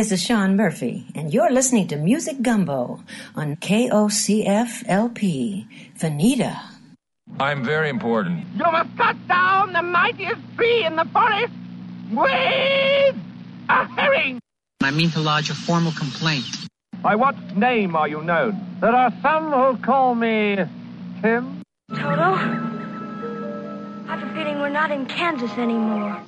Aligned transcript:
Hey, 0.00 0.04
this 0.04 0.12
is 0.12 0.24
Sean 0.24 0.56
Murphy, 0.56 1.04
and 1.14 1.30
you're 1.30 1.52
listening 1.52 1.86
to 1.88 1.96
Music 1.96 2.40
Gumbo 2.40 3.04
on 3.36 3.56
KOCF 3.56 4.82
LP, 4.88 5.66
Veneta. 5.98 6.58
I'm 7.38 7.62
very 7.62 7.90
important. 7.90 8.46
You 8.56 8.64
must 8.64 8.96
cut 8.96 9.16
down 9.28 9.74
the 9.74 9.82
mightiest 9.82 10.40
tree 10.56 10.86
in 10.86 10.96
the 10.96 11.04
forest 11.12 11.52
with 12.12 13.14
a 13.68 13.84
herring. 13.94 14.40
I 14.80 14.90
mean 14.90 15.10
to 15.10 15.20
lodge 15.20 15.50
a 15.50 15.54
formal 15.54 15.92
complaint. 15.92 16.46
By 17.02 17.14
what 17.14 17.36
name 17.54 17.94
are 17.94 18.08
you 18.08 18.22
known? 18.22 18.58
There 18.80 18.96
are 18.96 19.12
some 19.20 19.52
who 19.52 19.76
call 19.82 20.14
me 20.14 20.56
Tim. 21.20 21.60
Toto, 21.90 22.32
I 24.08 24.16
have 24.16 24.22
a 24.22 24.34
feeling 24.34 24.60
we're 24.60 24.70
not 24.70 24.90
in 24.90 25.04
Kansas 25.04 25.52
anymore. 25.58 26.24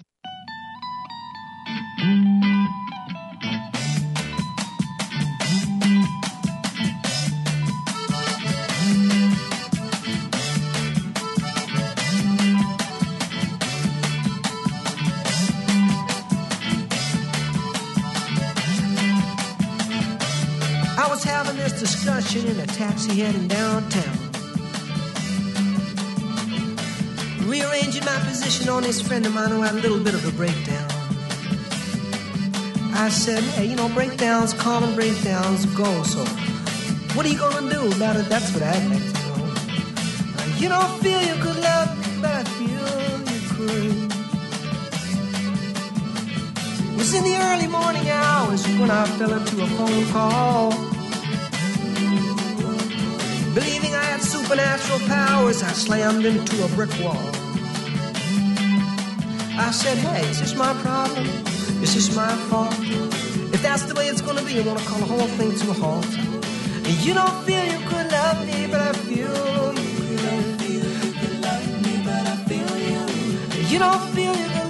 Discussion 21.92 22.46
in 22.46 22.58
a 22.58 22.66
taxi 22.66 23.20
heading 23.20 23.46
downtown. 23.48 24.16
Rearranging 27.46 28.04
my 28.06 28.18
position 28.24 28.70
on 28.70 28.82
this 28.82 29.02
friend 29.02 29.26
of 29.26 29.34
mine 29.34 29.50
who 29.50 29.60
had 29.60 29.74
a 29.74 29.78
little 29.78 30.00
bit 30.00 30.14
of 30.14 30.26
a 30.26 30.32
breakdown. 30.32 30.88
I 32.94 33.10
said, 33.10 33.42
hey, 33.56 33.66
you 33.66 33.76
know, 33.76 33.90
breakdowns, 33.90 34.54
common 34.54 34.94
breakdowns 34.94 35.66
go, 35.76 36.02
so 36.02 36.24
what 37.14 37.26
are 37.26 37.28
you 37.28 37.38
gonna 37.38 37.70
do 37.70 37.92
about 37.94 38.16
it? 38.16 38.26
That's 38.30 38.50
what 38.54 38.62
I'd 38.62 38.90
like 38.90 39.06
to 39.12 39.12
know. 39.28 39.36
You 40.56 40.68
don't 40.70 41.02
feel 41.02 41.20
you 41.20 41.34
could 41.44 41.58
love 41.60 41.90
but 42.22 42.30
I 42.30 42.44
feel 42.58 42.88
you 43.32 43.40
could. 43.54 44.12
It 46.92 46.96
was 46.96 47.12
in 47.12 47.24
the 47.24 47.36
early 47.36 47.66
morning 47.66 48.08
hours 48.08 48.66
when 48.80 48.90
I 48.90 49.04
fell 49.18 49.34
into 49.34 49.62
a 49.62 49.66
phone 49.66 50.06
call. 50.06 50.91
Supernatural 54.23 55.01
powers, 55.01 55.62
I 55.62 55.73
slammed 55.73 56.25
into 56.25 56.65
a 56.65 56.69
brick 56.69 56.91
wall. 57.03 57.17
I 59.59 59.70
said, 59.73 59.98
hey, 59.98 60.28
is 60.31 60.41
this 60.41 60.55
my 60.55 60.73
problem? 60.83 61.27
Is 61.83 61.95
this 61.95 62.15
my 62.17 62.33
fault? 62.48 62.75
If 63.53 63.62
that's 63.62 63.84
the 63.84 63.95
way 63.95 64.06
it's 64.09 64.20
gonna 64.23 64.43
be, 64.43 64.59
I 64.59 64.62
wanna 64.62 64.81
call 64.81 64.98
the 64.98 65.06
whole 65.06 65.28
thing 65.38 65.55
to 65.59 65.71
a 65.71 65.75
halt. 65.75 66.06
You 67.05 67.15
don't 67.15 67.44
feel 67.44 67.65
you 67.65 67.81
could 67.88 68.11
love 68.11 68.47
me, 68.47 68.66
but 68.66 68.81
I 68.81 68.93
feel 68.93 69.75
you 69.75 69.82
could. 69.91 70.11
You 73.71 73.78
don't 73.78 74.00
feel 74.15 74.34
you 74.34 74.49
could 74.49 74.56
love 74.56 74.56
me, 74.56 74.62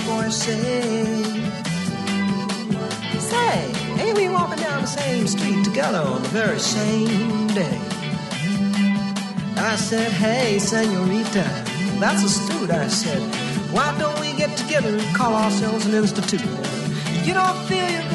This 0.00 0.08
voice 0.08 0.36
say, 3.18 3.72
ain't 4.00 4.16
we 4.16 4.28
walking 4.30 4.58
down 4.58 4.80
the 4.80 4.86
same 4.86 5.26
street 5.26 5.62
together 5.62 5.98
on 5.98 6.22
the 6.22 6.28
very 6.30 6.58
same 6.58 7.48
day? 7.48 7.78
I 9.56 9.76
said, 9.76 10.10
Hey, 10.12 10.58
senorita, 10.58 11.44
that's 12.00 12.22
astute. 12.22 12.70
I 12.70 12.88
said, 12.88 13.20
Why 13.72 13.96
don't 13.98 14.18
we 14.20 14.32
get 14.32 14.56
together 14.56 14.96
and 14.96 15.16
call 15.16 15.34
ourselves 15.34 15.84
an 15.84 15.94
institute? 15.94 16.40
You 17.24 17.34
don't 17.34 17.58
feel 17.68 17.90
you 17.90 18.09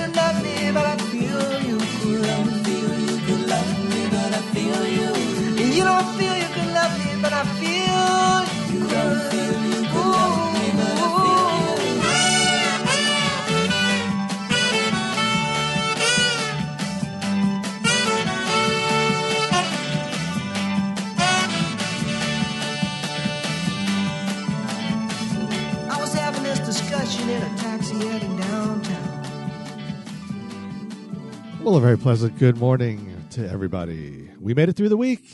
Well, 31.75 31.83
a 31.83 31.87
very 31.87 31.97
pleasant 31.97 32.39
good 32.39 32.55
morning 32.55 33.25
to 33.31 33.45
everybody. 33.49 34.29
We 34.39 34.53
made 34.53 34.69
it 34.69 34.77
through 34.77 34.87
the 34.87 34.95
week. 34.95 35.29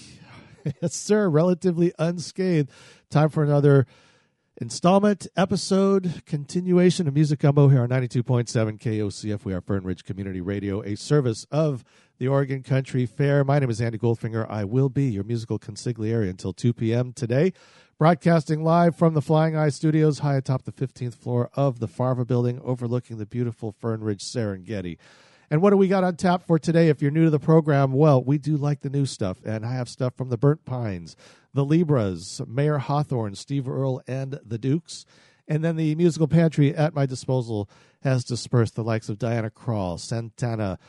yes, 0.81 0.96
sir. 0.96 1.29
Relatively 1.29 1.94
unscathed. 2.00 2.72
Time 3.12 3.29
for 3.29 3.44
another 3.44 3.85
installment, 4.59 5.28
episode, 5.38 6.24
continuation 6.25 7.07
of 7.07 7.13
Music 7.13 7.38
Gumbo 7.38 7.68
here 7.68 7.84
on 7.84 7.90
92.7 7.90 8.79
KOCF. 8.79 9.46
We 9.46 9.53
are 9.53 9.62
Fern 9.62 9.84
Ridge 9.84 10.03
Community 10.03 10.41
Radio, 10.41 10.81
a 10.81 10.97
service 10.97 11.46
of 11.52 11.84
the 12.18 12.28
Oregon 12.28 12.63
Country 12.63 13.06
Fair. 13.06 13.44
My 13.44 13.59
name 13.59 13.69
is 13.69 13.79
Andy 13.79 14.00
Goldfinger. 14.00 14.50
I 14.50 14.63
will 14.63 14.90
be 14.90 15.12
your 15.12 15.23
musical 15.23 15.59
consigliere 15.59 16.28
until 16.28 16.53
2 16.53 16.73
p.m. 16.73 17.13
today. 17.13 17.53
Broadcasting 18.00 18.63
live 18.63 18.96
from 18.96 19.13
the 19.13 19.22
Flying 19.22 19.56
Eye 19.56 19.69
Studios 19.69 20.18
high 20.18 20.38
atop 20.38 20.63
the 20.63 20.72
15th 20.72 21.13
floor 21.13 21.52
of 21.53 21.78
the 21.78 21.88
Farva 21.88 22.25
building 22.25 22.59
overlooking 22.63 23.19
the 23.19 23.28
beautiful 23.28 23.75
Fern 23.79 24.02
Ridge 24.02 24.23
Serengeti. 24.23 24.97
And 25.51 25.62
what 25.62 25.72
do 25.72 25.78
we 25.78 25.89
got 25.89 26.06
on 26.06 26.16
tap 26.16 26.47
for 26.47 26.57
today? 26.57 26.88
If 26.88 27.01
you're 27.01 27.12
new 27.12 27.25
to 27.25 27.29
the 27.29 27.38
program, 27.38 27.91
well, 27.91 28.23
we 28.23 28.38
do 28.38 28.56
like 28.56 28.79
the 28.79 28.89
new 28.89 29.06
stuff, 29.06 29.39
and 29.44 29.66
I 29.66 29.73
have 29.73 29.89
stuff 29.89 30.16
from 30.16 30.29
the 30.29 30.37
Burnt 30.37 30.64
Pines, 30.64 31.17
the 31.53 31.66
Libras, 31.66 32.40
Mayer 32.47 32.78
Hawthorne, 32.78 33.35
Steve 33.35 33.67
Earle, 33.67 34.02
and 34.08 34.40
the 34.46 34.58
Dukes. 34.58 35.05
And 35.49 35.61
then 35.61 35.75
the 35.75 35.93
musical 35.96 36.29
pantry 36.29 36.73
at 36.73 36.96
my 36.96 37.05
disposal 37.05 37.70
has 38.02 38.23
dispersed 38.23 38.75
the 38.75 38.84
likes 38.84 39.09
of 39.09 39.20
Diana 39.20 39.49
Krall, 39.49 39.99
Santana, 39.99 40.79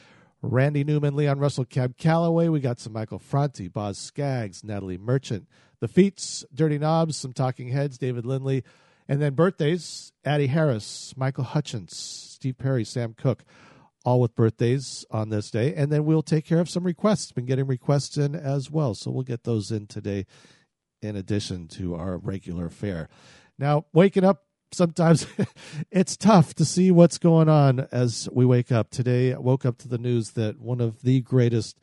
Randy 0.42 0.84
Newman, 0.84 1.16
Leon 1.16 1.40
Russell, 1.40 1.64
Cab 1.64 1.96
Calloway. 1.96 2.46
We 2.46 2.60
got 2.60 2.78
some 2.78 2.92
Michael 2.92 3.18
Franti, 3.18 3.66
Boz 3.66 3.98
Scaggs, 3.98 4.62
Natalie 4.62 4.96
Merchant, 4.96 5.48
The 5.80 5.88
Feats, 5.88 6.44
Dirty 6.54 6.78
Knobs, 6.78 7.16
some 7.16 7.32
Talking 7.32 7.70
Heads, 7.70 7.98
David 7.98 8.24
Lindley. 8.24 8.62
And 9.08 9.20
then 9.20 9.34
birthdays, 9.34 10.12
Addie 10.24 10.46
Harris, 10.46 11.14
Michael 11.16 11.42
Hutchence, 11.42 11.96
Steve 11.96 12.58
Perry, 12.58 12.84
Sam 12.84 13.12
Cooke 13.14 13.44
all 14.04 14.20
with 14.20 14.34
birthdays 14.34 15.04
on 15.10 15.28
this 15.28 15.50
day. 15.50 15.74
And 15.74 15.90
then 15.90 16.04
we'll 16.04 16.22
take 16.22 16.44
care 16.44 16.60
of 16.60 16.68
some 16.68 16.84
requests. 16.84 17.32
Been 17.32 17.46
getting 17.46 17.66
requests 17.66 18.16
in 18.16 18.34
as 18.34 18.70
well. 18.70 18.94
So 18.94 19.10
we'll 19.10 19.22
get 19.22 19.44
those 19.44 19.70
in 19.70 19.86
today 19.86 20.26
in 21.00 21.16
addition 21.16 21.68
to 21.68 21.94
our 21.94 22.16
regular 22.16 22.68
fare. 22.68 23.08
Now, 23.58 23.86
waking 23.92 24.24
up, 24.24 24.44
sometimes 24.72 25.26
it's 25.90 26.16
tough 26.16 26.54
to 26.54 26.64
see 26.64 26.90
what's 26.90 27.18
going 27.18 27.48
on 27.48 27.86
as 27.92 28.28
we 28.32 28.44
wake 28.44 28.72
up. 28.72 28.90
Today, 28.90 29.32
I 29.32 29.38
woke 29.38 29.64
up 29.64 29.78
to 29.78 29.88
the 29.88 29.98
news 29.98 30.30
that 30.32 30.60
one 30.60 30.80
of 30.80 31.02
the 31.02 31.20
greatest 31.20 31.78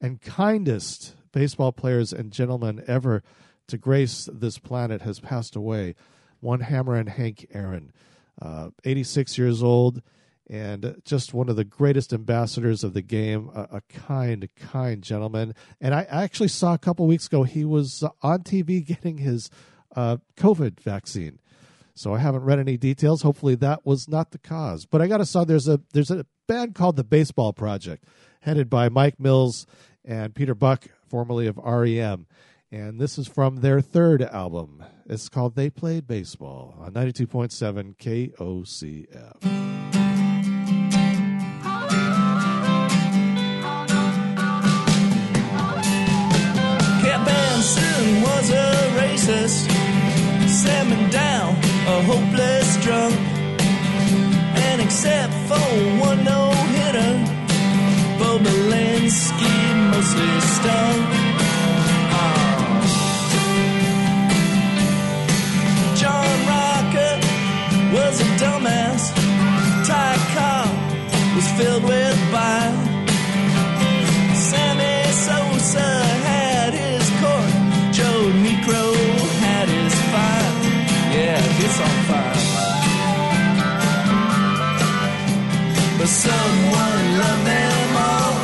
and 0.00 0.20
kindest 0.20 1.14
baseball 1.32 1.72
players 1.72 2.12
and 2.12 2.32
gentlemen 2.32 2.82
ever 2.86 3.22
to 3.68 3.78
grace 3.78 4.28
this 4.32 4.58
planet 4.58 5.02
has 5.02 5.20
passed 5.20 5.54
away. 5.54 5.94
One 6.40 6.60
Hammerin' 6.60 7.08
Hank 7.08 7.46
Aaron, 7.52 7.92
uh, 8.40 8.70
86 8.84 9.38
years 9.38 9.62
old 9.62 10.02
and 10.50 11.00
just 11.04 11.32
one 11.32 11.48
of 11.48 11.54
the 11.54 11.64
greatest 11.64 12.12
ambassadors 12.12 12.82
of 12.82 12.92
the 12.92 13.02
game, 13.02 13.50
a, 13.54 13.76
a, 13.76 13.80
kind, 13.82 14.48
kind 14.56 15.00
gentleman. 15.00 15.54
And 15.80 15.94
I 15.94 16.08
actually 16.10 16.48
saw 16.48 16.74
a 16.74 16.78
couple 16.78 17.06
weeks 17.06 17.28
ago 17.28 17.44
he 17.44 17.64
was 17.64 18.02
on 18.20 18.40
TV 18.40 18.84
getting 18.84 19.18
his 19.18 19.48
uh, 19.94 20.16
COVID 20.36 20.80
vaccine. 20.80 21.38
So 21.94 22.14
I 22.14 22.18
haven't 22.18 22.42
read 22.42 22.58
any 22.58 22.76
details. 22.76 23.22
Hopefully 23.22 23.54
that 23.56 23.86
was 23.86 24.08
not 24.08 24.32
the 24.32 24.38
cause. 24.38 24.86
But 24.86 25.00
I 25.00 25.06
got 25.06 25.18
to 25.18 25.26
saw 25.26 25.44
there's 25.44 25.68
a 25.68 25.80
there's 25.92 26.10
a 26.10 26.26
band 26.48 26.74
called 26.74 26.96
the 26.96 27.04
Baseball 27.04 27.52
Project, 27.52 28.04
headed 28.40 28.68
by 28.68 28.88
Mike 28.88 29.20
Mills 29.20 29.66
and 30.04 30.34
Peter 30.34 30.54
Buck, 30.54 30.86
formerly 31.08 31.46
of 31.46 31.58
REM. 31.58 32.26
And 32.72 33.00
this 33.00 33.18
is 33.18 33.28
from 33.28 33.56
their 33.56 33.80
third 33.80 34.22
album. 34.22 34.82
It's 35.06 35.28
called 35.28 35.56
They 35.56 35.70
Played 35.70 36.06
Baseball 36.06 36.76
on 36.80 36.92
92.7 36.92 37.96
KOCF. 37.98 39.99
Benson 47.60 48.22
was 48.22 48.48
a 48.48 48.72
racist, 48.96 49.68
slamming 50.48 51.10
down 51.10 51.54
a 51.86 52.02
hopeless 52.04 52.82
drunk. 52.82 53.14
And 54.56 54.80
except 54.80 55.34
for 55.46 55.68
one 56.00 56.24
no 56.24 56.52
hitter, 56.72 57.12
Bo 58.18 58.38
Belinsky 58.38 59.90
mostly 59.90 60.40
stunk. 60.40 61.19
Someone 86.10 87.18
loved 87.22 87.46
them 87.46 87.96
all. 87.96 88.34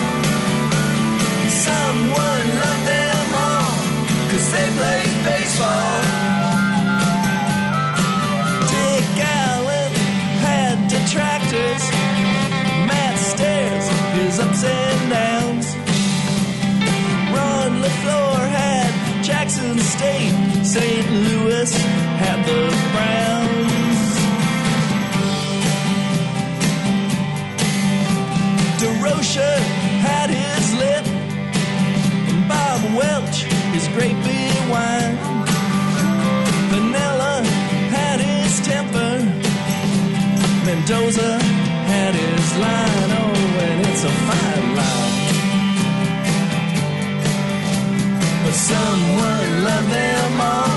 Someone 1.51 2.47
loved 2.63 2.87
them 2.87 3.35
all. 3.35 3.73
Cause 4.31 4.47
they 4.53 4.69
played 4.79 5.17
baseball. 5.27 6.01
Dick 8.71 9.19
Allen 9.43 9.93
had 10.47 10.77
detractors. 10.89 11.83
Matt 12.87 13.19
Stairs, 13.19 13.87
his 14.15 14.39
ups 14.39 14.63
and 14.63 15.11
downs. 15.11 15.67
Ron 17.35 17.83
LeFlore 17.83 18.49
had 18.49 19.25
Jackson 19.25 19.77
State. 19.81 20.35
St. 20.65 21.11
Louis 21.11 21.77
had 22.23 22.47
the 22.47 22.61
Browns. 22.93 23.56
Durocher 29.07 29.59
had 30.03 30.31
his 30.31 30.75
lip. 30.75 31.07
And 32.29 32.49
Bob 32.49 32.83
Welch 32.97 33.45
his 33.75 33.87
great 33.89 34.17
big 34.25 34.55
wine. 34.69 35.17
Vanilla 36.71 37.45
had 37.97 38.19
his 38.21 38.61
temper. 38.67 39.13
Mendoza 40.67 41.39
had 41.93 42.15
his 42.15 42.47
line. 42.59 43.11
Oh, 43.21 43.65
and 43.67 43.87
it's 43.87 44.03
a 44.03 44.15
fine 44.29 44.69
line. 44.81 45.15
But 48.45 48.55
someone 48.55 49.65
loved 49.65 49.91
them 49.93 50.41
all. 50.41 50.76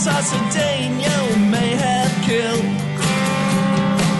Cedeno 0.00 1.50
may 1.50 1.76
have 1.76 2.10
killed. 2.24 2.64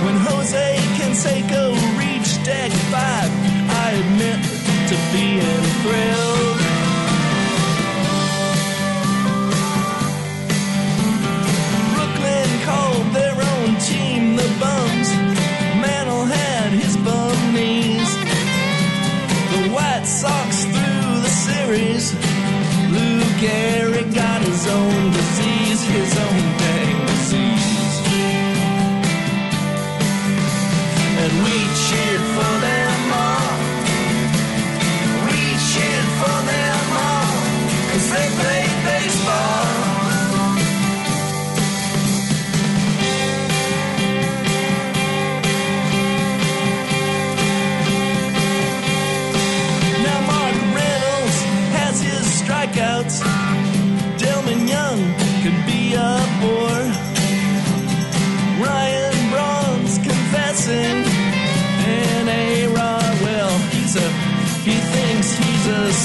When 0.05 0.17
Jose 0.29 0.77
Canseco 0.99 1.73
reached 1.99 2.45
deck 2.45 2.71
five, 2.93 3.31
I 3.85 3.93
admit 4.03 4.41
to 4.91 4.97
being 5.11 5.63
thrilled. 5.81 6.61
Brooklyn 11.95 12.51
called 12.69 13.07
their 13.15 13.37
own 13.53 13.79
team 13.81 14.37
the 14.37 14.49
Bums. 14.61 15.09
Mantle 15.81 16.27
had 16.27 16.73
his 16.73 16.95
bum 16.99 17.55
knees. 17.55 18.11
The 19.53 19.71
White 19.73 20.05
Sox 20.05 20.65
through 20.65 21.21
the 21.25 21.33
series. 21.49 22.13
Lou 22.93 23.21
Gehrig 23.41 23.80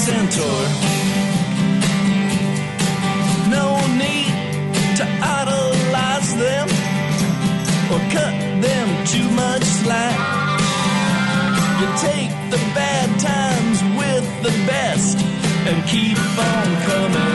centaur. 0.06 0.62
No 3.56 3.66
need 4.02 4.32
to 4.98 5.04
idolize 5.40 6.30
them 6.44 6.68
or 7.92 8.00
cut 8.14 8.34
them 8.66 8.88
too 9.12 9.28
much 9.42 9.64
slack. 9.80 10.18
You 11.80 11.86
take 12.08 12.32
the 12.54 12.62
bad 12.78 13.08
times 13.18 13.78
with 14.00 14.26
the 14.46 14.54
best 14.70 15.18
and 15.68 15.76
keep 15.88 16.18
on 16.50 16.66
coming 16.88 17.25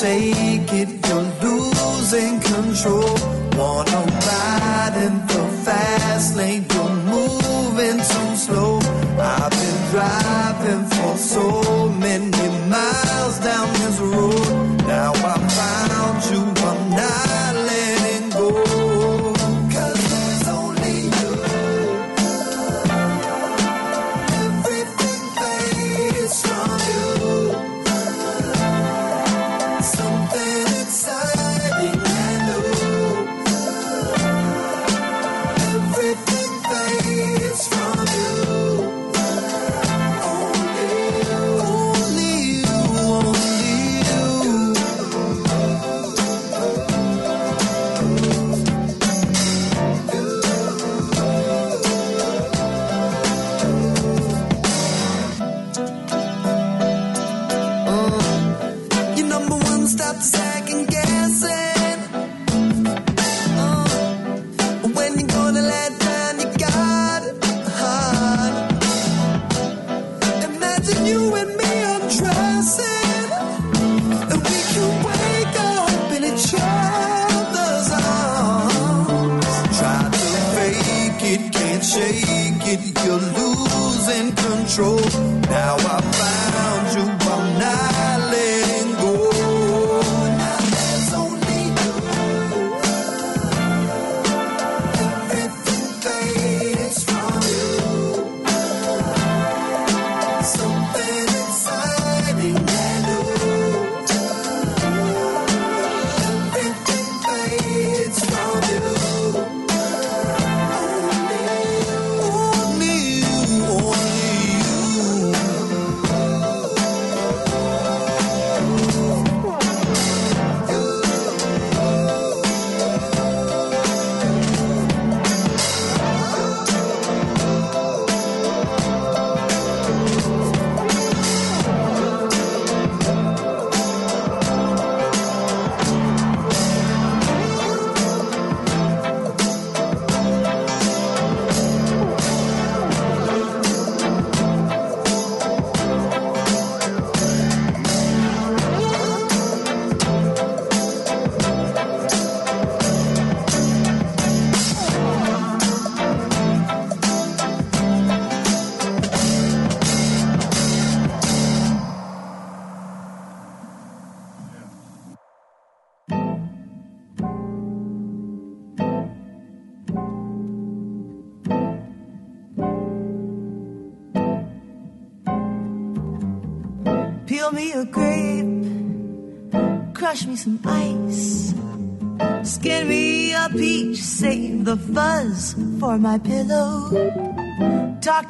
say 0.00 0.39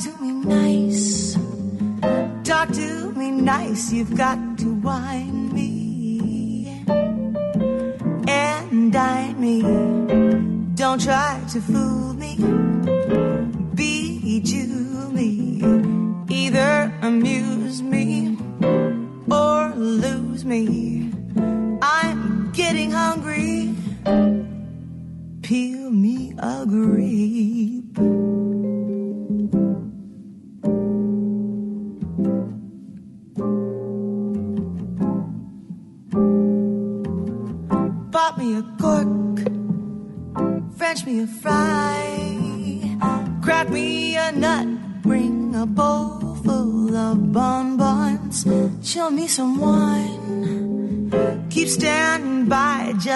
Talk 0.01 0.17
to 0.17 0.23
me 0.23 0.33
nice. 0.33 1.37
Talk 2.43 2.71
to 2.71 3.13
me 3.13 3.31
nice. 3.33 3.93
You've 3.93 4.17
got 4.17 4.50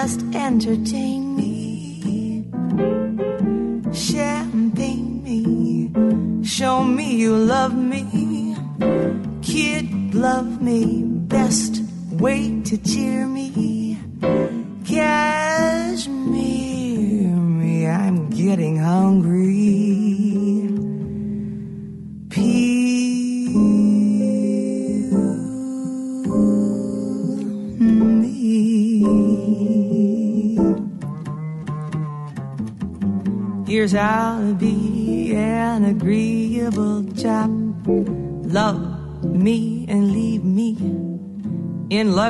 just 0.05 0.21
entertain. 0.35 1.14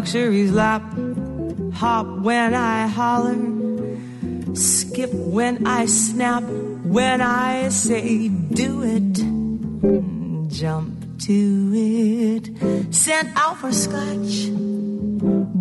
luxury's 0.05 0.51
lap. 0.51 0.83
Hop 1.73 2.05
when 2.19 2.53
I 2.53 2.85
holler, 2.85 3.35
skip 4.53 5.11
when 5.11 5.65
I 5.65 5.87
snap, 5.87 6.43
when 6.43 7.21
I 7.21 7.69
say 7.69 8.27
do 8.29 8.83
it, 8.83 9.13
jump 10.53 10.93
to 11.25 11.71
it. 11.73 12.93
Send 12.93 13.29
out 13.35 13.57
for 13.57 13.71
scotch, 13.71 14.51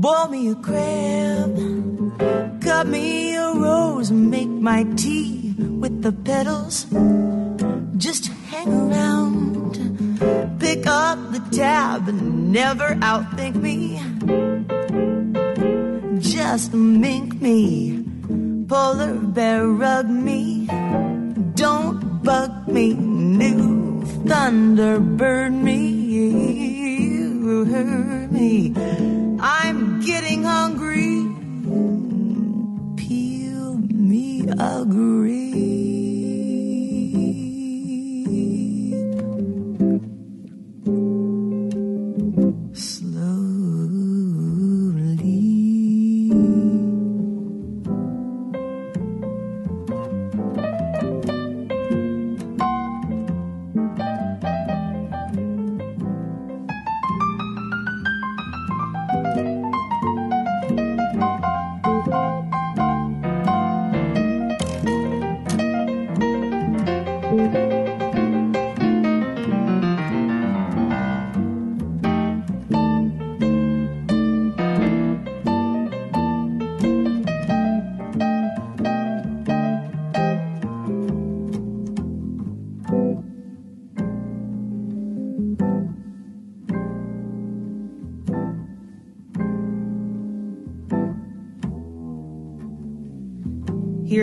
boil 0.05 0.29
me 0.29 0.51
a 0.51 0.57
crab, 0.57 1.57
cut 2.61 2.87
me 2.87 3.35
a 3.37 3.51
rose, 3.55 4.11
make 4.11 4.51
my 4.51 4.85
tea 4.95 5.55
with 5.59 6.03
the 6.03 6.13
petals, 6.13 6.85
just 7.97 8.27
hang 8.51 8.69
around 8.69 9.64
pick 10.75 10.87
up 10.89 11.19
the 11.31 11.57
tab, 11.57 12.09
and 12.09 12.53
never 12.53 12.95
outthink 13.11 13.55
me. 13.55 14.01
Just 16.19 16.73
mink 16.73 17.41
me, 17.41 18.05
polar 18.67 19.15
bear 19.15 19.69
rug 19.69 20.09
me, 20.09 20.67
don't 21.55 22.23
bug 22.25 22.67
me, 22.67 22.95
new 22.95 24.03
thunderbird 24.27 25.53
me, 25.53 25.79
you 26.17 27.65
me. 28.33 28.75
I'm 29.41 30.01
getting 30.01 30.43
hungry, 30.43 31.15
peel 32.97 33.77
me 33.77 34.49
a 34.59 34.85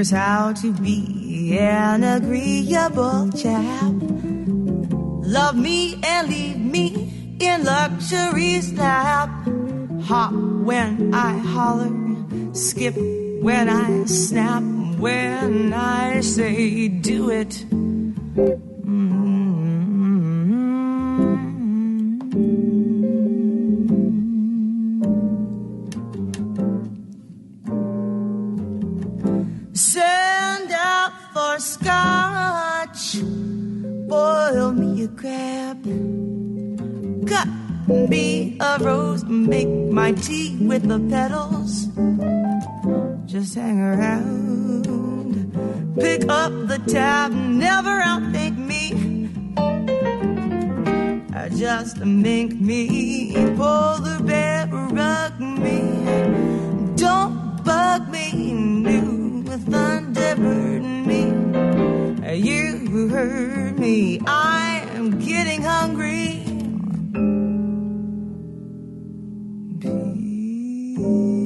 Here's 0.02 0.10
how 0.10 0.54
to 0.54 0.74
be 0.74 1.60
an 1.60 2.04
agreeable 2.04 3.30
chap. 3.34 3.94
Love 5.22 5.56
me 5.56 6.00
and 6.04 6.28
leave 6.28 6.58
me 6.58 7.38
in 7.40 7.64
luxury 7.64 8.62
slap. 8.62 9.30
Hop 10.06 10.34
when 10.34 11.14
I 11.14 11.38
holler, 11.38 11.92
skip 12.56 12.96
when 13.44 13.70
I 13.70 14.06
snap, 14.06 14.64
when 14.98 15.72
I 15.72 16.22
say 16.22 16.88
do 16.88 17.30
it. 17.30 17.64
Boil 35.02 35.08
grab 35.16 35.84
cut 37.28 37.48
me 38.10 38.58
a 38.60 38.78
rose, 38.80 39.24
make 39.26 39.68
my 39.68 40.12
tea 40.12 40.58
with 40.62 40.88
the 40.88 41.00
petals. 41.10 41.88
Just 43.26 43.56
hang 43.56 43.80
around, 43.80 44.86
pick 46.00 46.28
up 46.30 46.52
the 46.68 46.80
tab, 46.88 47.32
never 47.32 48.02
outthink 48.02 48.58
me. 48.58 49.30
Uh, 51.36 51.50
Just 51.50 51.98
make 52.00 52.60
me, 52.60 53.34
polar 53.56 54.20
bear 54.22 54.68
rug 54.68 55.40
me. 55.40 55.82
Don't 56.96 57.64
bug 57.64 58.10
me, 58.10 58.54
new 58.54 59.44
thunderbird 59.44 61.06
me. 61.06 61.22
Uh, 62.26 62.34
You 62.34 63.08
heard 63.08 63.80
me, 63.80 64.20
I 64.28 64.81
am 65.02 65.18
getting 65.20 65.64
hungry. 65.64 66.44
Peel 69.80 71.41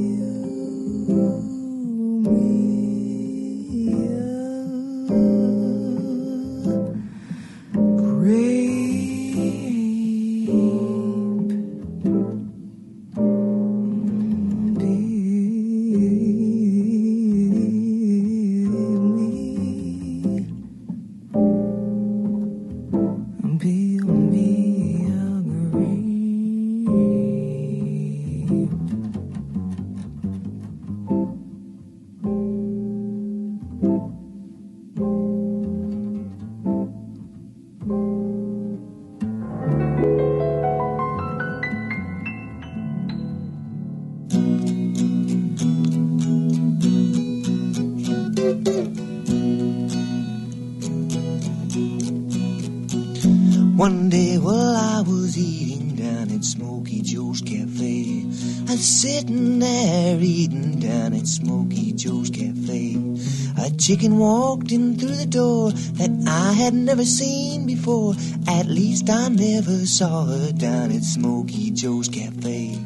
A 64.06 64.08
chicken 64.08 64.20
walked 64.20 64.72
in 64.72 65.00
through 65.00 65.16
the 65.16 65.26
door 65.26 65.72
that 65.72 66.12
I 66.28 66.54
had 66.54 66.76
never 66.76 67.04
seen 67.04 67.66
before. 67.66 68.14
At 68.48 68.68
least 68.68 69.10
I 69.10 69.30
never 69.30 69.84
saw 69.88 70.26
her 70.26 70.52
down 70.52 70.92
at 70.92 71.04
Smoky 71.04 71.72
Joe's 71.72 72.08
Cafe. 72.08 72.78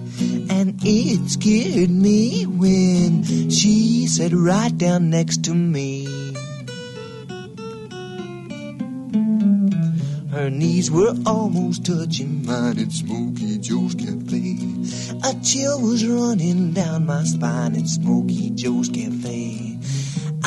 And 0.49 0.79
it 0.82 1.29
scared 1.29 1.89
me 1.89 2.45
when 2.45 3.25
she 3.49 4.08
sat 4.08 4.32
right 4.32 4.77
down 4.77 5.10
next 5.10 5.43
to 5.43 5.53
me. 5.53 6.05
Her 10.32 10.49
knees 10.49 10.89
were 10.89 11.15
almost 11.25 11.86
touching 11.86 12.45
mine 12.45 12.79
at 12.79 12.93
Smoky 12.93 13.58
Joe's 13.58 13.93
Cafe. 13.93 14.58
A 15.25 15.36
chill 15.43 15.82
was 15.82 16.08
running 16.08 16.71
down 16.71 17.08
my 17.08 17.25
spine 17.25 17.75
at 17.75 17.88
Smoky 17.88 18.51
Joe's 18.51 18.88
Cafe. 18.88 19.79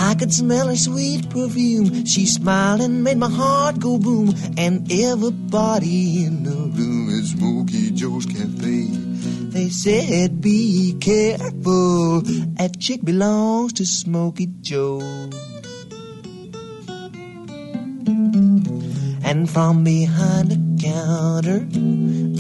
I 0.02 0.14
could 0.16 0.32
smell 0.34 0.66
her 0.66 0.76
sweet 0.76 1.30
perfume. 1.30 2.04
She 2.06 2.26
smiled 2.26 2.80
and 2.80 3.04
made 3.04 3.18
my 3.18 3.30
heart 3.30 3.78
go 3.78 3.98
boom. 3.98 4.34
And 4.58 4.90
everybody 4.90 6.24
in 6.24 6.42
the 6.42 6.50
room 6.50 7.08
at 7.16 7.24
Smoky 7.24 7.92
Joe's 7.92 8.26
Cafe. 8.26 8.88
They 9.54 9.68
said, 9.68 10.40
be 10.40 10.96
careful. 11.00 12.22
That 12.58 12.80
chick 12.80 13.04
belongs 13.04 13.74
to 13.74 13.86
Smoky 13.86 14.48
Joe. 14.60 15.00
And 19.24 19.48
from 19.48 19.84
behind 19.84 20.50
the 20.50 20.58
counter, 20.82 21.64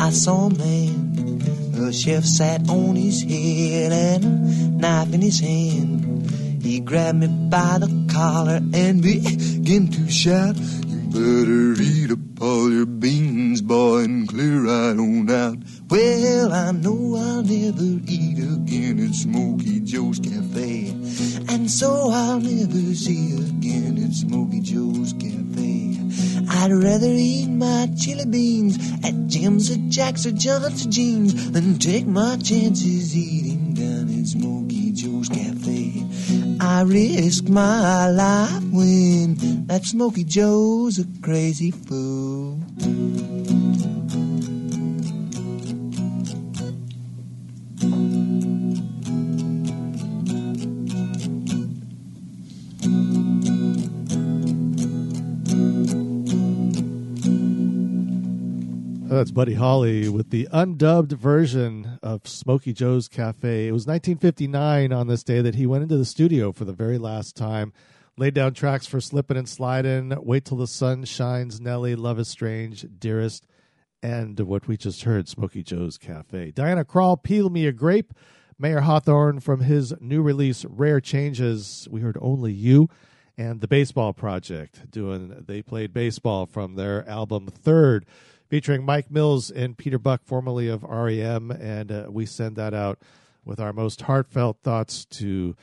I 0.02 0.10
saw 0.10 0.46
a 0.46 0.50
man. 0.50 1.38
The 1.70 1.92
chef 1.92 2.24
sat 2.24 2.68
on 2.68 2.96
his 2.96 3.22
head 3.22 3.92
and 3.92 4.24
a 4.24 4.78
knife 4.80 5.14
in 5.14 5.20
his 5.22 5.38
hand. 5.38 6.21
He 6.62 6.78
grabbed 6.78 7.18
me 7.18 7.26
by 7.26 7.78
the 7.80 7.90
collar 8.08 8.60
and 8.72 9.02
began 9.02 9.88
to 9.88 10.08
shout, 10.08 10.56
You 10.56 11.00
better 11.10 11.82
eat 11.82 12.12
up 12.12 12.40
all 12.40 12.70
your 12.70 12.86
beans, 12.86 13.60
boy, 13.60 14.04
and 14.04 14.28
clear 14.28 14.60
right 14.62 14.96
on 14.96 15.28
out. 15.28 15.58
Well, 15.90 16.52
I 16.52 16.70
know 16.70 17.16
I'll 17.16 17.42
never 17.42 18.00
eat 18.06 18.38
again 18.38 19.00
at 19.04 19.12
Smoky 19.12 19.80
Joe's 19.80 20.20
Cafe. 20.20 20.90
And 21.48 21.68
so 21.68 22.10
I'll 22.12 22.38
never 22.38 22.94
see 22.94 23.34
again 23.34 23.98
at 23.98 24.12
Smoky 24.12 24.60
Joe's 24.60 25.12
Cafe. 25.14 25.98
I'd 26.48 26.70
rather 26.70 27.10
eat 27.10 27.48
my 27.48 27.88
chili 27.98 28.24
beans 28.24 28.78
at 29.02 29.26
Jim's 29.26 29.68
or 29.68 29.78
Jack's 29.88 30.26
or 30.26 30.30
John's 30.30 30.86
or 30.86 30.90
Jeans 30.90 31.50
than 31.50 31.78
take 31.80 32.06
my 32.06 32.36
chances 32.36 33.16
eating 33.16 33.74
down 33.74 34.16
at 34.16 34.26
Smoky 34.28 34.92
Joe's 34.92 35.28
Cafe. 35.28 35.61
I 36.64 36.82
risk 36.82 37.48
my 37.48 38.08
life 38.08 38.62
when 38.70 39.34
that 39.66 39.84
Smoky 39.84 40.22
Joe's 40.22 41.00
a 41.00 41.06
crazy 41.20 41.72
fool. 41.72 42.60
Oh, 59.12 59.16
that's 59.16 59.30
Buddy 59.30 59.52
Holly 59.52 60.08
with 60.08 60.30
the 60.30 60.48
undubbed 60.54 61.12
version 61.12 61.98
of 62.02 62.26
Smoky 62.26 62.72
Joe's 62.72 63.08
Cafe. 63.08 63.68
It 63.68 63.72
was 63.72 63.86
1959 63.86 64.90
on 64.90 65.06
this 65.06 65.22
day 65.22 65.42
that 65.42 65.54
he 65.54 65.66
went 65.66 65.82
into 65.82 65.98
the 65.98 66.06
studio 66.06 66.50
for 66.50 66.64
the 66.64 66.72
very 66.72 66.96
last 66.96 67.36
time, 67.36 67.74
laid 68.16 68.32
down 68.32 68.54
tracks 68.54 68.86
for 68.86 69.02
Slippin' 69.02 69.36
and 69.36 69.46
Slidin', 69.46 70.14
Wait 70.22 70.46
Till 70.46 70.56
the 70.56 70.66
Sun 70.66 71.04
Shines, 71.04 71.60
Nelly, 71.60 71.94
Love 71.94 72.18
is 72.18 72.28
Strange, 72.28 72.86
Dearest, 72.98 73.46
and 74.02 74.40
what 74.40 74.66
we 74.66 74.78
just 74.78 75.02
heard, 75.02 75.28
Smoky 75.28 75.62
Joe's 75.62 75.98
Cafe. 75.98 76.52
Diana 76.52 76.82
Krall, 76.82 77.22
Peel 77.22 77.50
Me 77.50 77.66
a 77.66 77.72
Grape, 77.72 78.14
Mayer 78.58 78.80
Hawthorne 78.80 79.40
from 79.40 79.60
his 79.60 79.92
new 80.00 80.22
release, 80.22 80.64
Rare 80.64 81.02
Changes. 81.02 81.86
We 81.90 82.00
heard 82.00 82.16
Only 82.18 82.54
You 82.54 82.88
and 83.36 83.60
the 83.60 83.68
Baseball 83.68 84.14
Project 84.14 84.90
doing 84.90 85.44
They 85.46 85.60
Played 85.60 85.92
Baseball 85.92 86.46
from 86.46 86.76
their 86.76 87.06
album 87.06 87.48
Third 87.48 88.06
featuring 88.52 88.84
Mike 88.84 89.10
Mills 89.10 89.50
and 89.50 89.78
Peter 89.78 89.98
Buck, 89.98 90.20
formerly 90.26 90.68
of 90.68 90.82
REM, 90.82 91.50
and 91.52 91.90
uh, 91.90 92.06
we 92.10 92.26
send 92.26 92.54
that 92.56 92.74
out 92.74 92.98
with 93.46 93.58
our 93.58 93.72
most 93.72 94.02
heartfelt 94.02 94.58
thoughts 94.62 95.06
to 95.06 95.56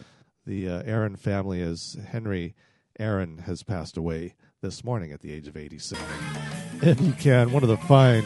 the 0.47 0.67
uh, 0.67 0.81
Aaron 0.87 1.15
family 1.15 1.61
as 1.61 1.99
Henry 2.07 2.55
Aaron 2.99 3.43
has 3.45 3.61
passed 3.61 3.95
away 3.95 4.33
this 4.63 4.83
morning 4.83 5.11
at 5.11 5.21
the 5.21 5.31
age 5.31 5.47
of 5.47 5.55
87. 5.55 6.03
If 6.81 6.99
you 6.99 7.13
can, 7.13 7.51
one 7.51 7.61
of 7.61 7.69
the 7.69 7.77
fine, 7.77 8.25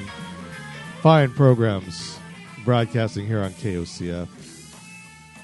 fine 1.01 1.31
programs 1.33 2.17
broadcasting 2.63 3.27
here 3.27 3.41
on 3.41 3.51
KOCF. 3.51 4.29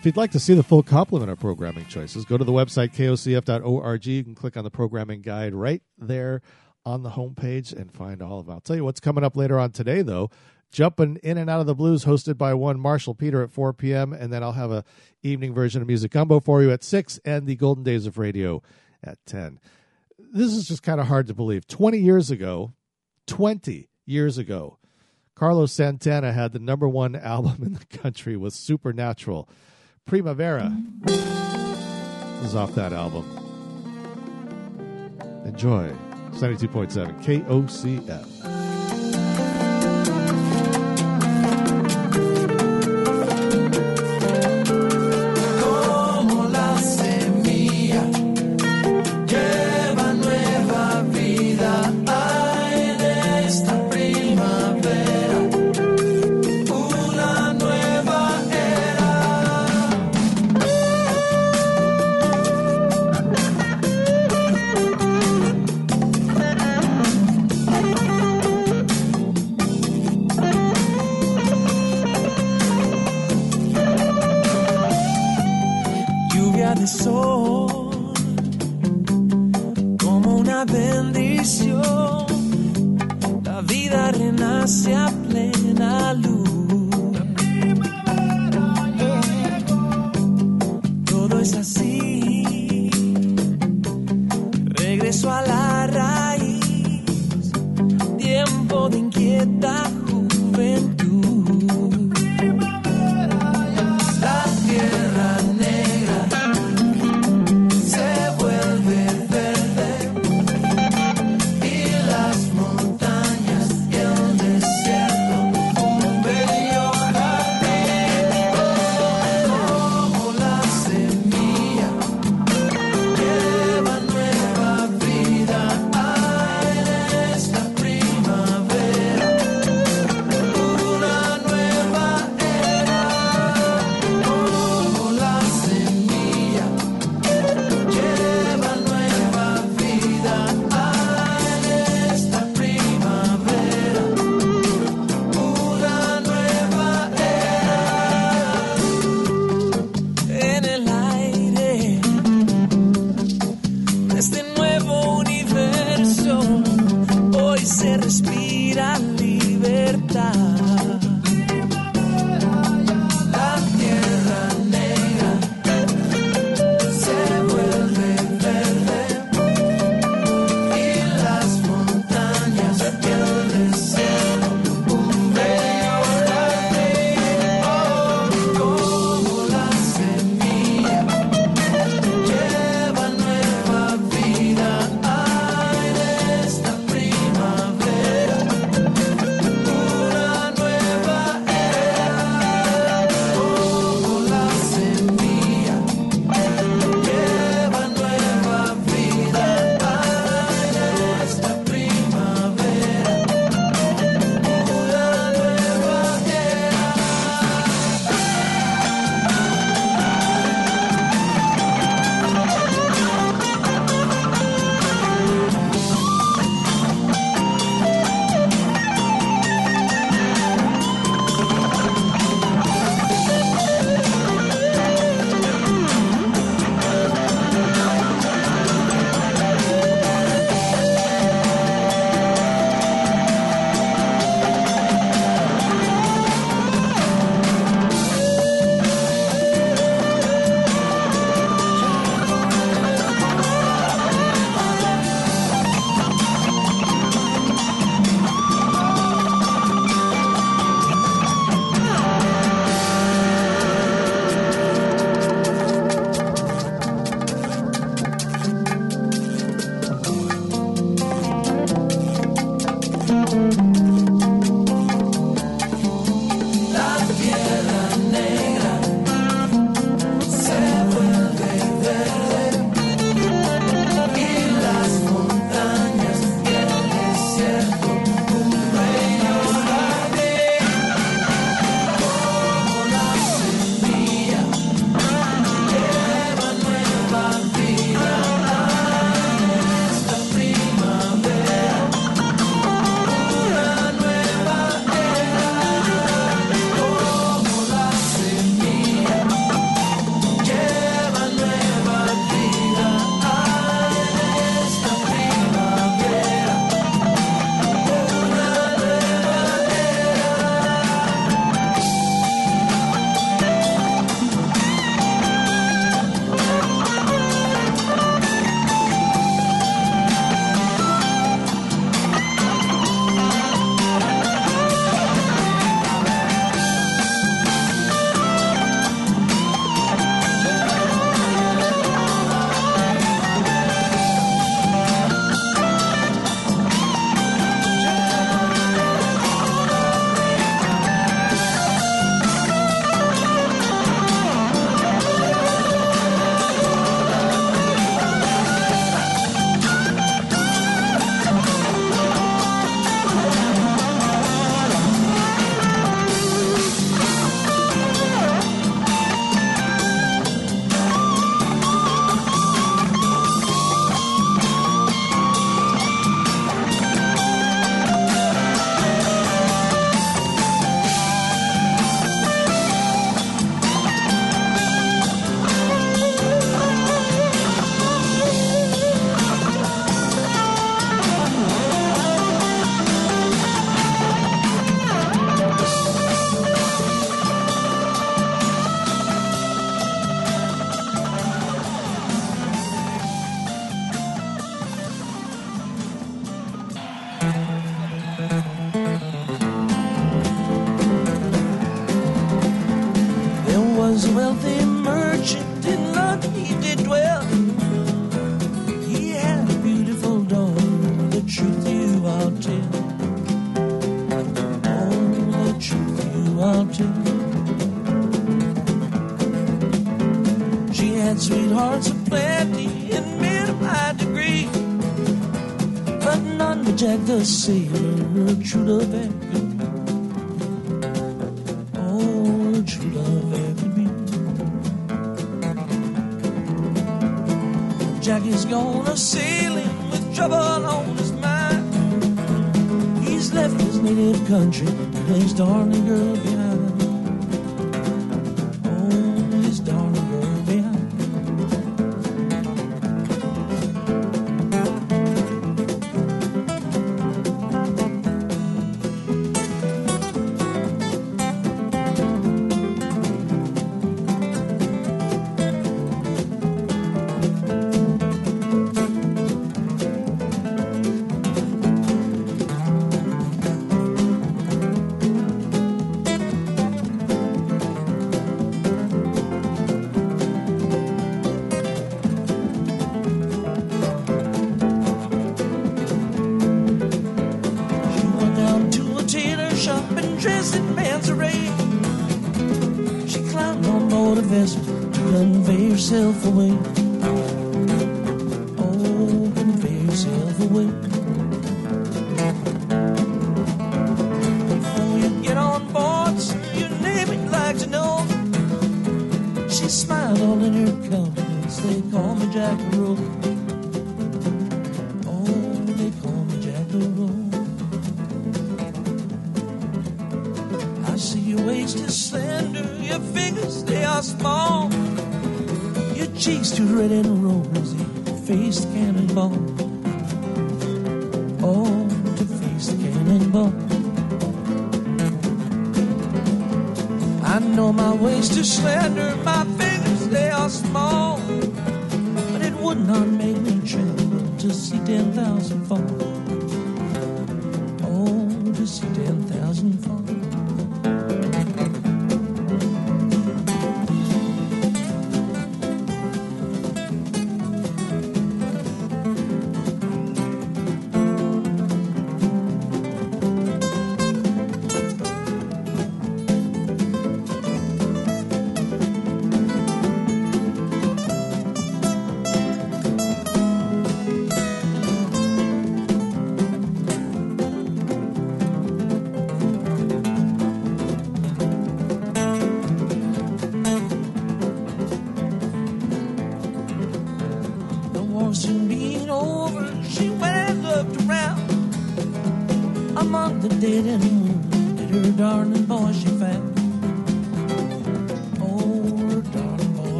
If 0.00 0.04
you'd 0.04 0.16
like 0.16 0.32
to 0.32 0.40
see 0.40 0.54
the 0.54 0.64
full 0.64 0.82
complement 0.82 1.30
of 1.30 1.38
programming 1.38 1.86
choices, 1.86 2.24
go 2.24 2.36
to 2.36 2.42
the 2.42 2.50
website 2.50 2.92
kocf.org. 2.92 4.06
You 4.06 4.24
can 4.24 4.34
click 4.34 4.56
on 4.56 4.64
the 4.64 4.72
programming 4.72 5.22
guide 5.22 5.54
right 5.54 5.82
there 5.96 6.42
on 6.84 7.02
the 7.02 7.10
homepage 7.10 7.72
and 7.72 7.92
find 7.92 8.22
all 8.22 8.40
of 8.40 8.48
it. 8.48 8.52
I'll 8.52 8.60
tell 8.60 8.76
you 8.76 8.84
what's 8.84 9.00
coming 9.00 9.24
up 9.24 9.36
later 9.36 9.58
on 9.58 9.70
today, 9.70 10.02
though. 10.02 10.30
Jumping 10.70 11.18
in 11.22 11.38
and 11.38 11.48
out 11.48 11.60
of 11.60 11.66
the 11.66 11.74
blues, 11.74 12.04
hosted 12.04 12.36
by 12.36 12.52
one 12.52 12.80
Marshall 12.80 13.14
Peter 13.14 13.42
at 13.42 13.52
4 13.52 13.72
p.m., 13.72 14.12
and 14.12 14.32
then 14.32 14.42
I'll 14.42 14.52
have 14.52 14.72
a 14.72 14.84
evening 15.22 15.54
version 15.54 15.80
of 15.80 15.88
Music 15.88 16.10
Gumbo 16.10 16.40
for 16.40 16.62
you 16.62 16.72
at 16.72 16.82
6, 16.82 17.20
and 17.24 17.46
the 17.46 17.54
Golden 17.54 17.84
Days 17.84 18.06
of 18.06 18.18
Radio 18.18 18.60
at 19.02 19.24
10. 19.26 19.60
This 20.18 20.52
is 20.52 20.66
just 20.66 20.82
kind 20.82 21.00
of 21.00 21.06
hard 21.06 21.28
to 21.28 21.34
believe. 21.34 21.66
20 21.68 21.98
years 21.98 22.30
ago, 22.30 22.72
20 23.28 23.88
years 24.04 24.36
ago, 24.36 24.78
Carlos 25.34 25.72
Santana 25.72 26.32
had 26.32 26.52
the 26.52 26.58
number 26.58 26.88
one 26.88 27.14
album 27.16 27.62
in 27.62 27.74
the 27.74 27.98
country 27.98 28.36
with 28.36 28.52
Supernatural. 28.52 29.48
Primavera 30.06 30.72
mm. 30.72 32.44
is 32.44 32.54
off 32.54 32.74
that 32.74 32.92
album. 32.92 33.24
Enjoy. 35.44 35.94
72.7 36.38 37.22
KOCF. 37.24 38.53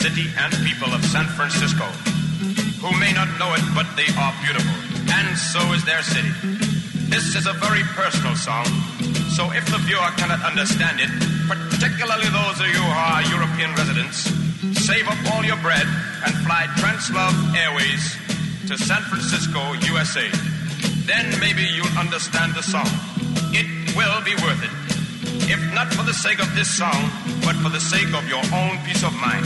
City 0.00 0.32
and 0.40 0.48
people 0.64 0.88
of 0.96 1.04
San 1.04 1.28
Francisco, 1.36 1.84
who 2.80 2.88
may 2.96 3.12
not 3.12 3.28
know 3.36 3.52
it, 3.52 3.60
but 3.76 3.84
they 4.00 4.08
are 4.16 4.32
beautiful, 4.40 4.72
and 5.12 5.36
so 5.36 5.60
is 5.76 5.84
their 5.84 6.00
city. 6.00 6.32
This 7.12 7.36
is 7.36 7.44
a 7.44 7.52
very 7.60 7.84
personal 7.92 8.32
song, 8.32 8.64
so 9.36 9.52
if 9.52 9.68
the 9.68 9.76
viewer 9.84 10.08
cannot 10.16 10.40
understand 10.40 11.04
it, 11.04 11.12
particularly 11.44 12.32
those 12.32 12.56
of 12.64 12.68
you 12.72 12.80
who 12.80 12.96
are 12.96 13.20
European 13.28 13.76
residents, 13.76 14.24
save 14.80 15.04
up 15.04 15.20
all 15.36 15.44
your 15.44 15.60
bread 15.60 15.84
and 16.24 16.32
fly 16.48 16.64
Translove 16.80 17.36
Airways 17.60 18.16
to 18.72 18.80
San 18.80 19.04
Francisco, 19.04 19.60
USA. 19.84 20.24
Then 21.04 21.28
maybe 21.44 21.68
you'll 21.76 21.98
understand 22.00 22.56
the 22.56 22.64
song. 22.64 22.88
It 23.52 23.68
will 23.92 24.24
be 24.24 24.32
worth 24.40 24.64
it. 24.64 24.72
If 25.52 25.60
not 25.74 25.92
for 25.92 26.04
the 26.08 26.14
sake 26.14 26.40
of 26.40 26.48
this 26.54 26.72
song, 26.72 27.12
but 27.44 27.52
for 27.60 27.68
the 27.68 27.80
sake 27.80 28.14
of 28.16 28.24
your 28.32 28.40
own 28.56 28.80
peace 28.88 29.04
of 29.04 29.12
mind. 29.20 29.44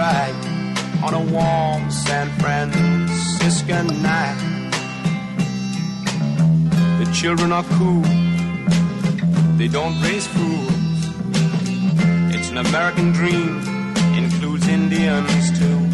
Alright 0.00 0.34
on 1.02 1.14
a 1.14 1.32
warm 1.32 1.90
San 1.90 2.28
Francisco 2.40 3.82
night. 3.82 4.38
The 6.98 7.10
children 7.12 7.52
are 7.52 7.64
cool, 7.78 8.02
they 9.58 9.68
don't 9.68 10.00
raise 10.00 10.26
fools. 10.26 10.70
It's 12.34 12.48
an 12.50 12.58
American 12.58 13.12
dream, 13.12 13.60
includes 14.16 14.68
Indians 14.68 15.58
too. 15.58 15.89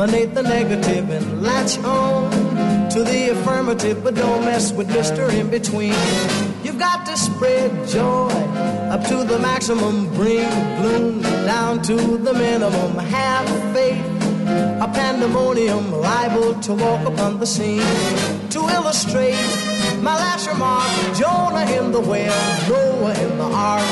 Eliminate 0.00 0.34
the 0.34 0.42
negative, 0.42 1.10
and 1.10 1.42
latch 1.42 1.76
on 1.80 2.30
to 2.88 3.04
the 3.04 3.32
affirmative, 3.32 4.02
but 4.02 4.14
don't 4.14 4.46
mess 4.46 4.72
with 4.72 4.88
Mr. 4.88 5.30
In 5.30 5.50
Between. 5.50 5.92
You've 6.64 6.78
got 6.78 7.04
to 7.04 7.14
spread 7.18 7.70
joy 7.86 8.30
up 8.88 9.04
to 9.08 9.24
the 9.24 9.38
maximum, 9.40 10.06
bring 10.14 10.48
gloom 10.80 11.20
down 11.20 11.82
to 11.82 11.96
the 12.16 12.32
minimum. 12.32 12.96
Have 12.96 13.46
faith, 13.74 14.02
a 14.80 14.90
pandemonium 14.90 15.92
liable 15.92 16.54
to 16.60 16.72
walk 16.72 17.06
upon 17.06 17.38
the 17.38 17.46
scene. 17.46 17.84
To 18.54 18.60
illustrate 18.70 19.36
my 20.00 20.14
last 20.14 20.48
remark, 20.48 20.88
Jonah 21.14 21.70
in 21.78 21.92
the 21.92 22.00
whale, 22.00 22.32
Noah 22.70 23.12
in 23.20 23.36
the 23.36 23.50
ark. 23.52 23.84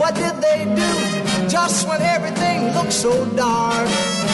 What 0.00 0.14
did 0.14 0.34
they 0.40 0.64
do 0.64 1.46
just 1.46 1.86
when 1.86 2.00
everything 2.00 2.72
looked 2.72 2.94
so 2.94 3.26
dark? 3.36 4.31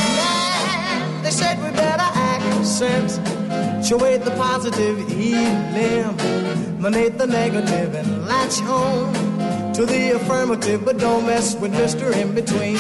Accentuate 2.81 4.25
the 4.25 4.31
positive, 4.33 4.99
eliminate 5.11 7.19
the 7.19 7.27
negative, 7.27 7.95
and 7.95 8.27
latch 8.27 8.63
on 8.63 9.13
to 9.75 9.85
the 9.85 10.13
affirmative, 10.13 10.85
but 10.85 10.97
don't 10.99 11.27
mess 11.27 11.57
with 11.57 11.73
Mr. 11.73 12.15
In 12.15 12.35
Between. 12.37 12.79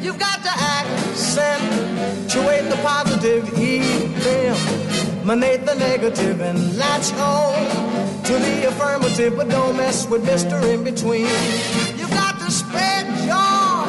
You've 0.00 0.18
got 0.18 0.42
to 0.42 0.48
accentuate 0.78 2.70
the 2.70 2.76
positive, 2.82 3.46
eliminate 3.58 5.66
the 5.66 5.74
negative, 5.74 6.40
and 6.40 6.78
latch 6.78 7.12
on 7.14 7.52
to 8.24 8.32
the 8.32 8.68
affirmative, 8.68 9.36
but 9.36 9.50
don't 9.50 9.76
mess 9.76 10.08
with 10.08 10.24
Mr. 10.24 10.62
In 10.72 10.82
Between. 10.82 11.26
You've 11.98 12.08
got 12.10 12.38
to 12.38 12.50
spread 12.50 13.04
joy 13.28 13.84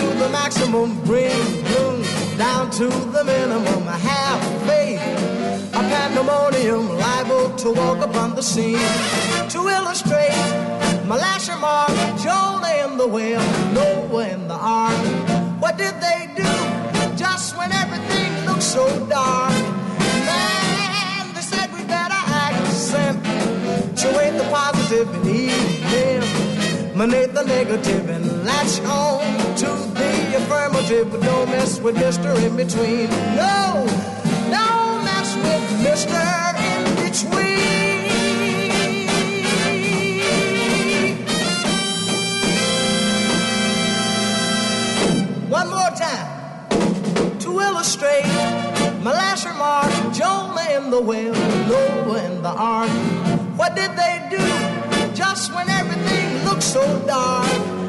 to 0.00 0.06
the 0.18 0.28
maximum, 0.30 1.00
bring 1.04 1.30
gloom 1.66 2.02
down 2.36 2.68
to 2.70 2.88
the 2.88 3.22
minimum. 3.24 3.86
Have 3.86 4.27
pandemonium 6.08 6.88
liable 6.96 7.54
to 7.56 7.70
walk 7.70 7.98
upon 7.98 8.34
the 8.34 8.42
scene. 8.42 8.78
To 9.50 9.68
illustrate 9.68 10.32
my 11.06 11.16
last 11.16 11.48
remark, 11.48 11.90
Jonah 12.22 12.84
in 12.84 12.96
the 12.96 13.06
whale, 13.06 13.42
Noah 13.72 14.28
in 14.28 14.48
the 14.48 14.54
ark. 14.54 14.96
What 15.60 15.76
did 15.76 15.94
they 16.00 16.30
do 16.34 16.48
just 17.16 17.56
when 17.56 17.72
everything 17.72 18.46
looked 18.46 18.62
so 18.62 18.86
dark? 19.06 19.52
Man, 20.28 21.34
they 21.34 21.42
said 21.42 21.70
we 21.72 21.84
better 21.84 22.20
accentuate 22.44 24.34
the 24.38 24.48
positive 24.50 25.12
and 25.14 25.26
eliminate 25.26 27.34
the 27.34 27.44
negative 27.44 28.08
and 28.08 28.44
latch 28.44 28.80
on 28.80 29.20
to 29.56 29.66
the 29.98 30.36
affirmative, 30.36 31.10
but 31.10 31.20
don't 31.20 31.50
mess 31.50 31.80
with 31.80 31.96
Mr. 31.96 32.34
In 32.44 32.56
Between. 32.56 33.10
No, 33.36 33.86
the 50.90 51.00
Noah 51.00 52.42
the 52.42 52.48
ark. 52.48 52.90
What 53.56 53.76
did 53.76 53.90
they 53.96 54.26
do 54.30 55.14
just 55.14 55.52
when 55.54 55.68
everything 55.68 56.44
looked 56.44 56.62
so 56.62 56.82
dark? 57.06 57.87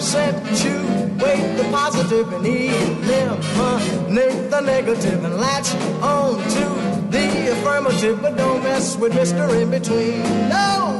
Accentuate 0.00 1.56
the 1.58 1.68
positive 1.70 2.32
and 2.32 2.46
eliminate 2.46 4.50
the 4.50 4.60
negative 4.60 5.22
and 5.24 5.36
latch 5.36 5.74
on 6.02 6.40
to 6.48 6.64
the 7.10 7.52
affirmative, 7.52 8.22
but 8.22 8.34
don't 8.34 8.62
mess 8.62 8.96
with 8.96 9.12
Mr. 9.12 9.60
In 9.60 9.70
Between. 9.70 10.22
No, 10.48 10.96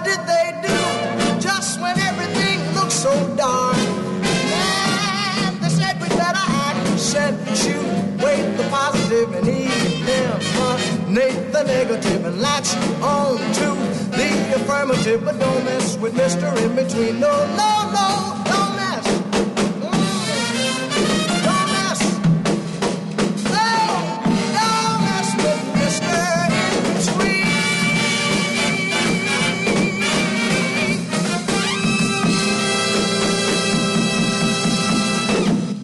What 0.00 0.08
did 0.08 0.24
they 0.26 0.56
do 0.66 0.78
just 1.40 1.78
when 1.78 1.98
everything 1.98 2.58
looked 2.74 2.90
so 2.90 3.12
dark? 3.36 3.76
Man, 3.76 5.60
they 5.60 5.68
said 5.68 6.00
we 6.00 6.08
better 6.08 6.38
accentuate 6.38 8.56
the 8.56 8.66
positive 8.70 9.34
and 9.34 9.46
even 9.46 10.06
them, 10.06 10.40
eliminate 10.56 11.52
the 11.52 11.64
negative 11.64 12.24
and 12.24 12.40
latch 12.40 12.74
on 13.02 13.36
to 13.60 13.74
the 14.16 14.54
affirmative, 14.56 15.22
but 15.22 15.38
don't 15.38 15.64
mess 15.66 15.98
with 15.98 16.14
Mr. 16.14 16.50
In 16.64 16.74
Between. 16.74 17.20
No, 17.20 17.46
no, 17.56 17.90
no, 17.92 18.39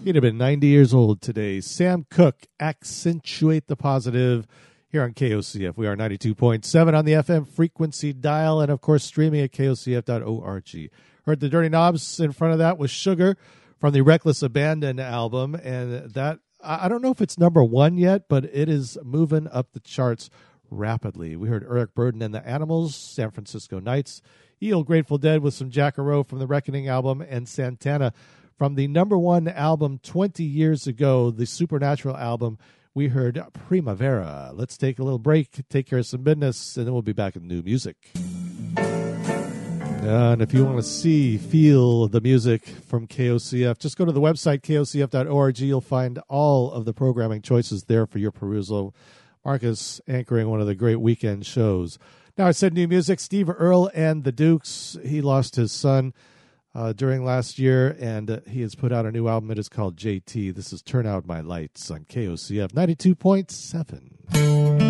He'd 0.06 0.14
have 0.14 0.22
been 0.22 0.38
90 0.38 0.68
years 0.68 0.94
old 0.94 1.20
today. 1.20 1.60
Sam 1.60 2.06
Cooke, 2.08 2.46
accentuate 2.60 3.66
the 3.66 3.74
positive 3.74 4.46
here 4.88 5.02
on 5.02 5.14
KOCF. 5.14 5.76
We 5.76 5.88
are 5.88 5.96
92.7 5.96 6.96
on 6.96 7.04
the 7.04 7.14
FM 7.14 7.44
frequency 7.48 8.12
dial 8.12 8.60
and, 8.60 8.70
of 8.70 8.80
course, 8.80 9.02
streaming 9.02 9.40
at 9.40 9.50
kocf.org. 9.50 10.90
Heard 11.24 11.40
the 11.40 11.48
Dirty 11.48 11.68
Knobs 11.68 12.20
in 12.20 12.30
front 12.30 12.52
of 12.52 12.60
that 12.60 12.78
was 12.78 12.92
Sugar 12.92 13.36
from 13.80 13.92
the 13.92 14.02
Reckless 14.02 14.44
Abandon 14.44 15.00
album. 15.00 15.56
And 15.56 16.12
that, 16.12 16.38
I 16.62 16.86
don't 16.86 17.02
know 17.02 17.10
if 17.10 17.20
it's 17.20 17.36
number 17.36 17.64
one 17.64 17.98
yet, 17.98 18.28
but 18.28 18.44
it 18.44 18.68
is 18.68 18.96
moving 19.02 19.48
up 19.48 19.72
the 19.72 19.80
charts 19.80 20.30
rapidly. 20.70 21.34
We 21.34 21.48
heard 21.48 21.66
Eric 21.68 21.96
Burdon 21.96 22.22
and 22.22 22.32
the 22.32 22.46
Animals, 22.46 22.94
San 22.94 23.32
Francisco 23.32 23.80
Nights, 23.80 24.22
Eel 24.62 24.84
Grateful 24.84 25.18
Dead 25.18 25.42
with 25.42 25.54
some 25.54 25.68
Jack-A-Roe 25.68 26.22
from 26.22 26.38
the 26.38 26.46
Reckoning 26.46 26.86
album, 26.86 27.20
and 27.28 27.48
Santana 27.48 28.12
from 28.56 28.74
the 28.74 28.88
number 28.88 29.18
one 29.18 29.48
album 29.48 30.00
20 30.02 30.42
years 30.42 30.86
ago, 30.86 31.30
the 31.30 31.46
Supernatural 31.46 32.16
album. 32.16 32.58
We 32.94 33.08
heard 33.08 33.38
Primavera. 33.52 34.52
Let's 34.54 34.78
take 34.78 34.98
a 34.98 35.02
little 35.02 35.18
break, 35.18 35.68
take 35.68 35.86
care 35.86 35.98
of 35.98 36.06
some 36.06 36.22
business, 36.22 36.78
and 36.78 36.86
then 36.86 36.94
we'll 36.94 37.02
be 37.02 37.12
back 37.12 37.34
with 37.34 37.42
new 37.42 37.62
music. 37.62 37.96
And 40.06 40.40
if 40.40 40.54
you 40.54 40.64
want 40.64 40.78
to 40.78 40.82
see, 40.82 41.36
feel 41.36 42.08
the 42.08 42.20
music 42.22 42.64
from 42.64 43.06
KOCF, 43.06 43.78
just 43.78 43.98
go 43.98 44.06
to 44.06 44.12
the 44.12 44.20
website, 44.20 44.62
kocf.org. 44.62 45.58
You'll 45.58 45.80
find 45.82 46.18
all 46.28 46.72
of 46.72 46.86
the 46.86 46.94
programming 46.94 47.42
choices 47.42 47.84
there 47.84 48.06
for 48.06 48.18
your 48.18 48.30
perusal. 48.30 48.94
Marcus 49.44 50.00
anchoring 50.08 50.48
one 50.48 50.60
of 50.60 50.66
the 50.66 50.74
great 50.74 51.00
weekend 51.00 51.44
shows. 51.44 51.98
Now, 52.38 52.46
I 52.46 52.52
said 52.52 52.72
new 52.72 52.88
music. 52.88 53.20
Steve 53.20 53.50
Earle 53.50 53.90
and 53.94 54.24
the 54.24 54.32
Dukes. 54.32 54.96
He 55.04 55.20
lost 55.20 55.56
his 55.56 55.72
son 55.72 56.14
uh, 56.76 56.92
during 56.92 57.24
last 57.24 57.58
year, 57.58 57.96
and 57.98 58.30
uh, 58.30 58.40
he 58.46 58.60
has 58.60 58.74
put 58.74 58.92
out 58.92 59.06
a 59.06 59.10
new 59.10 59.28
album. 59.28 59.50
It 59.50 59.58
is 59.58 59.70
called 59.70 59.96
JT. 59.96 60.54
This 60.54 60.74
is 60.74 60.82
Turn 60.82 61.06
Out 61.06 61.26
My 61.26 61.40
Lights 61.40 61.90
on 61.90 62.04
KOCF 62.04 62.72
92.7. 62.72 64.85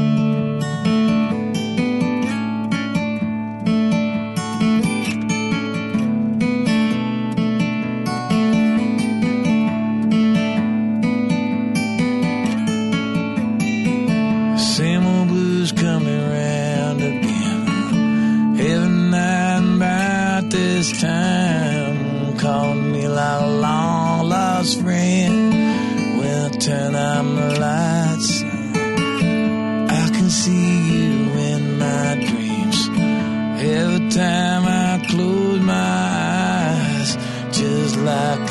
time 34.17 34.65
I 34.65 35.07
close 35.11 35.61
my 35.61 35.75
eyes, 35.75 37.19
just 37.53 37.97
like 37.97 38.46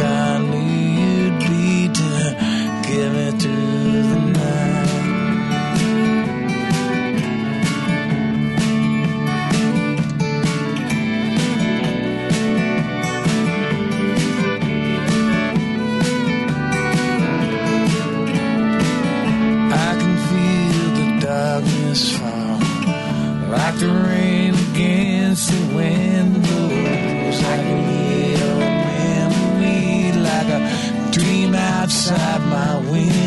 outside 31.85 32.41
my 32.49 32.77
window. 32.89 33.24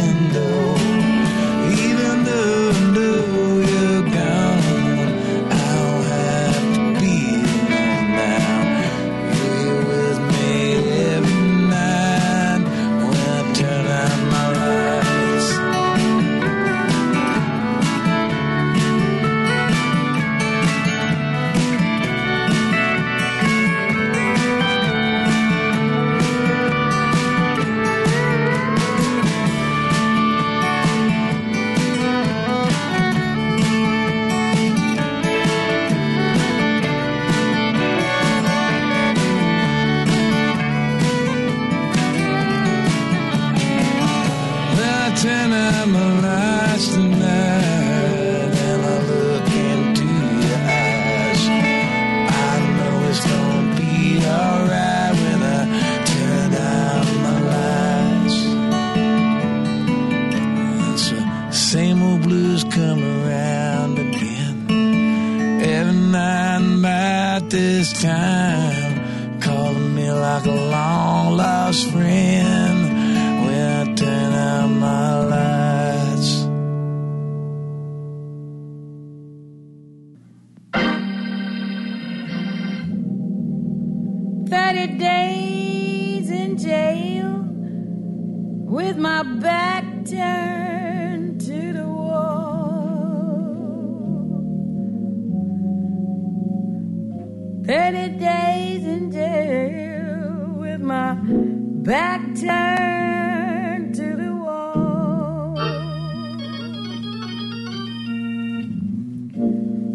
back 101.88 102.20
turned 102.38 103.94
to 103.94 104.14
the 104.14 104.36
wall, 104.36 105.54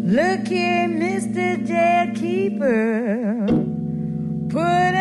looking, 0.02 0.98
Mr. 0.98 1.64
Jailkeeper. 1.64 2.14
Keeper, 2.16 3.46
put 4.48 4.94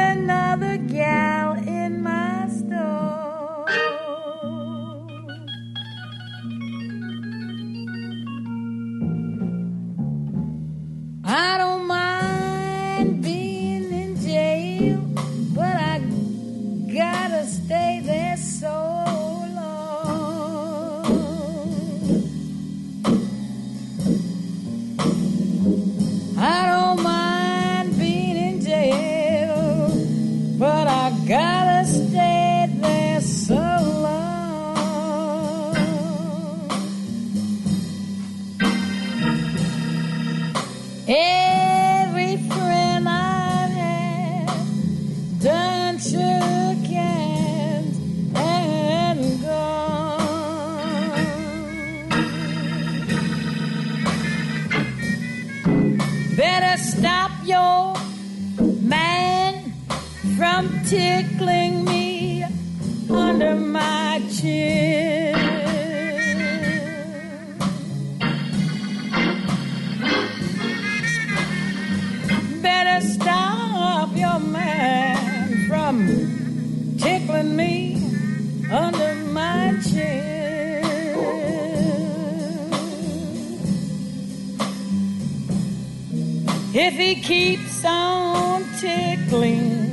tickling 60.94 61.86
me 61.86 62.46
under 63.10 63.56
my 63.56 64.22
chin. 64.32 65.34
Better 72.62 73.02
stop 73.08 74.16
your 74.16 74.40
man 74.40 75.68
from 75.68 75.96
tickling 77.00 77.56
me 77.56 77.96
under 78.72 79.16
my 79.40 79.76
chin. 79.90 80.84
If 86.76 86.94
he 86.94 87.16
keeps 87.16 87.84
on 87.84 88.64
tickling, 88.80 89.93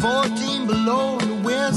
14 0.00 0.66
below, 0.66 1.18
the 1.18 1.34
wind 1.44 1.76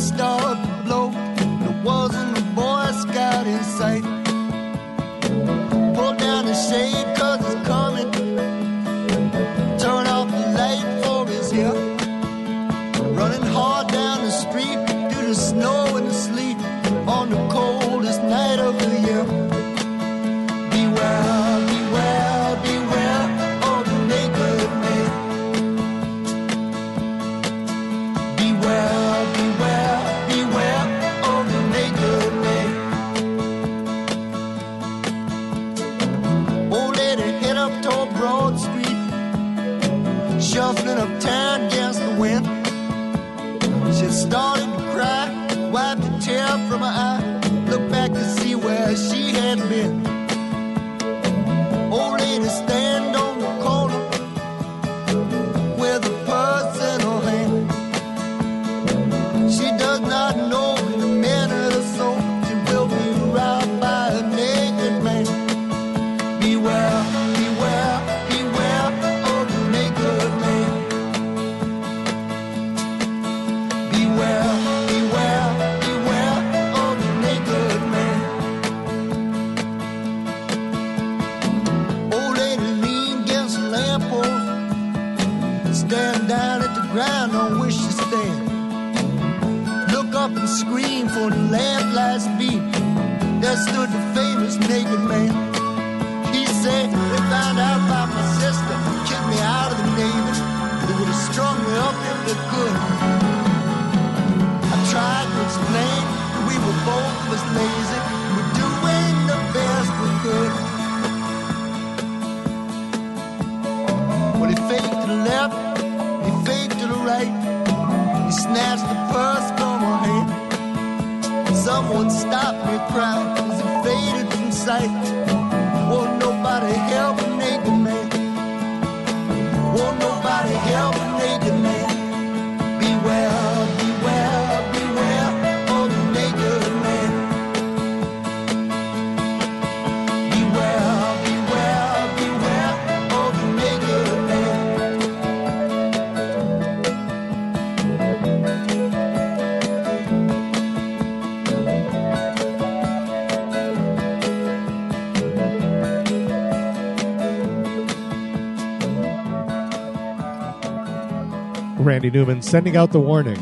Newman 162.23 162.41
sending 162.41 162.77
out 162.77 162.93
the 162.93 163.01
warning. 163.01 163.35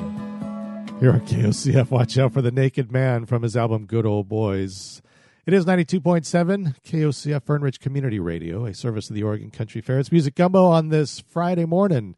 Here 1.00 1.12
on 1.14 1.22
KOCF, 1.28 1.92
watch 1.92 2.18
out 2.18 2.34
for 2.34 2.42
the 2.42 2.50
naked 2.50 2.92
man 2.92 3.28
from 3.28 3.44
his 3.44 3.56
album 3.56 3.86
Good 3.86 4.08
Old 4.08 4.28
Boys. 4.28 5.04
It 5.46 5.54
is 5.54 5.66
92.7 5.66 6.74
KOCF 6.84 7.42
Fernridge 7.42 7.80
Community 7.80 8.18
Radio, 8.18 8.66
a 8.66 8.74
service 8.74 9.08
of 9.08 9.16
the 9.16 9.22
Oregon 9.22 9.52
Country 9.52 9.82
Fair. 9.82 10.00
It's 10.00 10.12
Music 10.12 10.34
Gumbo 10.34 10.66
on 10.66 10.90
this 10.90 11.20
Friday 11.20 11.66
morning. 11.66 12.16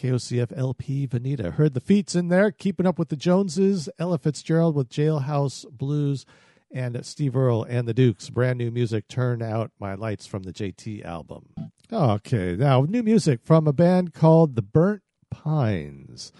KOCF 0.00 0.56
LP 0.56 1.08
Veneta. 1.08 1.54
Heard 1.54 1.74
the 1.74 1.80
feats 1.80 2.14
in 2.14 2.28
there, 2.28 2.52
keeping 2.52 2.86
up 2.86 2.96
with 2.96 3.08
the 3.08 3.16
Joneses, 3.16 3.88
Ella 3.98 4.18
Fitzgerald 4.18 4.76
with 4.76 4.88
Jailhouse 4.88 5.68
Blues, 5.72 6.24
and 6.70 7.04
Steve 7.04 7.34
Earle 7.34 7.64
and 7.64 7.88
the 7.88 7.94
Dukes. 7.94 8.30
Brand 8.30 8.58
new 8.58 8.70
music, 8.70 9.08
Turn 9.08 9.42
Out 9.42 9.72
My 9.80 9.94
Lights 9.94 10.28
from 10.28 10.44
the 10.44 10.52
JT 10.52 11.04
album. 11.04 11.48
Okay, 11.92 12.54
now 12.54 12.82
new 12.82 13.02
music 13.02 13.40
from 13.42 13.66
a 13.66 13.72
band 13.72 14.14
called 14.14 14.54
The 14.54 14.62
Burnt 14.62 15.02
Pines. 15.30 16.32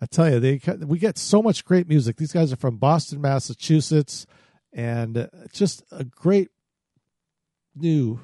I 0.00 0.06
tell 0.06 0.30
you, 0.30 0.40
they 0.40 0.60
we 0.84 0.98
get 0.98 1.16
so 1.18 1.42
much 1.42 1.64
great 1.64 1.88
music. 1.88 2.16
These 2.16 2.32
guys 2.32 2.52
are 2.52 2.56
from 2.56 2.76
Boston, 2.76 3.20
Massachusetts, 3.20 4.26
and 4.72 5.28
just 5.52 5.82
a 5.90 6.04
great 6.04 6.50
new 7.74 8.20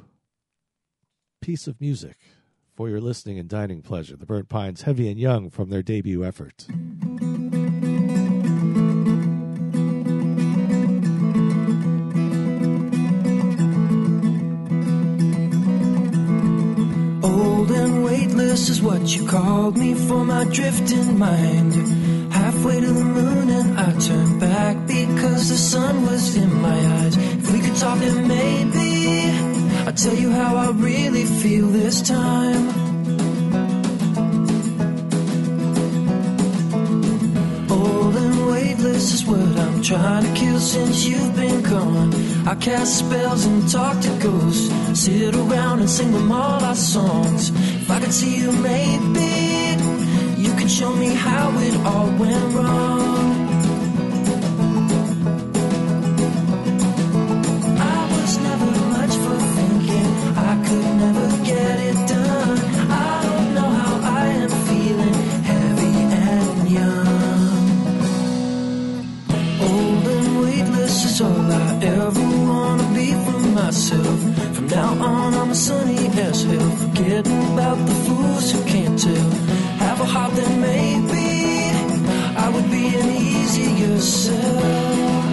piece 1.41 1.67
of 1.67 1.81
music 1.81 2.17
for 2.75 2.89
your 2.89 3.01
listening 3.01 3.39
and 3.39 3.49
dining 3.49 3.83
pleasure. 3.83 4.17
The 4.17 4.27
Burnt 4.27 4.49
Pines, 4.49 4.83
heavy 4.83 5.09
and 5.11 5.19
young 5.19 5.51
from 5.51 5.71
their 5.71 5.83
debut 5.83 6.25
effort. 6.25 6.67
Weightless 18.63 18.79
is 18.79 18.83
what 18.83 19.17
you 19.17 19.27
called 19.27 19.77
me 19.77 19.95
for 19.95 20.25
my 20.25 20.45
drifting 20.45 21.19
mind. 21.19 21.75
Halfway 22.33 22.81
to 22.81 22.87
the 22.87 23.05
moon 23.05 23.51
and 23.51 23.79
I 23.79 23.93
turned 23.99 24.41
back 24.41 24.77
because 24.87 25.49
the 25.49 25.57
sun 25.57 26.03
was 26.03 26.37
in 26.37 26.61
my 26.61 26.79
eyes. 27.01 27.17
If 27.17 27.53
we 27.53 27.61
could 27.61 27.77
talk 27.77 27.99
then 27.99 28.29
maybe 28.29 29.31
I'll 29.87 29.93
tell 29.93 30.15
you 30.15 30.31
how 30.31 30.57
I 30.57 30.71
really 30.71 31.25
feel 31.25 31.69
this 31.69 32.03
time. 32.03 32.92
Weightless 39.03 39.15
is 39.15 39.27
what 39.27 39.59
I'm 39.59 39.83
trying 39.83 40.25
to 40.25 40.41
kill 40.41 40.59
since 40.61 41.05
you've 41.05 41.35
been 41.35 41.63
gone. 41.63 42.15
I 42.47 42.55
cast 42.55 42.99
spells 42.99 43.45
and 43.47 43.69
talk 43.69 44.01
to 44.01 44.11
ghosts, 44.23 44.69
sit 45.01 45.35
around 45.35 45.81
and 45.81 45.91
sing 45.91 46.13
them 46.13 46.31
all 46.31 46.63
our 46.63 46.75
songs. 46.75 47.51
If 47.51 47.91
I 47.91 48.01
could 48.01 48.13
see 48.13 48.37
you, 48.39 48.53
maybe 48.53 49.33
you 50.41 50.53
could 50.55 50.71
show 50.71 50.93
me 50.95 51.15
how 51.15 51.51
it 51.59 51.75
all 51.87 52.11
went 52.19 52.55
wrong. 52.55 53.33
I 57.79 58.01
was 58.13 58.39
never 58.39 58.71
much 58.97 59.15
for 59.25 59.39
thinking, 59.57 60.09
I 60.51 60.53
could 60.67 60.89
never 61.05 61.45
get 61.45 61.81
it 61.81 62.09
done. 62.09 62.22
All 71.23 71.53
I 71.53 71.79
ever 71.83 72.27
wanna 72.49 72.87
be 72.95 73.13
for 73.25 73.41
myself. 73.61 74.19
From 74.55 74.67
now 74.67 74.91
on, 75.11 75.35
I'm 75.35 75.51
a 75.51 75.55
sunny 75.55 76.07
as 76.29 76.43
hell, 76.45 76.71
forgetting 76.83 77.43
about 77.53 77.79
the 77.89 77.97
fools 78.05 78.51
who 78.53 78.61
can't 78.65 78.99
tell. 78.99 79.31
Have 79.85 80.01
a 80.01 80.05
heart 80.15 80.33
that 80.39 80.53
maybe 80.69 81.29
I 82.45 82.47
would 82.55 82.69
be 82.71 82.87
an 83.01 83.09
easier 83.11 83.99
sell. 84.01 85.32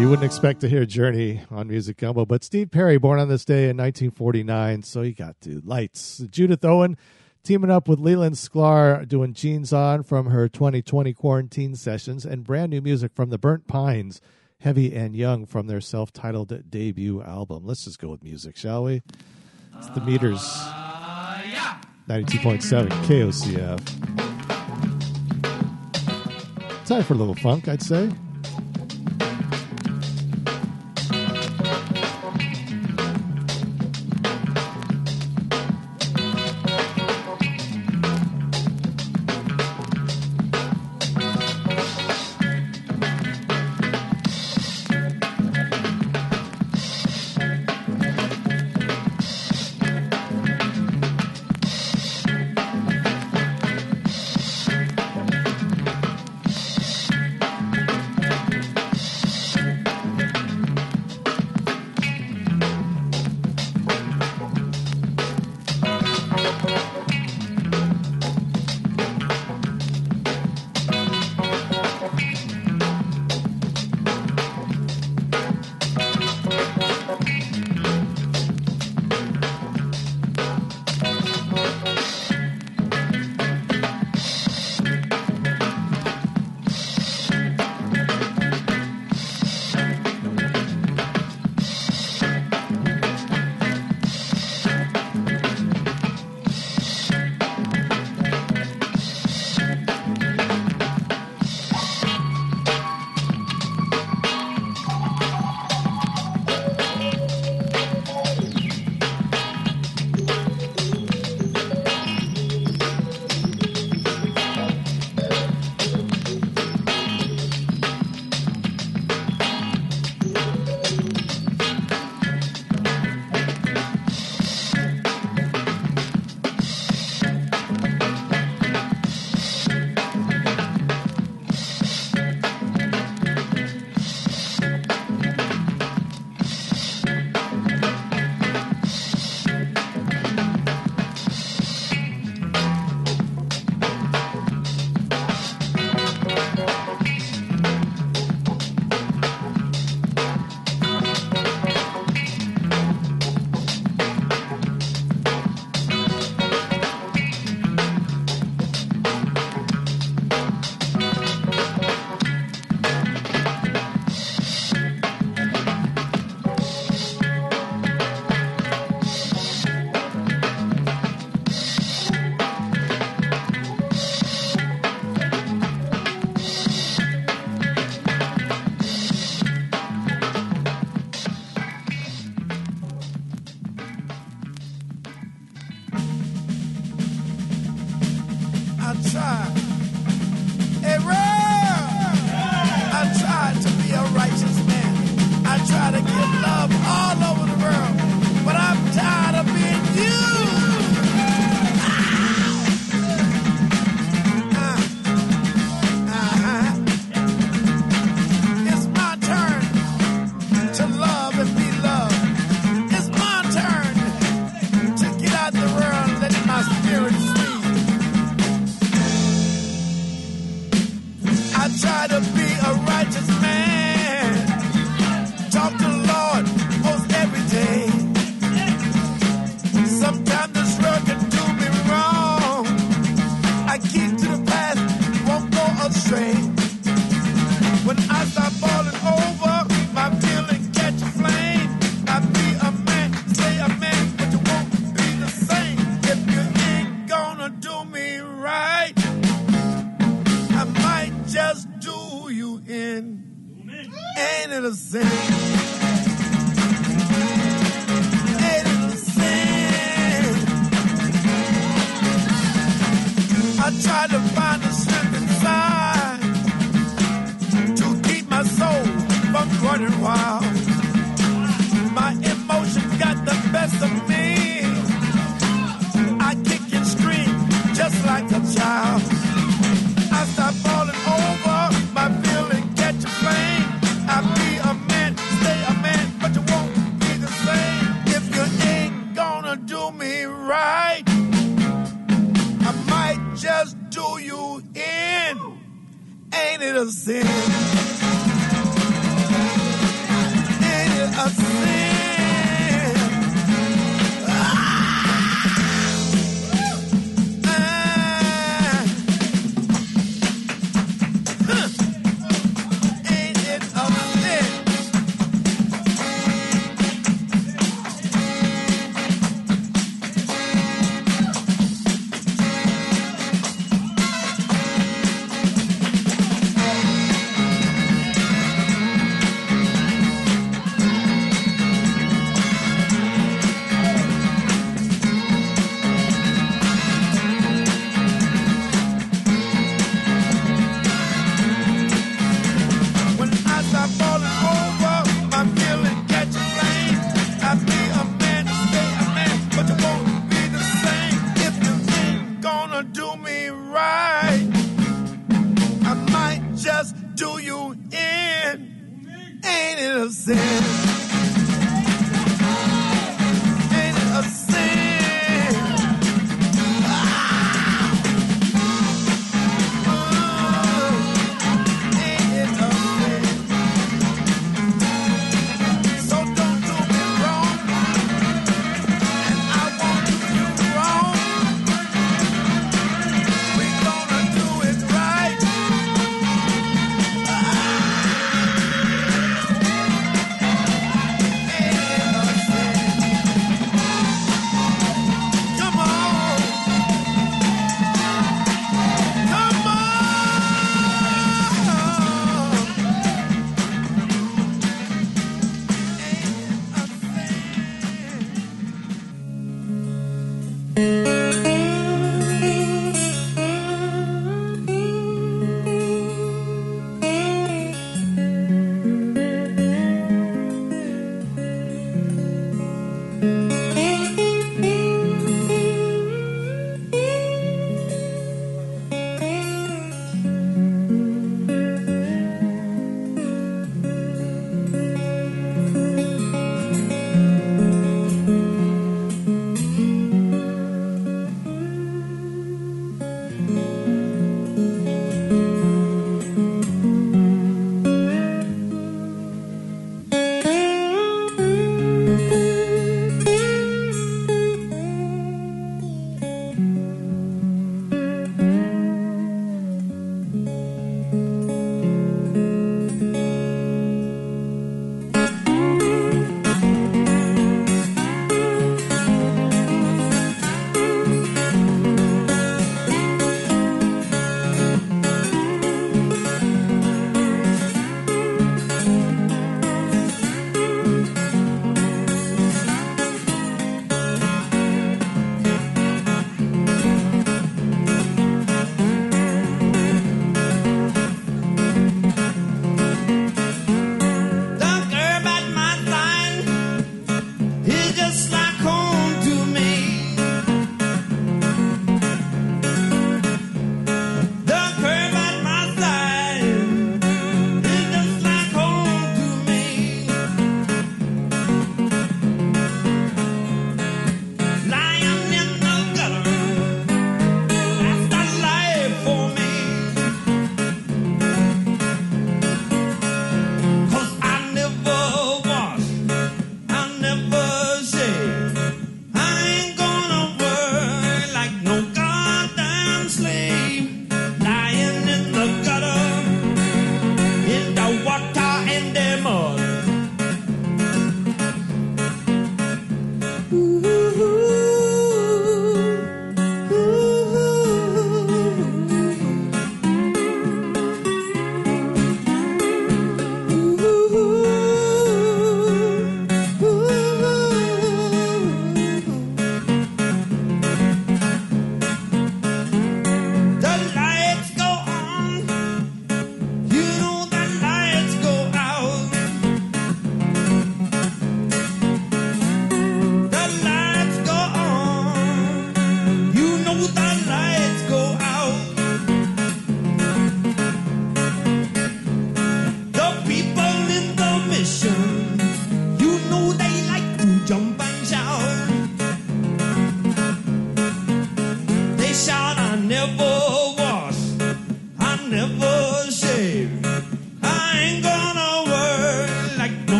you 0.00 0.08
wouldn't 0.08 0.24
expect 0.24 0.60
to 0.62 0.68
hear 0.68 0.86
Journey 0.86 1.42
on 1.50 1.68
Music 1.68 1.98
Gumbo, 1.98 2.24
but 2.24 2.42
Steve 2.42 2.70
Perry, 2.70 2.96
born 2.96 3.20
on 3.20 3.28
this 3.28 3.44
day 3.44 3.64
in 3.64 3.76
1949, 3.76 4.82
so 4.82 5.02
you 5.02 5.12
got 5.12 5.38
to 5.42 5.60
lights. 5.62 6.24
Judith 6.30 6.64
Owen 6.64 6.96
teaming 7.42 7.70
up 7.70 7.86
with 7.86 8.00
Leland 8.00 8.36
Sklar 8.36 9.06
doing 9.06 9.34
Jeans 9.34 9.74
On 9.74 10.02
from 10.02 10.26
her 10.26 10.48
2020 10.48 11.12
quarantine 11.12 11.74
sessions, 11.74 12.24
and 12.24 12.44
brand 12.44 12.70
new 12.70 12.80
music 12.80 13.12
from 13.14 13.28
the 13.28 13.36
Burnt 13.36 13.66
Pines, 13.66 14.22
Heavy 14.60 14.94
and 14.96 15.14
Young 15.14 15.44
from 15.44 15.66
their 15.66 15.82
self 15.82 16.14
titled 16.14 16.70
debut 16.70 17.20
album. 17.20 17.66
Let's 17.66 17.84
just 17.84 17.98
go 17.98 18.08
with 18.08 18.22
music, 18.24 18.56
shall 18.56 18.84
we? 18.84 19.02
It's 19.76 19.90
the 19.90 20.00
meters. 20.00 20.40
Uh, 20.42 21.42
yeah. 21.46 21.78
92.7 22.08 22.88
KOCF. 23.04 23.80
Time 26.86 27.02
for 27.02 27.12
a 27.12 27.16
little 27.16 27.34
funk, 27.34 27.68
I'd 27.68 27.82
say. 27.82 28.10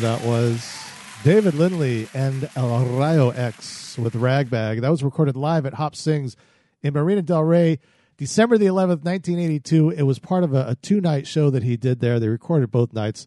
That 0.00 0.24
was. 0.24 0.66
David 1.24 1.52
Lindley 1.52 2.08
and 2.14 2.48
El 2.56 2.86
Rayo 2.86 3.28
X 3.28 3.98
with 3.98 4.14
Ragbag. 4.14 4.80
That 4.80 4.88
was 4.88 5.04
recorded 5.04 5.36
live 5.36 5.66
at 5.66 5.74
Hop 5.74 5.94
Singh's 5.94 6.34
in 6.82 6.94
Marina 6.94 7.20
Del 7.20 7.44
Rey, 7.44 7.78
December 8.16 8.56
the 8.56 8.64
11th, 8.64 9.04
1982. 9.04 9.90
It 9.90 10.04
was 10.04 10.18
part 10.18 10.42
of 10.42 10.54
a, 10.54 10.68
a 10.68 10.74
two 10.76 11.02
night 11.02 11.26
show 11.26 11.50
that 11.50 11.62
he 11.62 11.76
did 11.76 12.00
there. 12.00 12.18
They 12.18 12.28
recorded 12.28 12.70
both 12.70 12.94
nights. 12.94 13.26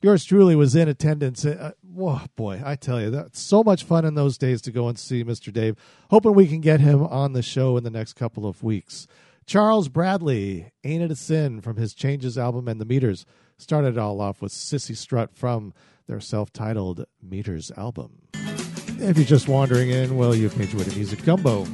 Yours 0.00 0.24
truly 0.24 0.54
was 0.54 0.76
in 0.76 0.86
attendance. 0.86 1.44
Uh, 1.44 1.72
whoa, 1.82 2.20
boy, 2.36 2.62
I 2.64 2.76
tell 2.76 3.00
you, 3.00 3.10
that's 3.10 3.40
so 3.40 3.64
much 3.64 3.82
fun 3.82 4.04
in 4.04 4.14
those 4.14 4.38
days 4.38 4.62
to 4.62 4.70
go 4.70 4.86
and 4.86 4.96
see 4.96 5.24
Mr. 5.24 5.52
Dave. 5.52 5.74
Hoping 6.10 6.34
we 6.34 6.46
can 6.46 6.60
get 6.60 6.78
him 6.78 7.02
on 7.02 7.32
the 7.32 7.42
show 7.42 7.76
in 7.76 7.82
the 7.82 7.90
next 7.90 8.12
couple 8.12 8.46
of 8.46 8.62
weeks. 8.62 9.08
Charles 9.44 9.88
Bradley, 9.88 10.70
Ain't 10.84 11.02
It 11.02 11.10
a 11.10 11.16
Sin 11.16 11.60
from 11.60 11.78
his 11.78 11.92
Changes 11.92 12.38
album 12.38 12.68
and 12.68 12.80
the 12.80 12.84
Meters. 12.84 13.26
Started 13.58 13.96
it 13.96 13.98
all 13.98 14.20
off 14.20 14.40
with 14.40 14.52
Cissy 14.52 14.94
Strut 14.94 15.34
from 15.34 15.74
their 16.12 16.20
self 16.20 16.52
titled 16.52 17.06
Meters 17.22 17.72
album. 17.78 18.18
If 18.34 19.16
you're 19.16 19.24
just 19.24 19.48
wandering 19.48 19.88
in, 19.88 20.18
well, 20.18 20.34
you've 20.34 20.58
made 20.58 20.70
your 20.70 20.80
way 20.80 20.84
to 20.84 20.94
Music 20.94 21.24
Gumbo 21.24 21.64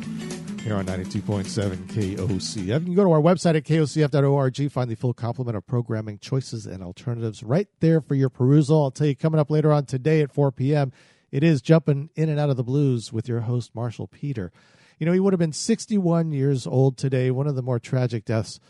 here 0.60 0.76
on 0.76 0.86
92.7 0.86 1.88
KOCF. 1.88 2.56
You 2.56 2.78
can 2.78 2.94
go 2.94 3.02
to 3.02 3.10
our 3.10 3.20
website 3.20 3.56
at 3.56 3.64
kocf.org, 3.64 4.70
find 4.70 4.88
the 4.88 4.94
full 4.94 5.12
complement 5.12 5.56
of 5.56 5.66
programming 5.66 6.20
choices 6.20 6.66
and 6.66 6.84
alternatives 6.84 7.42
right 7.42 7.66
there 7.80 8.00
for 8.00 8.14
your 8.14 8.28
perusal. 8.28 8.84
I'll 8.84 8.90
tell 8.92 9.08
you 9.08 9.16
coming 9.16 9.40
up 9.40 9.50
later 9.50 9.72
on 9.72 9.86
today 9.86 10.20
at 10.20 10.32
4 10.32 10.52
p.m. 10.52 10.92
It 11.32 11.42
is 11.42 11.60
Jumping 11.60 12.10
In 12.14 12.28
and 12.28 12.38
Out 12.38 12.48
of 12.48 12.56
the 12.56 12.62
Blues 12.62 13.12
with 13.12 13.28
your 13.28 13.40
host, 13.40 13.74
Marshall 13.74 14.06
Peter. 14.06 14.52
You 15.00 15.06
know, 15.06 15.12
he 15.12 15.18
would 15.18 15.32
have 15.32 15.40
been 15.40 15.52
61 15.52 16.30
years 16.30 16.64
old 16.64 16.96
today, 16.96 17.32
one 17.32 17.48
of 17.48 17.56
the 17.56 17.62
more 17.62 17.80
tragic 17.80 18.24
deaths 18.24 18.60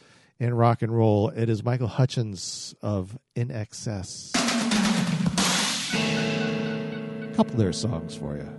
in 0.40 0.54
rock 0.54 0.80
and 0.80 0.96
roll. 0.96 1.28
It 1.28 1.50
is 1.50 1.62
Michael 1.62 1.88
Hutchence 1.88 2.74
of 2.80 3.18
INXS. 3.36 4.30
A 4.34 4.87
couple 7.38 7.52
of 7.52 7.58
their 7.58 7.72
songs 7.72 8.16
for 8.16 8.36
you. 8.36 8.57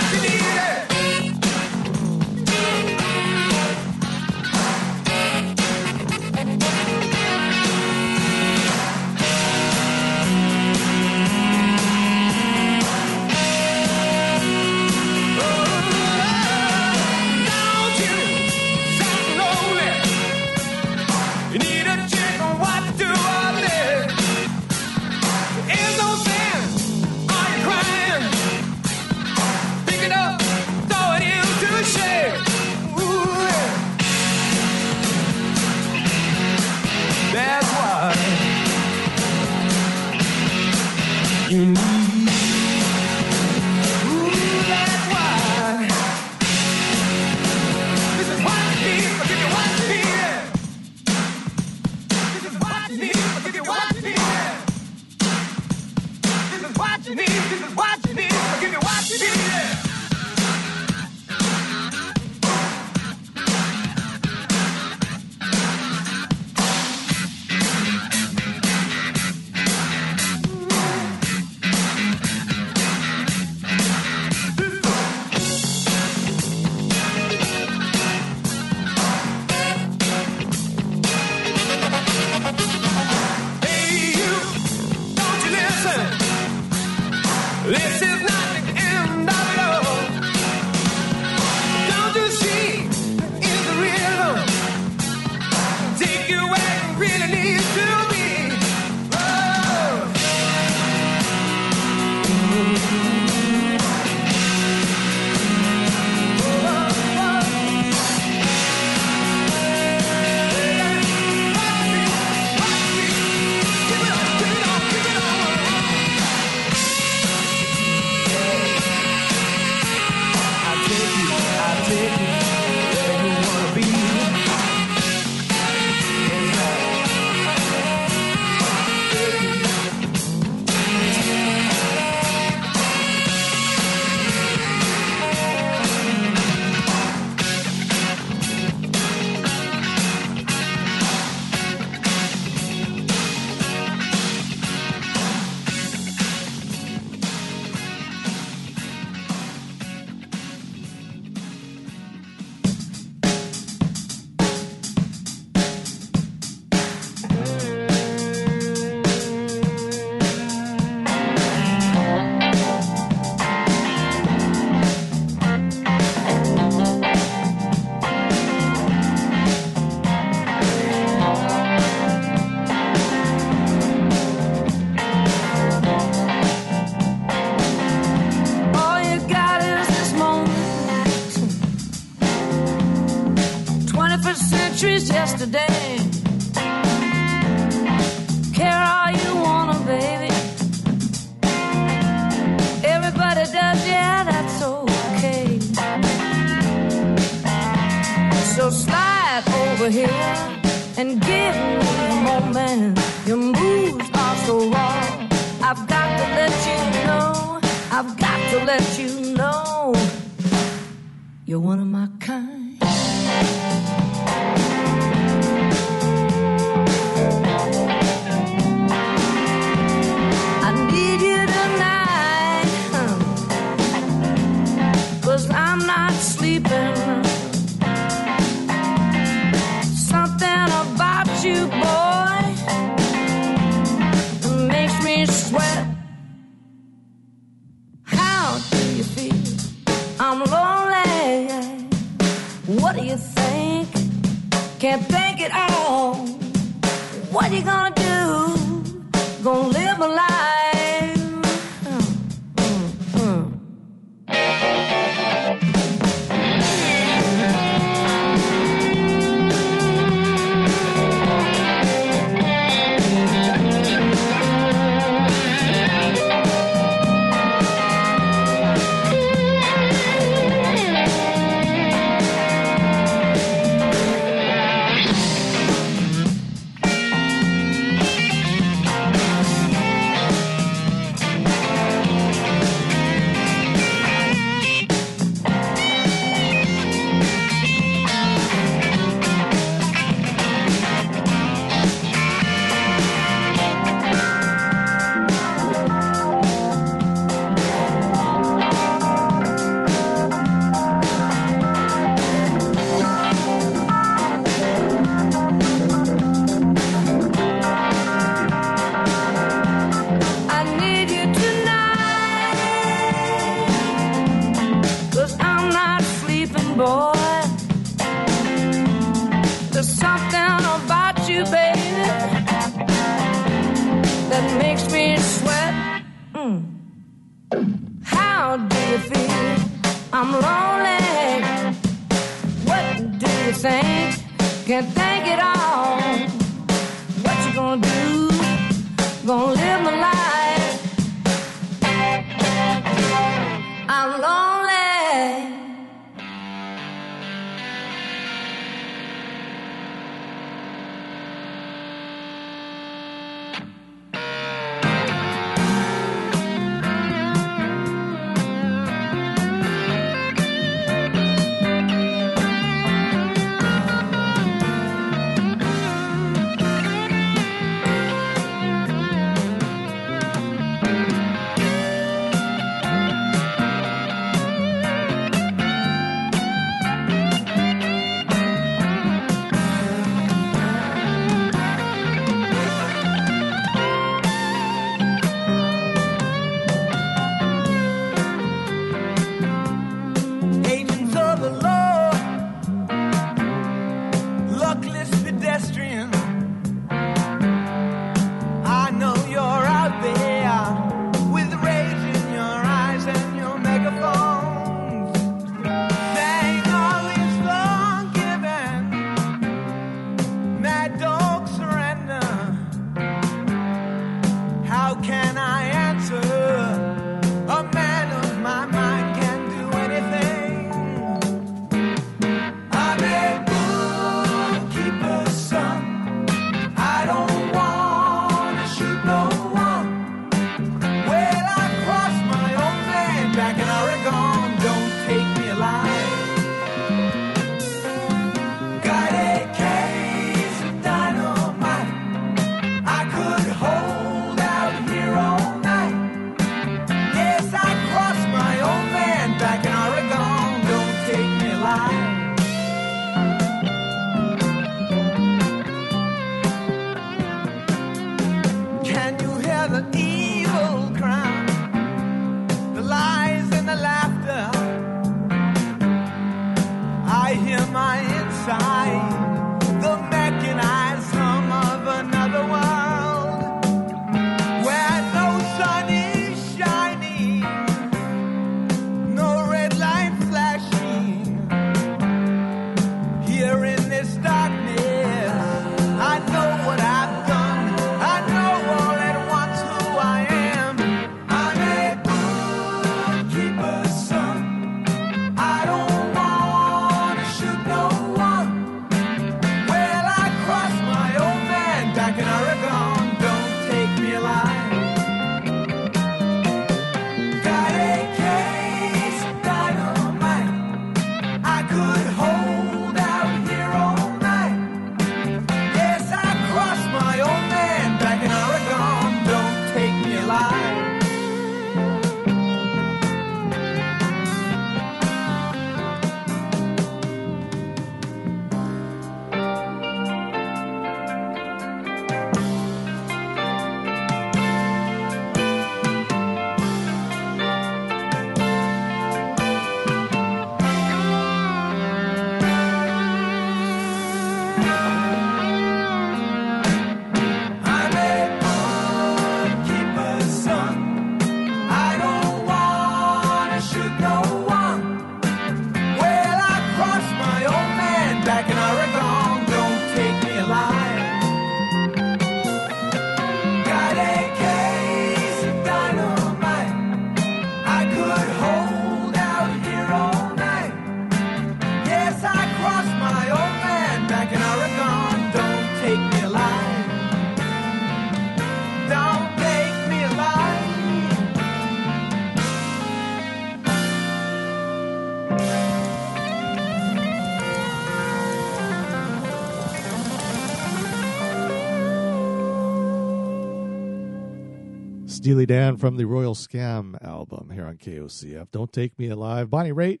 Steely 595.24 595.46
Dan 595.46 595.78
from 595.78 595.96
the 595.96 596.04
Royal 596.04 596.34
Scam 596.34 597.02
album 597.02 597.48
here 597.48 597.64
on 597.64 597.78
KOCF. 597.78 598.50
Don't 598.50 598.70
Take 598.70 598.98
Me 598.98 599.08
Alive. 599.08 599.48
Bonnie 599.48 599.72
Raitt 599.72 600.00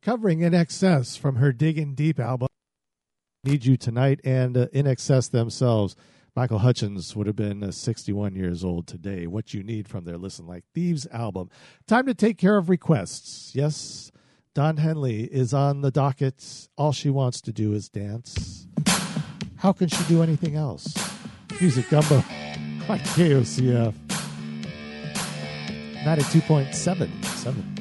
covering 0.00 0.38
INXS 0.38 1.18
from 1.18 1.36
her 1.36 1.52
Dig 1.52 1.76
In 1.76 1.94
Deep 1.94 2.18
album. 2.18 2.48
Need 3.44 3.66
You 3.66 3.76
Tonight 3.76 4.20
and 4.24 4.56
uh, 4.56 4.68
INXS 4.68 5.32
themselves. 5.32 5.96
Michael 6.34 6.60
Hutchence 6.60 7.14
would 7.14 7.26
have 7.26 7.36
been 7.36 7.62
uh, 7.62 7.72
61 7.72 8.36
years 8.36 8.64
old 8.64 8.86
today. 8.86 9.26
What 9.26 9.52
you 9.52 9.62
need 9.62 9.86
from 9.86 10.06
their 10.06 10.16
Listen 10.16 10.46
Like 10.46 10.64
Thieves 10.74 11.06
album. 11.12 11.50
Time 11.86 12.06
to 12.06 12.14
take 12.14 12.38
care 12.38 12.56
of 12.56 12.70
requests. 12.70 13.54
Yes, 13.54 14.10
Don 14.54 14.78
Henley 14.78 15.24
is 15.24 15.52
on 15.52 15.82
the 15.82 15.90
docket. 15.90 16.68
All 16.78 16.92
she 16.92 17.10
wants 17.10 17.42
to 17.42 17.52
do 17.52 17.74
is 17.74 17.90
dance. 17.90 18.66
How 19.56 19.74
can 19.74 19.88
she 19.88 20.02
do 20.04 20.22
anything 20.22 20.56
else? 20.56 20.94
Music 21.60 21.90
Gumbo 21.90 22.16
by 22.88 22.96
KOCF. 22.96 24.03
Not 26.04 26.18
at 26.18 26.24
2.77. 26.26 27.24
7. 27.24 27.73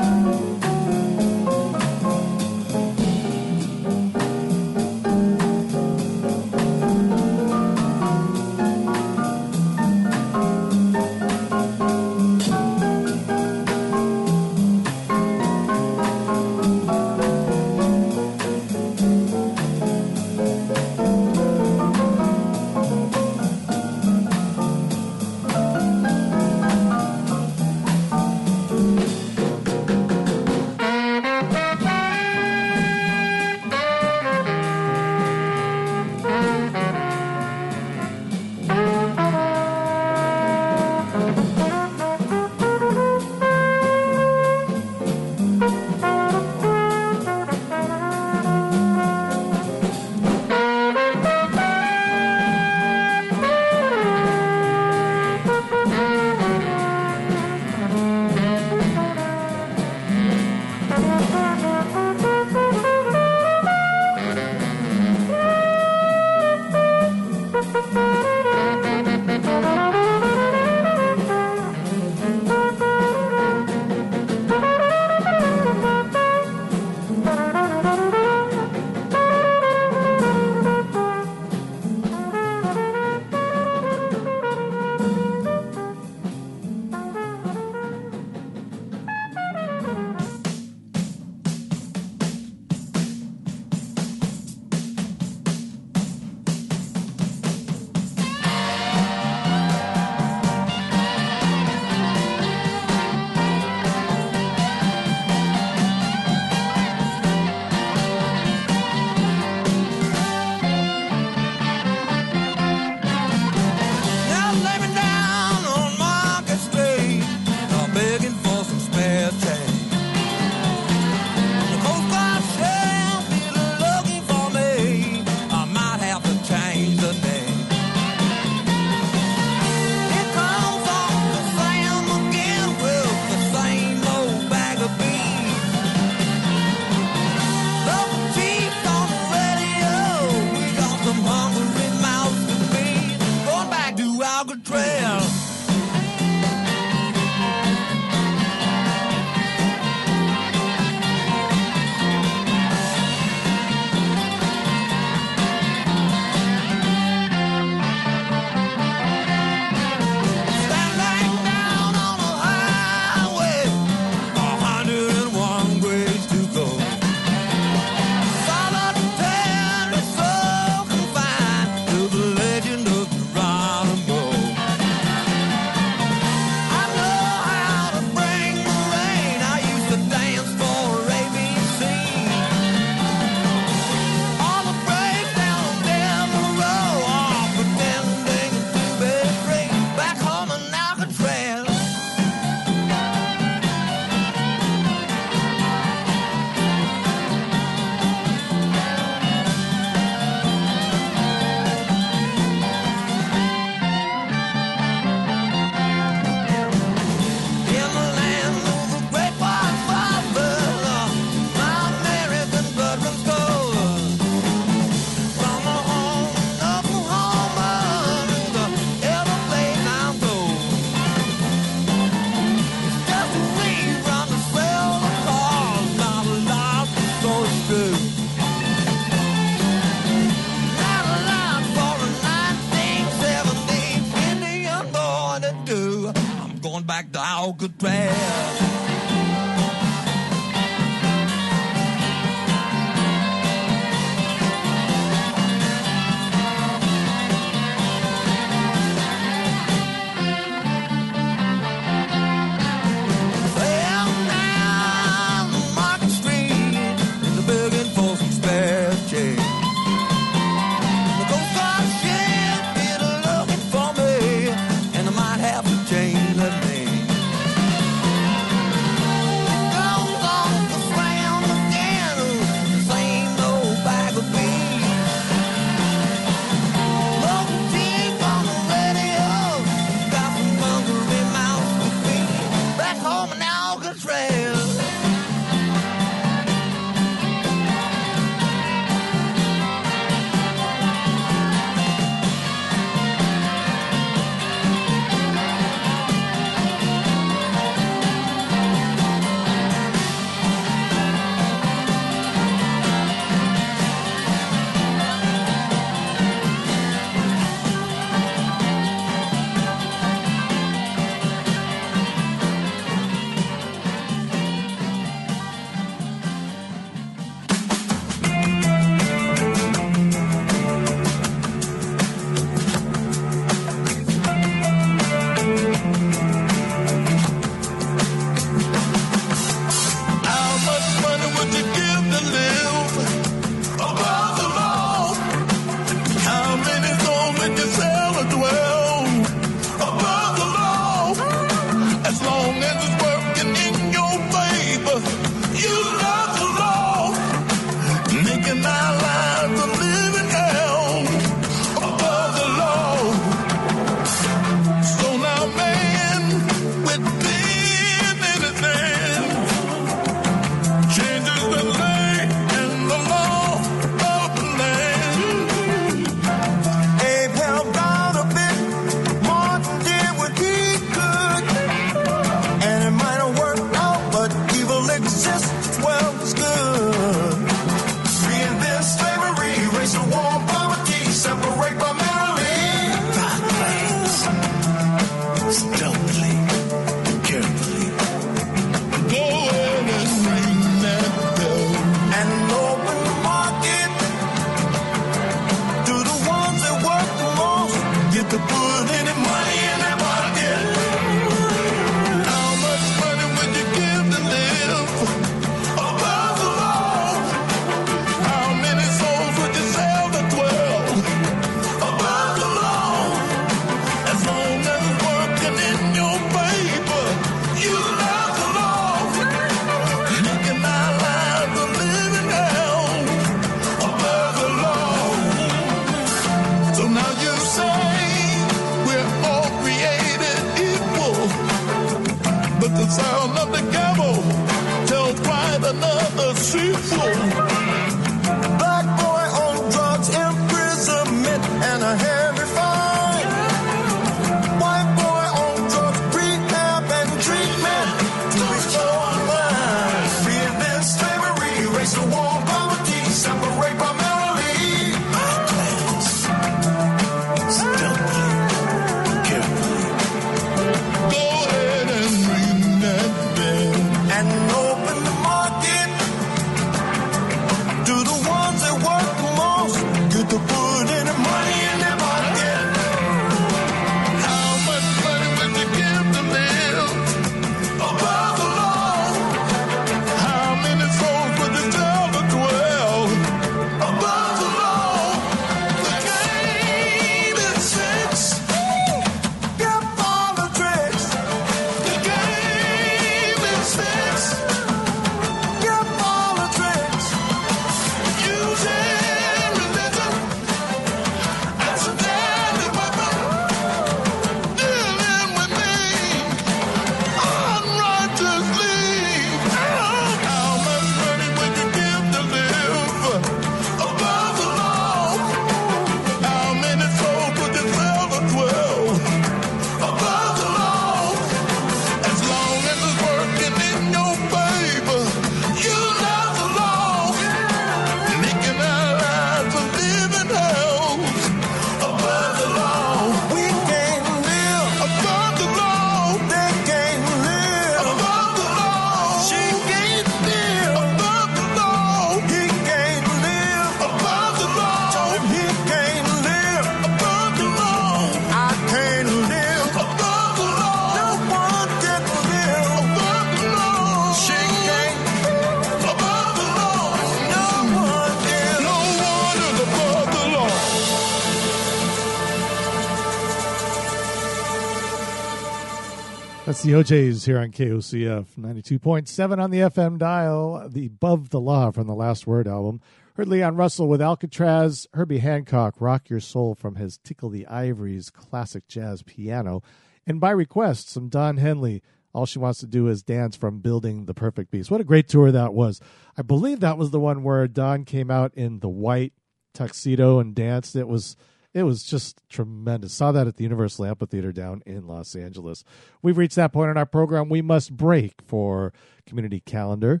That's 566.48 566.62
the 566.62 566.76
O'Jays 566.76 567.26
here 567.26 567.38
on 567.38 567.52
KOCF 567.52 568.28
92.7 568.38 569.38
on 569.38 569.50
the 569.50 569.58
FM 569.58 569.98
dial, 569.98 570.66
the 570.66 570.86
Above 570.86 571.28
the 571.28 571.42
Law 571.42 571.70
from 571.70 571.86
the 571.86 571.94
Last 571.94 572.26
Word 572.26 572.48
album. 572.48 572.80
Heard 573.16 573.28
Leon 573.28 573.56
Russell 573.56 573.86
with 573.86 574.00
Alcatraz, 574.00 574.86
Herbie 574.94 575.18
Hancock, 575.18 575.74
Rock 575.78 576.08
Your 576.08 576.20
Soul 576.20 576.54
from 576.54 576.76
his 576.76 576.96
Tickle 577.04 577.28
the 577.28 577.46
Ivories 577.46 578.08
classic 578.08 578.66
jazz 578.66 579.02
piano, 579.02 579.62
and 580.06 580.22
by 580.22 580.30
request, 580.30 580.88
some 580.88 581.10
Don 581.10 581.36
Henley. 581.36 581.82
All 582.14 582.24
she 582.24 582.38
wants 582.38 582.60
to 582.60 582.66
do 582.66 582.88
is 582.88 583.02
dance 583.02 583.36
from 583.36 583.60
Building 583.60 584.06
the 584.06 584.14
Perfect 584.14 584.50
Beast. 584.50 584.70
What 584.70 584.80
a 584.80 584.84
great 584.84 585.06
tour 585.06 585.30
that 585.30 585.52
was. 585.52 585.82
I 586.16 586.22
believe 586.22 586.60
that 586.60 586.78
was 586.78 586.92
the 586.92 586.98
one 586.98 587.22
where 587.24 587.46
Don 587.46 587.84
came 587.84 588.10
out 588.10 588.32
in 588.32 588.60
the 588.60 588.70
white 588.70 589.12
tuxedo 589.52 590.18
and 590.18 590.34
danced. 590.34 590.76
It 590.76 590.88
was 590.88 591.14
it 591.58 591.64
was 591.64 591.82
just 591.82 592.22
tremendous. 592.28 592.92
Saw 592.92 593.12
that 593.12 593.26
at 593.26 593.36
the 593.36 593.42
Universal 593.42 593.86
Amphitheater 593.86 594.32
down 594.32 594.62
in 594.64 594.86
Los 594.86 595.16
Angeles. 595.16 595.64
We've 596.02 596.16
reached 596.16 596.36
that 596.36 596.52
point 596.52 596.70
in 596.70 596.76
our 596.76 596.86
program. 596.86 597.28
We 597.28 597.42
must 597.42 597.76
break 597.76 598.22
for 598.24 598.72
community 599.06 599.40
calendar, 599.40 600.00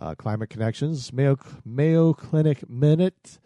uh, 0.00 0.14
climate 0.14 0.50
connections, 0.50 1.12
Mayo 1.12 1.38
Mayo 1.64 2.12
Clinic 2.14 2.68
minute, 2.68 3.38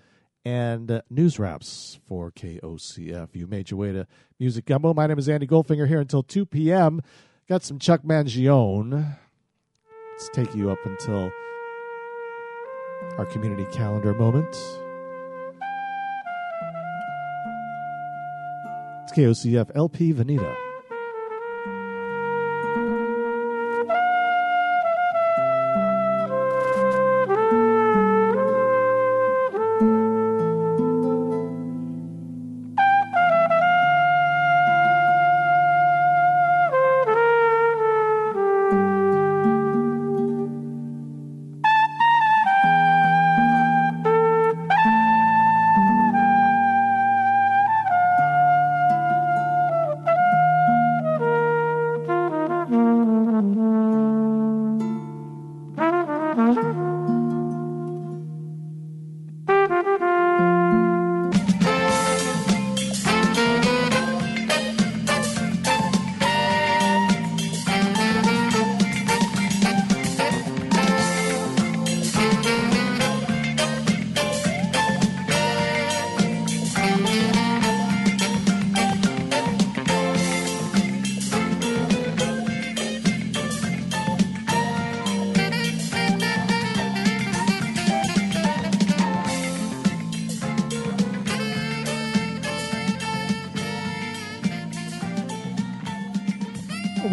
and 0.45 0.91
uh, 0.91 1.03
news 1.11 1.39
wraps 1.39 1.99
for 2.07 2.31
KOCF. 2.31 3.29
You 3.35 3.47
made 3.47 3.71
your 3.71 3.79
way 3.79 3.93
to 3.93 4.07
Music 4.39 4.65
Gumbo. 4.65 4.95
My 4.95 5.07
name 5.07 5.19
is 5.19 5.29
Andy 5.29 5.47
Goldfinger 5.47 5.89
here 5.89 6.01
until 6.01 6.23
two 6.23 6.47
p.m. 6.47 7.03
Got 7.49 7.65
some 7.65 7.79
Chuck 7.79 8.03
Mangione. 8.03 9.19
Let's 10.13 10.29
take 10.33 10.55
you 10.55 10.71
up 10.71 10.79
until 10.85 11.33
our 13.19 13.27
community 13.27 13.67
calendar 13.73 14.15
moment. 14.15 14.80
It's 19.13 19.19
KOCF 19.19 19.73
LP 19.75 20.13
Veneta. 20.13 20.70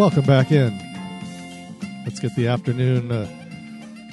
Welcome 0.08 0.26
back 0.26 0.54
in. 0.54 0.72
Let's 2.06 2.22
get 2.22 2.34
the 2.38 2.48
afternoon 2.48 3.12
uh, 3.12 3.28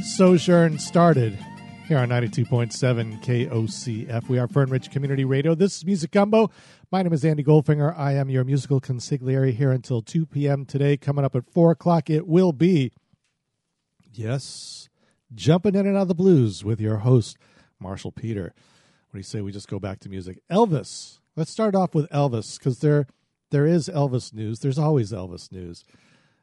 sojourn 0.02 0.80
started 0.80 1.38
here 1.86 1.98
on 1.98 2.08
92.7 2.08 3.22
KOCF. 3.22 4.28
We 4.28 4.40
are 4.40 4.48
Fern 4.48 4.70
Ridge 4.70 4.90
Community 4.90 5.24
Radio. 5.24 5.54
This 5.54 5.76
is 5.76 5.86
Music 5.86 6.10
Gumbo. 6.10 6.50
My 6.90 7.04
name 7.04 7.12
is 7.12 7.24
Andy 7.24 7.44
Goldfinger. 7.44 7.96
I 7.96 8.14
am 8.14 8.28
your 8.28 8.42
musical 8.42 8.80
consigliere 8.80 9.54
here 9.54 9.70
until 9.70 10.02
2 10.02 10.26
p.m. 10.26 10.66
today. 10.66 10.96
Coming 10.96 11.24
up 11.24 11.36
at 11.36 11.48
4 11.48 11.70
o'clock, 11.70 12.10
it 12.10 12.26
will 12.26 12.52
be, 12.52 12.90
yes, 14.12 14.88
jumping 15.32 15.76
in 15.76 15.86
and 15.86 15.96
out 15.96 16.02
of 16.02 16.08
the 16.08 16.14
blues 16.16 16.64
with 16.64 16.80
your 16.80 16.96
host, 16.96 17.38
Marshall 17.78 18.10
Peter. 18.10 18.52
What 19.10 19.12
do 19.12 19.18
you 19.18 19.22
say 19.22 19.42
we 19.42 19.52
just 19.52 19.68
go 19.68 19.78
back 19.78 20.00
to 20.00 20.08
music? 20.08 20.40
Elvis. 20.50 21.20
Let's 21.36 21.52
start 21.52 21.76
off 21.76 21.94
with 21.94 22.10
Elvis 22.10 22.58
because 22.58 22.80
there 22.80 23.06
there 23.54 23.66
is 23.68 23.88
Elvis 23.88 24.34
news. 24.34 24.58
There's 24.58 24.80
always 24.80 25.12
Elvis 25.12 25.52
news 25.52 25.84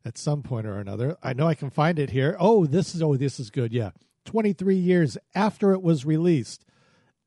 at 0.06 0.18
some 0.18 0.42
point 0.42 0.66
or 0.66 0.80
another. 0.80 1.18
I 1.22 1.34
know 1.34 1.46
I 1.46 1.56
can 1.56 1.70
find 1.70 2.00
it 2.00 2.12
here. 2.12 2.38
Oh, 2.40 2.66
this 2.66 2.96
is 2.96 3.04
oh, 3.04 3.18
this 3.18 3.38
is 3.38 3.50
good. 3.50 3.74
Yeah. 3.74 3.92
23 4.24 4.76
years 4.76 5.18
after 5.36 5.74
it 5.74 5.82
was 5.82 6.06
released, 6.06 6.64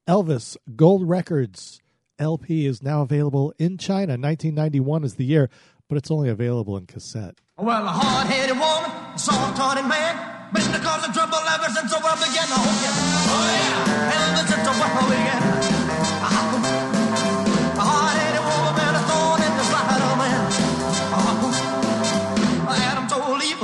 Elvis 0.09 0.57
Gold 0.75 1.07
Records 1.07 1.83
LP 2.19 2.65
is 2.65 2.83
now 2.83 3.03
available 3.03 3.53
in 3.59 3.77
China. 3.77 4.13
1991 4.13 5.05
is 5.05 5.17
the 5.17 5.25
year, 5.27 5.51
but 5.87 5.99
it's 5.99 6.11
only 6.11 6.31
available 6.31 6.79
in 6.79 6.87
cassette. 6.87 7.35
Well, 7.59 7.85
a 7.85 7.91
hard-headed 7.91 8.57
woman, 8.57 9.19
soft-hearted 9.19 9.87
man, 9.87 10.53
been 10.55 10.73
the 10.73 10.79
cause 10.79 11.07
of 11.07 11.13
trouble 11.13 11.37
ever 11.37 11.69
since 11.75 11.93
the 11.93 12.01
world 12.01 12.19
began. 12.21 12.47
Oh 12.49 12.81
yeah, 12.81 13.29
oh 13.29 13.45
yeah, 13.53 13.95
world. 14.81 15.74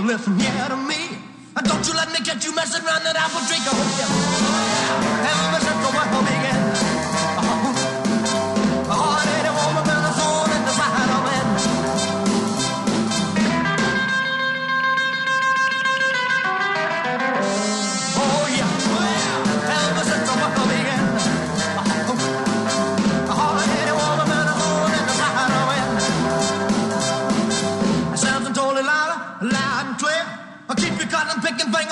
Told 0.01 0.13
listen 0.13 0.39
to 0.39 0.77
me. 0.77 1.19
Don't 1.65 1.87
you 1.87 1.95
let 1.95 2.09
me 2.13 2.21
get 2.25 2.45
you 2.45 2.55
messing 2.55 2.85
around 2.87 3.05
that 3.05 3.17
apple 3.17 3.41
tree. 3.47 3.59
Oh 3.61 3.77
yeah, 4.01 5.29
ever 5.29 5.61
since 5.61 5.81
the 5.85 5.91
began. 6.25 6.57
A 6.57 6.60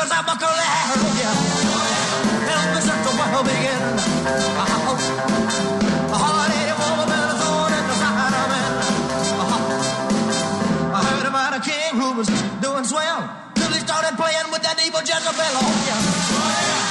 my 0.09 0.36
curly 0.40 0.66
hair. 0.72 0.97
Oh 0.97 1.12
yeah, 1.20 2.55
ever 2.56 2.80
since 2.80 3.02
the 3.05 3.12
world 3.18 3.44
began. 3.44 3.80
Uh-huh. 4.59 4.97
A 6.09 6.18
hard-headed 6.18 6.78
woman, 6.80 7.06
man, 7.12 7.28
a 7.28 7.36
thorn 7.36 7.72
in 7.76 7.85
the 7.89 7.97
side 8.01 8.35
of 8.40 8.47
man. 8.48 8.72
Uh-huh. 9.43 10.97
I 10.97 11.01
heard 11.05 11.26
about 11.28 11.52
a 11.59 11.60
king 11.60 11.93
who 12.01 12.09
was 12.16 12.28
doing 12.60 12.85
swell 12.85 13.28
till 13.55 13.72
he 13.72 13.80
started 13.80 14.16
playing 14.16 14.48
with 14.51 14.62
that 14.62 14.80
evil 14.85 15.01
Jezebel. 15.01 15.52
Oh 15.60 15.72
yeah, 15.86 16.01
ever 16.32 16.88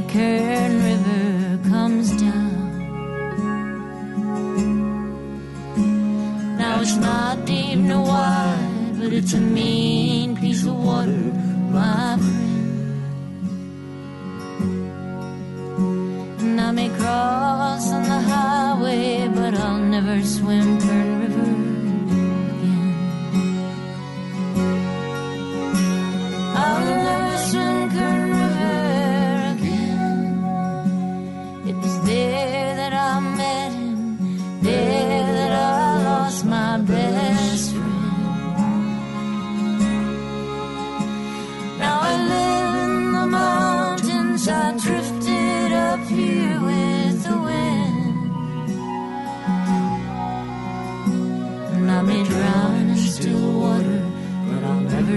the 0.00 0.83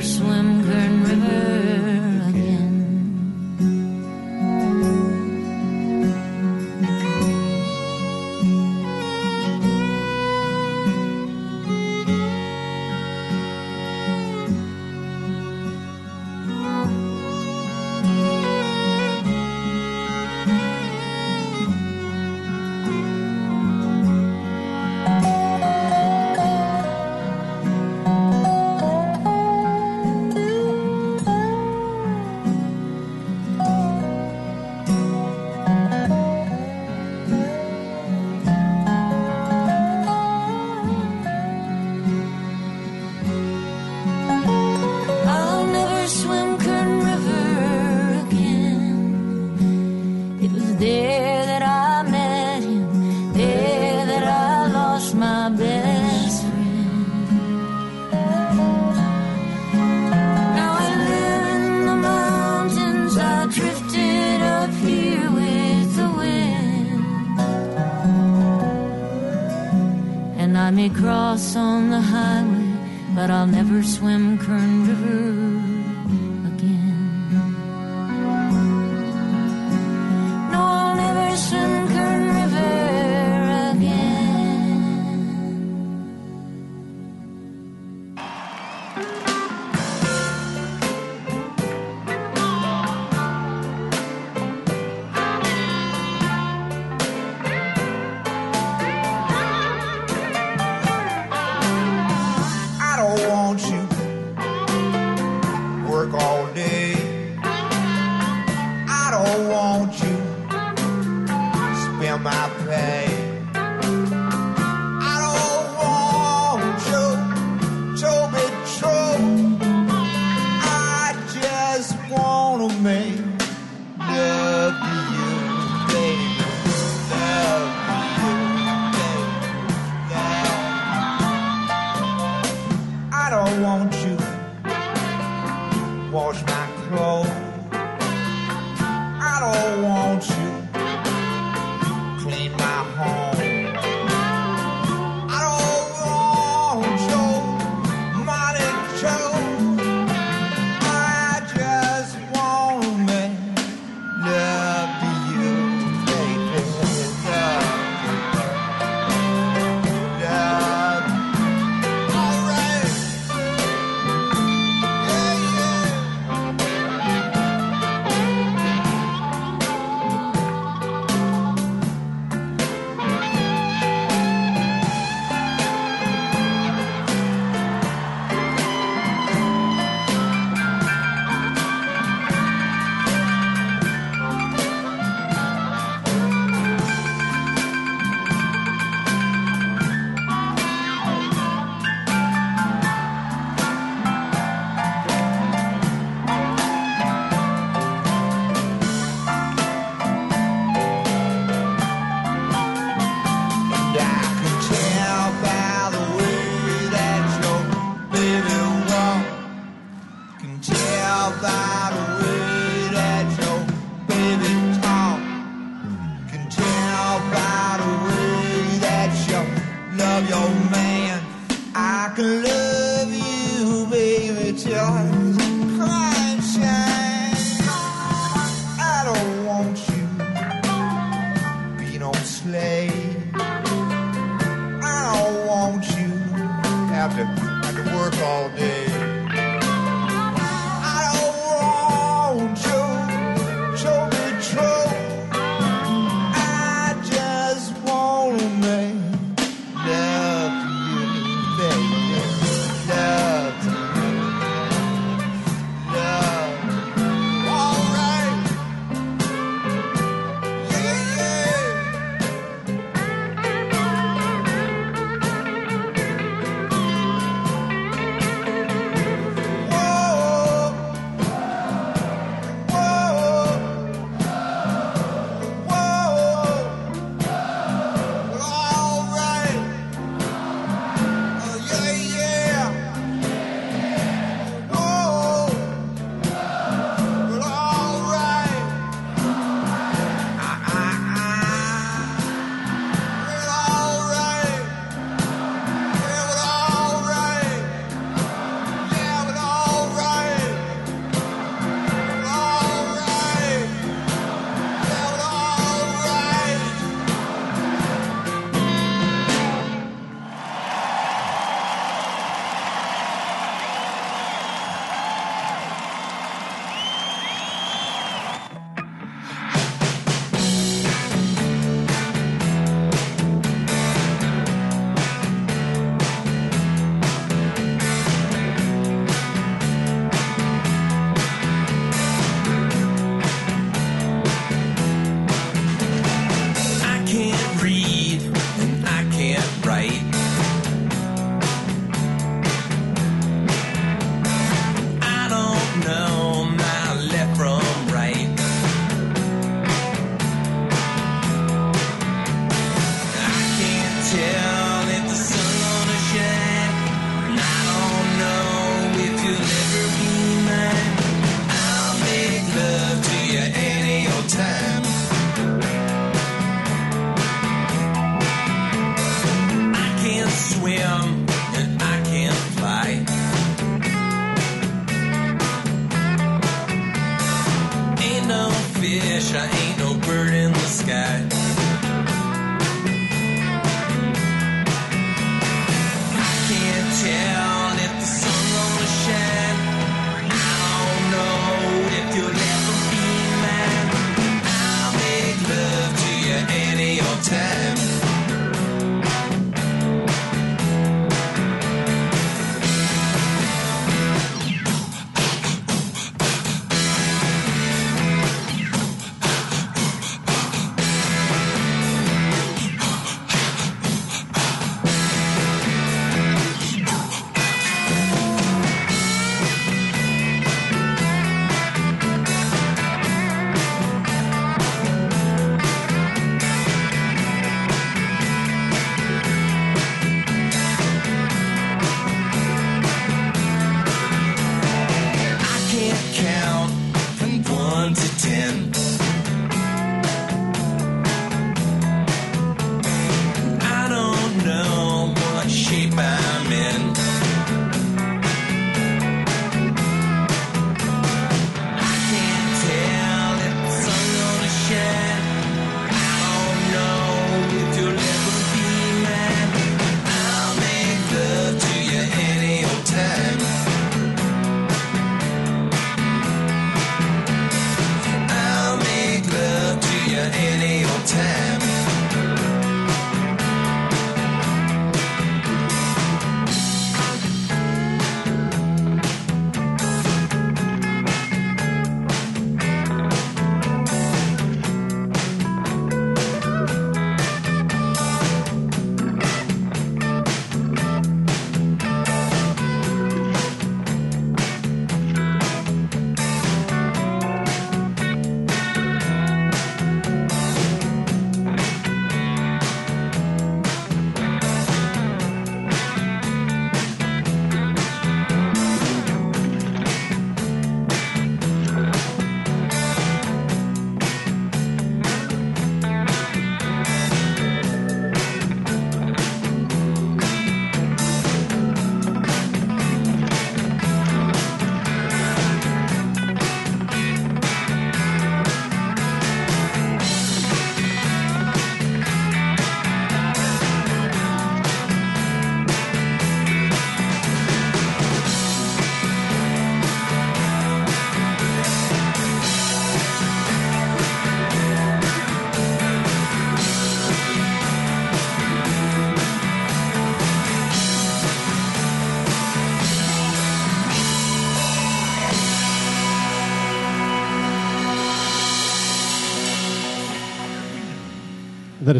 swim 0.08 0.57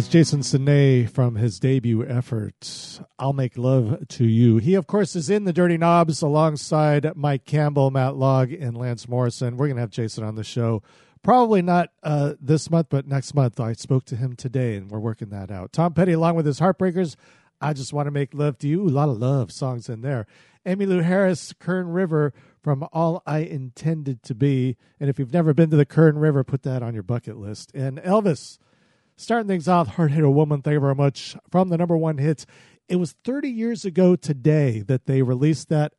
Jason 0.10 0.40
Sinay 0.40 1.06
from 1.10 1.36
his 1.36 1.60
debut 1.60 2.06
effort, 2.06 3.02
I'll 3.20 3.34
Make 3.34 3.58
Love 3.58 4.08
to 4.08 4.26
You. 4.26 4.56
He, 4.58 4.74
of 4.74 4.88
course, 4.88 5.18
is 5.18 5.30
in 5.30 5.44
the 5.44 5.52
Dirty 5.52 5.78
Knobs 5.78 6.22
alongside 6.22 7.12
Mike 7.18 7.44
Campbell, 7.44 7.92
Matt 7.92 8.14
Laug, 8.14 8.58
and 8.58 8.78
Lance 8.78 9.10
Morrison. 9.10 9.58
We're 9.58 9.68
going 9.68 9.76
to 9.76 9.82
have 9.82 9.90
Jason 9.90 10.24
on 10.24 10.36
the 10.36 10.46
show. 10.46 10.82
Probably 11.24 11.62
not 11.62 11.90
uh, 12.04 12.36
this 12.40 12.72
month, 12.72 12.88
but 12.90 13.06
next 13.06 13.34
month. 13.34 13.60
I 13.60 13.74
spoke 13.74 14.06
to 14.06 14.16
him 14.16 14.38
today, 14.38 14.76
and 14.78 14.90
we're 14.90 15.00
working 15.00 15.30
that 15.30 15.52
out. 15.52 15.74
Tom 15.74 15.94
Petty, 15.94 16.14
along 16.14 16.36
with 16.36 16.46
his 16.46 16.62
Heartbreakers, 16.62 17.18
I 17.60 17.74
Just 17.74 17.92
Want 17.92 18.08
to 18.08 18.12
Make 18.12 18.34
Love 18.34 18.58
to 18.60 18.68
You. 18.68 18.88
A 18.88 18.90
lot 18.90 19.10
of 19.10 19.18
love 19.18 19.52
songs 19.52 19.90
in 19.90 20.02
there. 20.02 20.26
Emmylou 20.66 21.04
Harris, 21.04 21.54
Kern 21.60 21.90
River 21.90 22.34
from 22.62 22.88
All 22.94 23.24
I 23.26 23.40
Intended 23.40 24.24
to 24.24 24.34
Be. 24.34 24.78
And 25.02 25.10
if 25.10 25.20
you've 25.20 25.34
never 25.34 25.54
been 25.54 25.70
to 25.72 25.78
the 25.78 25.86
Kern 25.86 26.18
River, 26.18 26.46
put 26.46 26.64
that 26.64 26.82
on 26.82 26.94
your 26.94 27.04
bucket 27.04 27.36
list. 27.36 27.74
And 27.74 27.98
Elvis 28.00 28.58
Starting 29.20 29.48
things 29.48 29.68
off, 29.68 29.88
Hard 29.88 30.12
Headed 30.12 30.30
Woman, 30.30 30.62
thank 30.62 30.76
you 30.76 30.80
very 30.80 30.94
much, 30.94 31.36
from 31.50 31.70
the 31.70 31.78
number 31.78 31.98
one 31.98 32.20
hits. 32.20 32.46
It 32.88 32.98
was 32.98 33.16
30 33.24 33.50
years 33.50 33.84
ago 33.84 34.16
today 34.16 34.82
that 34.82 35.08
they 35.08 35.24
released 35.24 35.70
that 35.70 35.94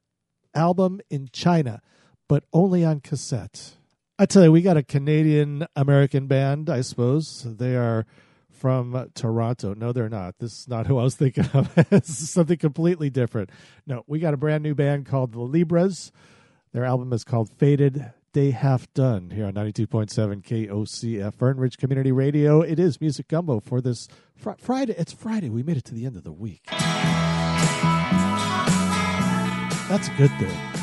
album 0.55 1.01
in 1.11 1.29
China, 1.33 1.83
but 2.29 2.45
only 2.53 2.85
on 2.85 3.01
cassette. 3.01 3.75
I 4.21 4.27
tell 4.27 4.45
you, 4.45 4.53
we 4.53 4.63
got 4.63 4.77
a 4.77 4.85
Canadian 4.85 5.67
American 5.75 6.29
band, 6.29 6.71
I 6.71 6.81
suppose. 6.83 7.43
They 7.45 7.75
are 7.75 8.07
from 8.53 9.11
Toronto. 9.17 9.75
No, 9.75 9.93
they're 9.93 10.09
not. 10.09 10.39
This 10.39 10.61
is 10.61 10.69
not 10.69 10.87
who 10.87 10.97
I 10.99 11.03
was 11.03 11.17
thinking 11.17 11.47
of. 11.55 11.75
this 11.91 12.09
is 12.09 12.31
something 12.31 12.57
completely 12.57 13.11
different. 13.11 13.51
No, 13.85 14.05
we 14.07 14.21
got 14.21 14.33
a 14.33 14.37
brand 14.39 14.63
new 14.63 14.77
band 14.77 15.07
called 15.07 15.33
the 15.33 15.41
Libras. 15.41 16.13
Their 16.73 16.85
album 16.85 17.13
is 17.13 17.25
called 17.25 17.51
Faded 17.51 18.13
Day 18.33 18.51
Half 18.51 18.93
Done 18.93 19.31
here 19.31 19.47
on 19.47 19.55
92.7 19.55 20.43
KOCF 20.43 21.35
Fern 21.35 21.57
Ridge 21.57 21.79
Community 21.79 22.13
Radio. 22.13 22.61
It 22.61 22.79
is 22.79 23.01
Music 23.01 23.29
Gumbo 23.29 23.61
for 23.61 23.81
this 23.81 24.07
fr- 24.37 24.51
Friday. 24.59 24.95
It's 24.99 25.13
Friday. 25.13 25.49
We 25.49 25.63
made 25.63 25.79
it 25.79 25.85
to 25.87 25.95
the 25.95 26.05
end 26.05 26.17
of 26.17 26.25
the 26.25 26.33
week. 26.33 26.67
That's 29.89 30.09
a 30.09 30.13
good 30.19 30.31
thing. 30.39 30.78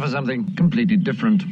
For 0.00 0.08
something 0.08 0.54
completely 0.56 0.96
different. 0.96 1.42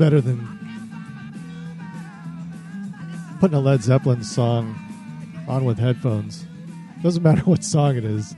better 0.00 0.22
than 0.22 0.48
putting 3.38 3.54
a 3.54 3.60
Led 3.60 3.82
Zeppelin 3.82 4.24
song 4.24 4.74
on 5.46 5.66
with 5.66 5.78
headphones. 5.78 6.46
Doesn't 7.02 7.22
matter 7.22 7.42
what 7.44 7.62
song 7.62 7.98
it 7.98 8.04
is. 8.06 8.34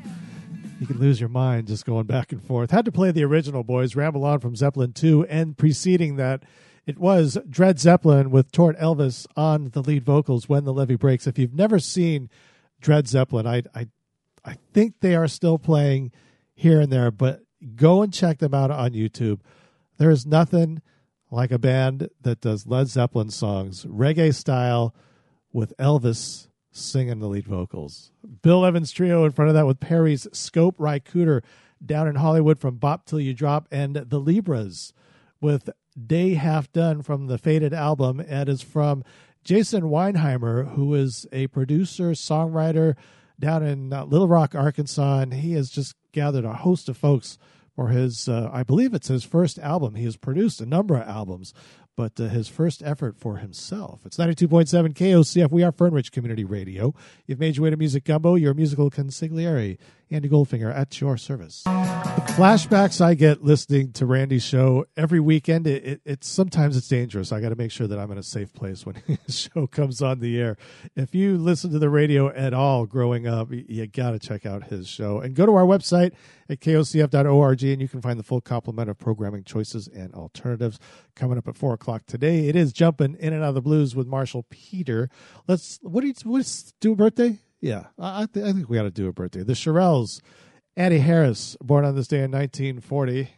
You 0.81 0.89
can 0.89 0.99
lose 0.99 1.20
your 1.20 1.28
mind 1.28 1.68
just 1.68 1.86
going 1.86 2.07
back 2.07 2.32
and 2.32 2.44
forth. 2.44 2.73
Had 2.73 2.84
to 2.86 2.91
play 2.91 3.12
the 3.12 3.23
original, 3.23 3.62
boys. 3.62 3.94
Ramble 3.94 4.24
on 4.24 4.41
from 4.41 4.57
Zeppelin 4.57 4.92
2. 4.92 5.26
And 5.26 5.57
preceding 5.57 6.16
that, 6.16 6.42
it 6.84 6.99
was 6.99 7.39
Dred 7.49 7.78
Zeppelin 7.78 8.32
with 8.32 8.50
Tortelvis 8.50 9.28
on 9.36 9.70
the 9.70 9.82
lead 9.82 10.05
vocals 10.05 10.49
when 10.49 10.65
the 10.65 10.73
levee 10.73 10.97
breaks. 10.97 11.28
If 11.28 11.39
you've 11.39 11.55
never 11.55 11.78
seen 11.78 12.28
Dred 12.81 13.07
Zeppelin, 13.07 13.47
I, 13.47 13.62
I, 13.73 13.86
I 14.44 14.57
think 14.74 14.94
they 14.99 15.15
are 15.15 15.28
still 15.28 15.58
playing 15.58 16.10
here 16.57 16.81
and 16.81 16.91
there, 16.91 17.12
but 17.12 17.42
go 17.76 18.02
and 18.02 18.12
check 18.12 18.41
them 18.41 18.52
out 18.52 18.73
on 18.73 18.94
YouTube. 18.94 19.39
There 19.99 20.10
is 20.10 20.26
nothing 20.26 20.82
like 21.33 21.51
a 21.51 21.59
band 21.59 22.09
that 22.20 22.43
does 22.43 22.67
Led 22.67 22.89
Zeppelin 22.89 23.31
songs, 23.31 23.86
reggae 23.86 24.35
style, 24.35 24.94
with 25.51 25.77
Elvis 25.78 26.49
singing 26.70 27.19
the 27.19 27.27
lead 27.27 27.47
vocals. 27.47 28.12
Bill 28.43 28.65
Evans 28.65 28.93
Trio 28.93 29.25
in 29.25 29.33
front 29.33 29.49
of 29.49 29.55
that 29.55 29.67
with 29.67 29.81
Perry's 29.81 30.28
Scope 30.33 30.75
Ry 30.78 30.99
Cooder 30.99 31.43
down 31.85 32.07
in 32.07 32.17
Hollywood 32.17 32.59
from 32.59 32.77
Bop 32.77 33.07
Till 33.07 33.19
You 33.19 33.35
Drop, 33.35 33.67
and 33.73 33.97
the 33.97 34.20
Libras 34.20 34.93
with 35.41 35.70
Day 36.07 36.35
Half 36.35 36.70
Done 36.70 37.02
from 37.02 37.27
the 37.27 37.39
Faded 37.39 37.73
album, 37.73 38.20
and 38.20 38.49
is 38.49 38.62
from 38.62 39.02
Jason 39.43 39.85
Weinheimer, 39.85 40.75
who 40.75 40.94
is 40.94 41.27
a 41.33 41.47
producer, 41.49 42.11
songwriter 42.12 42.94
down 43.41 43.62
in 43.62 43.93
uh, 43.93 44.05
Little 44.05 44.28
Rock, 44.28 44.55
Arkansas, 44.55 45.20
and 45.20 45.35
he 45.35 45.55
has 45.55 45.70
just 45.70 45.94
gathered 46.12 46.44
a 46.44 46.52
host 46.52 46.89
of 46.91 46.97
folks 46.97 47.39
for 47.75 47.89
his, 47.89 48.28
uh, 48.28 48.51
I 48.52 48.62
believe 48.62 48.94
it's 48.94 49.09
his 49.09 49.25
first 49.25 49.59
album. 49.59 49.94
He 49.94 50.05
has 50.05 50.17
produced 50.17 50.60
a 50.60 50.67
number 50.67 50.97
of 50.97 51.09
albums, 51.09 51.55
but 51.97 52.18
uh, 52.20 52.25
his 52.25 52.49
first 52.49 52.83
effort 52.83 53.18
for 53.18 53.39
himself. 53.39 54.01
It's 54.05 54.17
92.7 54.17 54.94
KOCF. 54.94 55.51
We 55.51 55.62
are 55.62 55.73
Fern 55.73 55.94
Ridge 55.94 56.10
Community 56.10 56.44
Radio. 56.44 56.94
You've 57.26 57.41
made 57.41 57.57
your 57.57 57.65
way 57.65 57.70
to 57.70 57.76
Music 57.76 58.05
Gumbo, 58.05 58.34
your 58.34 58.55
musical 58.55 58.91
consigliere, 58.91 59.78
Andy 60.12 60.28
Goldfinger, 60.28 60.74
at 60.74 61.00
your 61.00 61.16
service. 61.16 61.62
The 61.65 62.34
flashbacks 62.36 63.00
I 63.00 63.15
get 63.15 63.42
listening 63.42 63.92
to 63.92 64.07
Randy's 64.07 64.44
show 64.44 64.84
every 64.97 65.20
weekend, 65.20 65.66
it, 65.66 65.84
it, 65.84 66.00
it's 66.05 66.28
sometimes 66.28 66.76
it's 66.76 66.89
dangerous. 66.89 67.32
I 67.32 67.41
got 67.41 67.49
to 67.49 67.57
make 67.57 67.70
sure 67.70 67.86
that 67.86 67.99
I'm 67.99 68.10
in 68.10 68.18
a 68.18 68.23
safe 68.23 68.52
place 68.52 68.84
when 68.84 68.97
his 69.26 69.49
show 69.55 69.66
comes 69.66 70.02
on 70.02 70.20
the 70.20 70.39
air. 70.39 70.57
If 70.94 71.15
you 71.15 71.39
listen 71.39 71.70
to 71.73 71.78
the 71.78 71.89
radio 71.89 72.28
at 72.28 72.52
all 72.52 72.86
growing 72.86 73.26
up, 73.26 73.49
you, 73.50 73.86
got 73.86 74.12
to 74.12 74.18
check 74.18 74.47
out 74.47 74.65
his 74.65 74.89
show 74.89 75.20
and 75.20 75.34
go 75.34 75.47
to 75.47 75.55
our 75.55 75.65
website 75.65 76.12
at 76.49 76.60
kocf.org 76.60 77.62
and 77.62 77.82
you 77.82 77.89
can 77.89 78.00
find 78.00 78.18
the 78.18 78.24
full 78.24 78.41
complement 78.41 78.91
of 78.91 78.99
programming 78.99 79.44
choices 79.44 79.89
and 79.89 80.15
alternatives 80.15 80.78
coming 81.15 81.39
up 81.39 81.49
at 81.49 81.57
four 81.57 81.74
o'clock 81.74 82.02
today. 82.07 82.49
It 82.49 82.57
is 82.57 82.73
jumping 82.73 83.16
in 83.18 83.32
and 83.32 83.42
out 83.42 83.50
of 83.50 83.55
the 83.55 83.62
blues 83.62 83.97
with 83.97 84.07
Marshall 84.07 84.47
Peter. 84.50 85.08
Let's 85.49 85.78
what 85.82 86.02
do 86.02 86.08
you 86.08 86.15
what's 86.24 86.73
do 86.81 86.94
birthday? 86.94 87.39
Yeah, 87.62 87.86
I, 87.99 88.26
th- 88.26 88.44
I 88.44 88.52
think 88.52 88.68
we 88.68 88.76
got 88.76 88.82
to 88.82 88.91
do 88.91 89.07
a 89.08 89.12
birthday. 89.12 89.44
The 89.44 89.52
Shirelles, 89.55 90.20
Addie 90.76 90.99
Harris, 90.99 91.57
born 91.62 91.84
on 91.84 91.94
this 91.94 92.08
day 92.08 92.24
in 92.24 92.32
1940. 92.32 93.28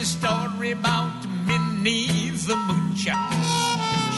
a 0.00 0.04
story 0.04 0.70
about 0.70 1.12
Minnie 1.46 2.30
the 2.30 2.54
Moocher. 2.54 3.20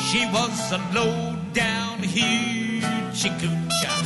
She 0.09 0.25
was 0.27 0.71
a 0.71 0.79
low 0.95 1.35
down 1.53 1.99
hoochie 1.99 3.33
coocher. 3.41 3.99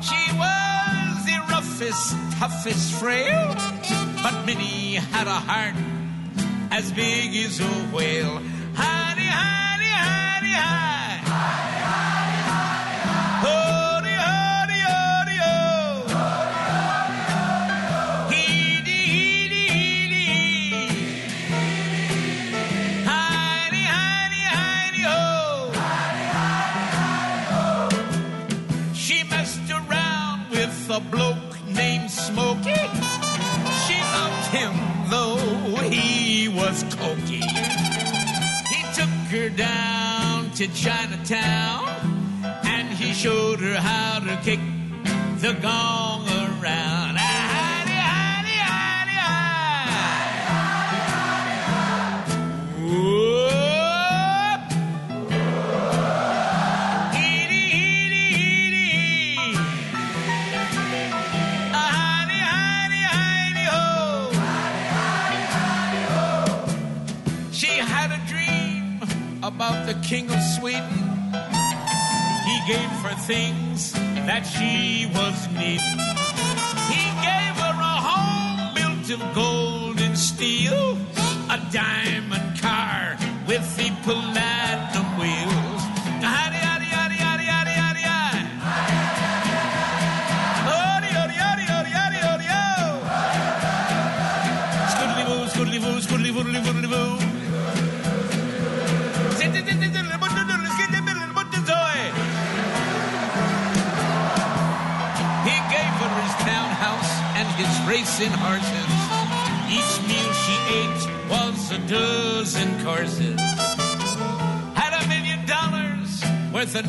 She 0.00 0.22
was 0.42 1.24
the 1.26 1.38
roughest, 1.50 2.14
toughest 2.38 2.92
frail, 3.00 3.54
but 4.22 4.44
Minnie 4.46 4.94
had 4.94 5.26
a 5.26 5.40
heart 5.48 5.74
as 6.70 6.92
big 6.92 7.34
as 7.34 7.58
a 7.58 7.72
whale. 7.92 8.40
kick 44.46 44.75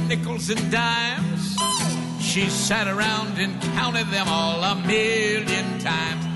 nickels 0.08 0.50
and 0.50 0.72
dimes. 0.72 1.58
She 2.22 2.50
sat 2.50 2.88
around 2.88 3.38
and 3.40 3.60
counted 3.76 4.08
them 4.08 4.28
all 4.28 4.64
a 4.64 4.76
million 4.76 5.80
times. 5.80 6.27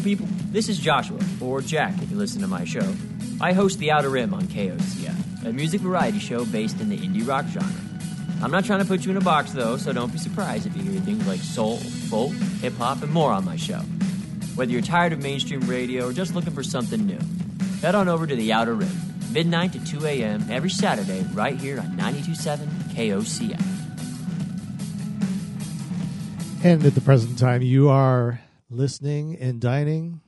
Beautiful 0.00 0.26
people. 0.26 0.52
This 0.52 0.68
is 0.68 0.78
Joshua, 0.78 1.18
or 1.40 1.60
Jack 1.60 1.94
if 2.02 2.10
you 2.10 2.16
listen 2.16 2.40
to 2.42 2.48
my 2.48 2.64
show. 2.64 2.94
I 3.40 3.52
host 3.52 3.78
The 3.78 3.90
Outer 3.90 4.10
Rim 4.10 4.34
on 4.34 4.42
KOCF, 4.42 5.46
a 5.46 5.52
music 5.52 5.80
variety 5.80 6.18
show 6.18 6.44
based 6.44 6.80
in 6.80 6.88
the 6.88 6.96
indie 6.98 7.26
rock 7.26 7.46
genre. 7.46 7.80
I'm 8.42 8.50
not 8.50 8.64
trying 8.64 8.80
to 8.80 8.84
put 8.84 9.04
you 9.04 9.10
in 9.10 9.16
a 9.16 9.20
box, 9.20 9.52
though, 9.52 9.76
so 9.76 9.92
don't 9.92 10.12
be 10.12 10.18
surprised 10.18 10.66
if 10.66 10.76
you 10.76 10.82
hear 10.82 11.00
things 11.00 11.26
like 11.26 11.40
soul, 11.40 11.76
folk, 11.76 12.32
hip 12.60 12.74
hop, 12.74 13.02
and 13.02 13.12
more 13.12 13.32
on 13.32 13.44
my 13.44 13.56
show. 13.56 13.80
Whether 14.54 14.72
you're 14.72 14.82
tired 14.82 15.12
of 15.12 15.22
mainstream 15.22 15.60
radio 15.62 16.08
or 16.08 16.12
just 16.12 16.34
looking 16.34 16.52
for 16.52 16.62
something 16.62 17.04
new, 17.04 17.20
head 17.80 17.94
on 17.94 18.08
over 18.08 18.26
to 18.26 18.36
The 18.36 18.52
Outer 18.52 18.74
Rim, 18.74 18.90
midnight 19.32 19.72
to 19.72 19.84
2 19.84 20.06
a.m. 20.06 20.44
every 20.50 20.70
Saturday, 20.70 21.24
right 21.32 21.58
here 21.58 21.80
on 21.80 21.96
92.7 21.96 22.58
KOCF. 22.94 23.64
And 26.64 26.84
at 26.84 26.94
the 26.94 27.00
present 27.00 27.38
time, 27.38 27.62
you 27.62 27.88
are 27.88 28.40
listening 28.78 29.36
and 29.36 29.60
dining 29.60 30.20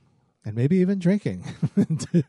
and 0.43 0.53
maybe 0.55 0.75
even 0.77 0.99
drinking 0.99 1.45
to, 2.11 2.23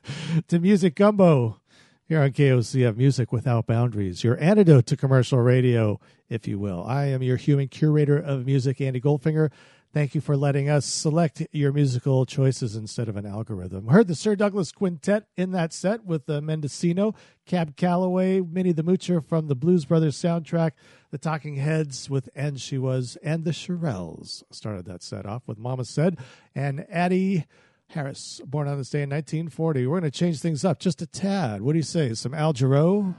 to 0.47 0.59
Music 0.61 0.95
Gumbo 0.95 1.61
here 2.07 2.23
on 2.23 2.31
KOCF 2.31 2.97
Music 2.97 3.33
Without 3.33 3.67
Boundaries, 3.67 4.23
your 4.23 4.41
antidote 4.41 4.87
to 4.87 4.97
commercial 4.97 5.41
radio, 5.41 5.99
if 6.29 6.47
you 6.47 6.61
will. 6.61 6.85
I 6.87 7.07
am 7.07 7.23
your 7.23 7.37
human 7.37 7.67
curator 7.67 8.17
of 8.17 8.47
music, 8.47 8.81
Andy 8.81 9.01
Goldfinger. 9.01 9.51
Thank 9.93 10.15
you 10.15 10.21
for 10.21 10.37
letting 10.37 10.71
us 10.71 10.87
select 10.87 11.43
your 11.51 11.73
musical 11.73 12.25
choices 12.25 12.77
instead 12.77 13.09
of 13.09 13.17
an 13.17 13.27
algorithm. 13.27 13.89
Heard 13.89 14.07
the 14.07 14.15
Sir 14.15 14.37
Douglas 14.37 14.71
Quintet 14.71 15.25
in 15.37 15.51
that 15.53 15.73
set 15.73 16.05
with 16.05 16.31
uh, 16.31 16.41
Mendocino, 16.41 17.15
Cab 17.47 17.77
Calloway, 17.77 18.41
Minnie 18.41 18.73
the 18.73 18.85
Moocher 18.85 19.23
from 19.23 19.49
the 19.49 19.57
Blues 19.57 19.85
Brothers 19.85 20.17
soundtrack, 20.17 20.71
the 21.13 21.19
Talking 21.19 21.57
Heads 21.57 22.11
with 22.11 22.29
And 22.35 22.59
She 22.59 22.79
Was, 22.79 23.17
and 23.23 23.45
the 23.45 23.51
Shirelles 23.51 24.43
started 24.51 24.87
that 24.87 25.03
set 25.03 25.27
off 25.27 25.47
with 25.47 25.59
Mama 25.59 25.85
Said, 25.85 26.19
and 26.55 26.87
Addie 26.91 27.45
Harris, 27.91 28.41
born 28.47 28.67
on 28.67 28.79
this 28.79 28.89
day 28.89 29.03
in 29.03 29.11
1940. 29.11 29.87
We're 29.87 30.01
going 30.01 30.11
to 30.11 30.19
change 30.19 30.41
things 30.41 30.65
up 30.65 30.81
just 30.81 31.03
a 31.03 31.07
tad. 31.07 31.61
What 31.61 31.73
do 31.73 31.79
you 31.79 31.83
say? 31.85 32.15
Some 32.15 32.33
Al 32.33 32.55
Jarreau? 32.55 33.15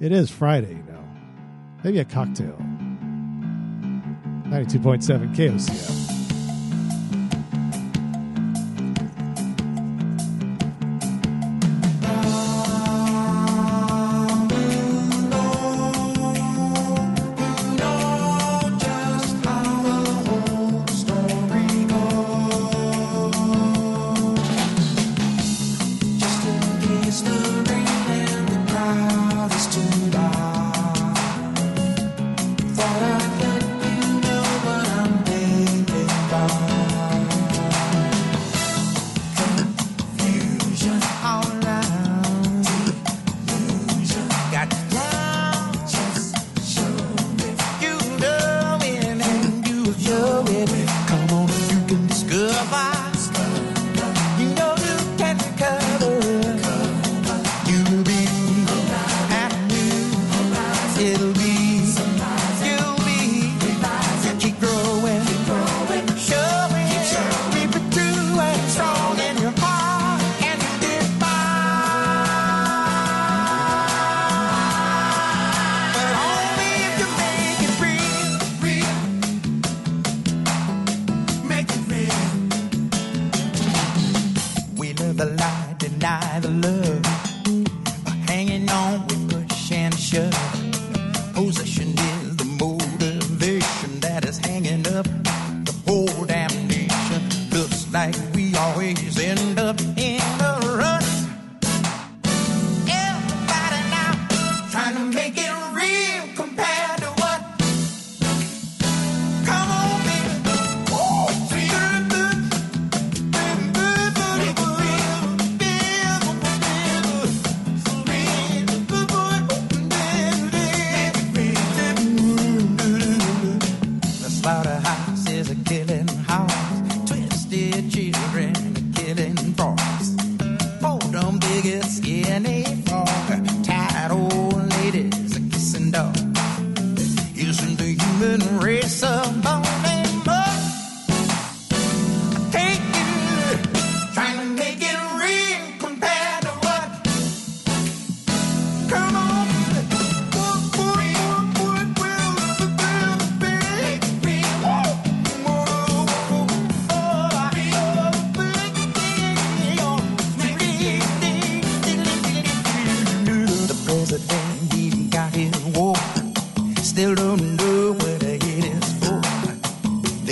It 0.00 0.10
is 0.10 0.28
Friday, 0.28 0.72
you 0.72 0.92
know. 0.92 1.04
Maybe 1.84 2.00
a 2.00 2.04
cocktail. 2.04 2.56
92.7 4.48 5.36
KOCF. 5.36 6.17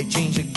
They 0.06 0.12
changed 0.12 0.55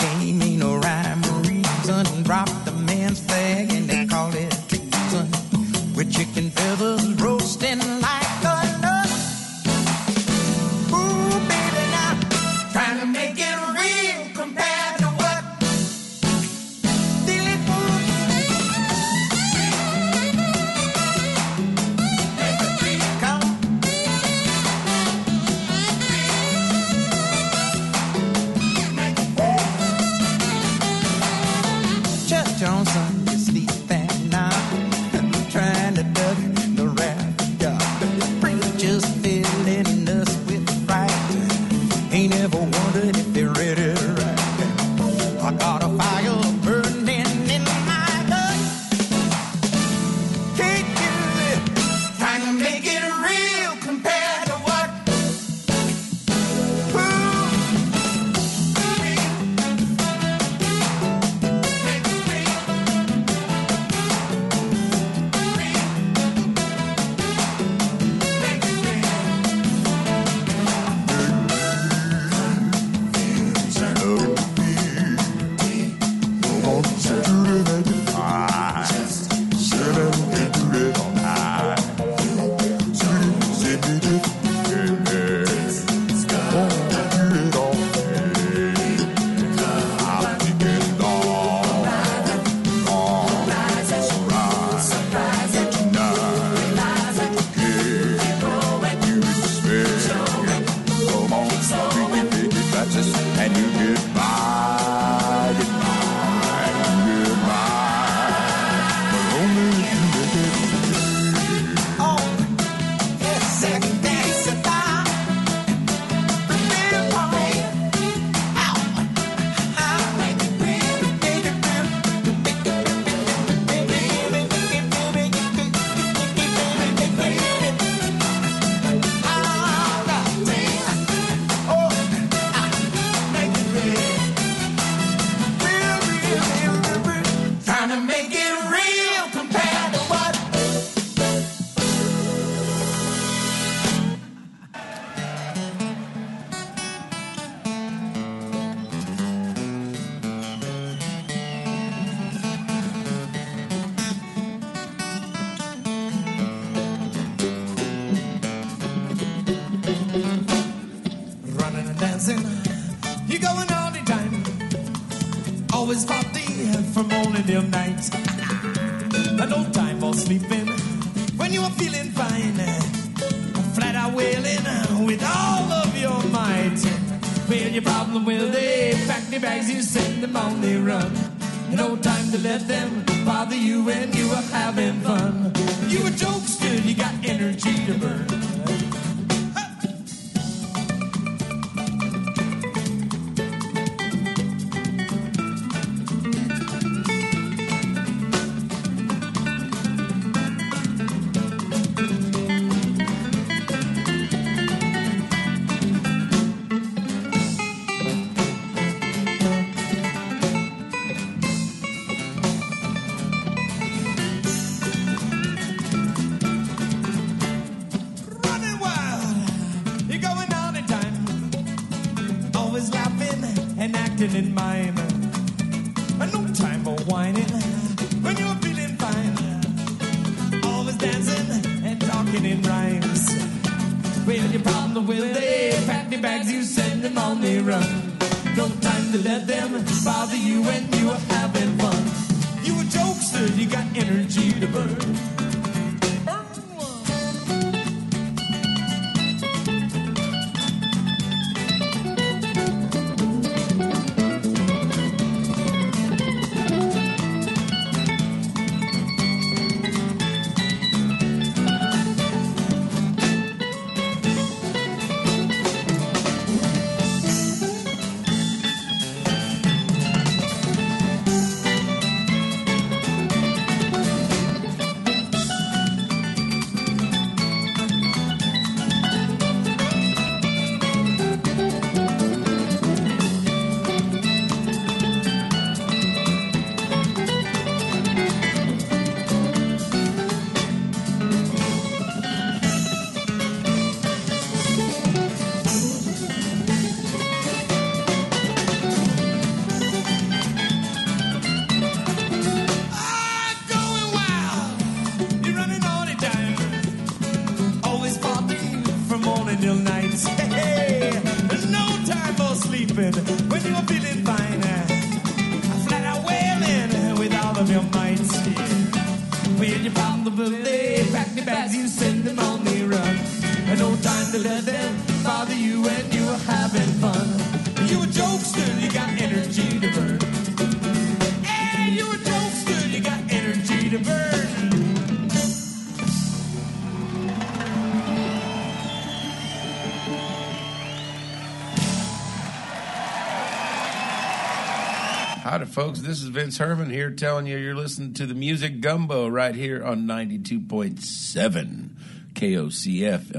Vince 346.30 346.58
Herman 346.58 346.90
here 346.90 347.10
telling 347.10 347.46
you 347.46 347.56
you're 347.56 347.74
listening 347.74 348.14
to 348.14 348.24
the 348.24 348.34
Music 348.34 348.80
Gumbo 348.80 349.26
right 349.26 349.54
here 349.54 349.84
on 349.84 350.02
92.7 350.06 351.90
KOCF 352.34 353.34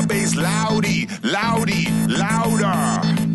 my 0.00 0.06
bass 0.06 0.36
loudy, 0.36 1.08
loudy, 1.22 1.84
louder. 2.08 3.30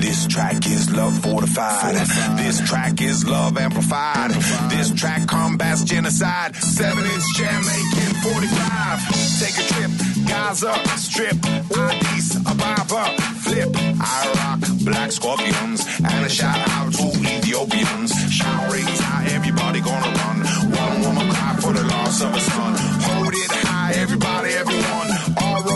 This 0.00 0.26
track 0.26 0.66
is 0.66 0.90
love 0.90 1.18
fortified. 1.20 1.94
This 2.36 2.60
track 2.68 3.00
is 3.00 3.26
love 3.26 3.56
amplified. 3.56 4.30
This 4.70 4.92
track 4.92 5.26
combats 5.28 5.84
genocide. 5.84 6.56
Seven 6.56 7.04
inch 7.04 7.36
jam 7.36 7.62
making 7.64 8.14
45. 8.22 9.38
Take 9.40 9.56
a 9.58 9.66
trip, 9.72 9.90
Gaza, 10.28 10.74
strip, 10.96 11.36
Addis 11.76 12.36
Ababa, 12.36 13.04
flip. 13.44 13.70
I 14.00 14.32
rock 14.38 14.60
black 14.84 15.12
scorpions 15.12 15.86
and 16.04 16.26
a 16.26 16.28
shout 16.28 16.58
out 16.70 16.92
to 16.94 17.06
Ethiopians. 17.06 18.12
Shout 18.32 18.72
rings 18.72 19.00
high, 19.00 19.26
everybody 19.30 19.80
gonna 19.80 20.12
run. 20.20 20.38
One 20.70 21.00
woman 21.02 21.30
cry 21.32 21.56
for 21.60 21.72
the 21.72 21.84
loss 21.84 22.20
of 22.22 22.34
a 22.34 22.40
son. 22.40 22.74
Hold 23.06 23.34
it 23.34 23.50
high, 23.66 23.92
everybody, 23.94 24.50
everyone. 24.54 25.08
All 25.42 25.67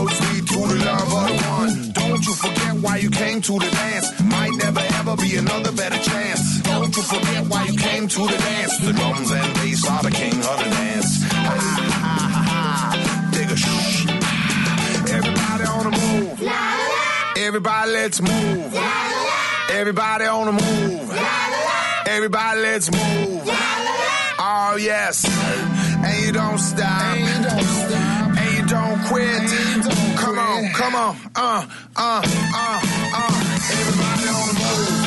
Don't 2.22 2.36
you 2.36 2.50
forget 2.50 2.74
why 2.76 2.96
you 2.98 3.10
came 3.10 3.40
to 3.40 3.52
the 3.58 3.68
dance. 3.68 4.22
Might 4.22 4.52
never 4.52 4.78
ever 4.78 5.16
be 5.16 5.34
another 5.38 5.72
better 5.72 5.98
chance. 6.08 6.62
Don't 6.62 6.96
you 6.96 7.02
forget 7.02 7.48
why 7.48 7.64
you 7.64 7.76
came 7.76 8.06
to 8.06 8.20
the 8.20 8.38
dance. 8.38 8.78
The 8.78 8.92
drums 8.92 9.32
and 9.32 9.54
bass 9.54 9.90
are 9.90 10.02
the 10.04 10.10
king 10.12 10.38
of 10.38 10.56
the 10.62 10.70
dance. 10.70 11.22
Ha 11.24 11.36
ha 11.36 11.88
ha 11.90 12.14
ha 12.14 12.46
ha. 12.46 13.56
Shh. 13.56 14.06
Everybody 15.10 15.64
on 15.64 15.82
the 15.82 15.98
move. 15.98 16.40
La, 16.42 16.52
la. 16.52 17.44
Everybody 17.44 17.90
let's 17.90 18.22
move. 18.22 18.72
La, 18.72 18.80
la. 18.80 19.74
Everybody 19.80 20.24
on 20.26 20.46
the 20.46 20.52
move. 20.52 21.08
La, 21.08 21.14
la. 21.16 22.06
Everybody 22.06 22.60
let's 22.60 22.92
move. 22.92 23.46
La, 23.48 23.52
la. 23.52 24.72
Oh 24.72 24.76
yes. 24.76 25.26
And 25.26 26.24
you 26.24 26.30
don't 26.30 26.58
stop. 26.58 26.86
And 26.86 27.20
you 27.20 27.50
don't 27.50 27.64
stop. 27.64 28.11
Don't 28.72 29.04
quit. 29.04 29.42
come 30.16 30.38
on, 30.38 30.72
come 30.72 30.94
on. 30.94 31.16
Uh, 31.36 31.66
uh, 31.94 32.22
uh, 32.24 32.80
uh. 33.14 33.58
Everybody 33.70 34.28
on 34.28 34.48
the 34.48 34.54
move. 34.54 35.01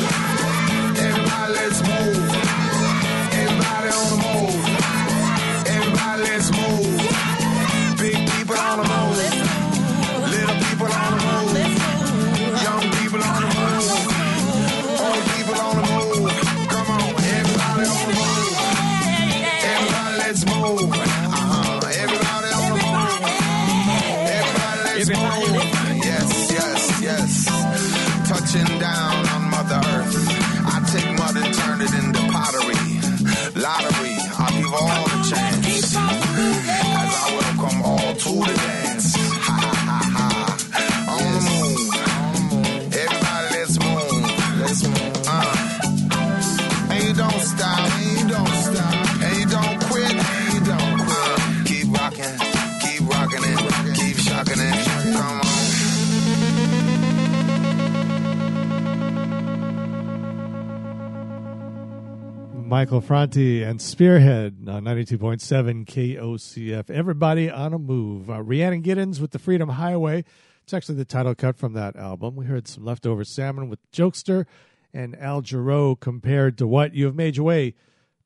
Michael 62.65 62.99
Franti 62.99 63.61
and 63.61 63.79
Spearhead 63.79 64.67
on 64.67 64.85
92.7 64.85 65.85
KOCF. 65.85 66.89
Everybody 66.89 67.47
on 67.47 67.73
a 67.73 67.77
move. 67.77 68.27
Uh, 68.27 68.41
Rhiannon 68.41 68.81
Giddens 68.81 69.19
with 69.19 69.31
the 69.31 69.37
Freedom 69.37 69.69
Highway. 69.69 70.25
It's 70.63 70.73
actually 70.73 70.95
the 70.95 71.05
title 71.05 71.35
cut 71.35 71.57
from 71.57 71.73
that 71.73 71.95
album. 71.95 72.35
We 72.35 72.45
heard 72.45 72.67
some 72.67 72.83
leftover 72.83 73.23
salmon 73.23 73.69
with 73.69 73.79
Jokester 73.91 74.47
and 74.95 75.15
Al 75.21 75.43
Jarreau 75.43 75.99
compared 75.99 76.57
to 76.57 76.65
what 76.65 76.95
you 76.95 77.05
have 77.05 77.13
made 77.13 77.37
your 77.37 77.45
way 77.45 77.75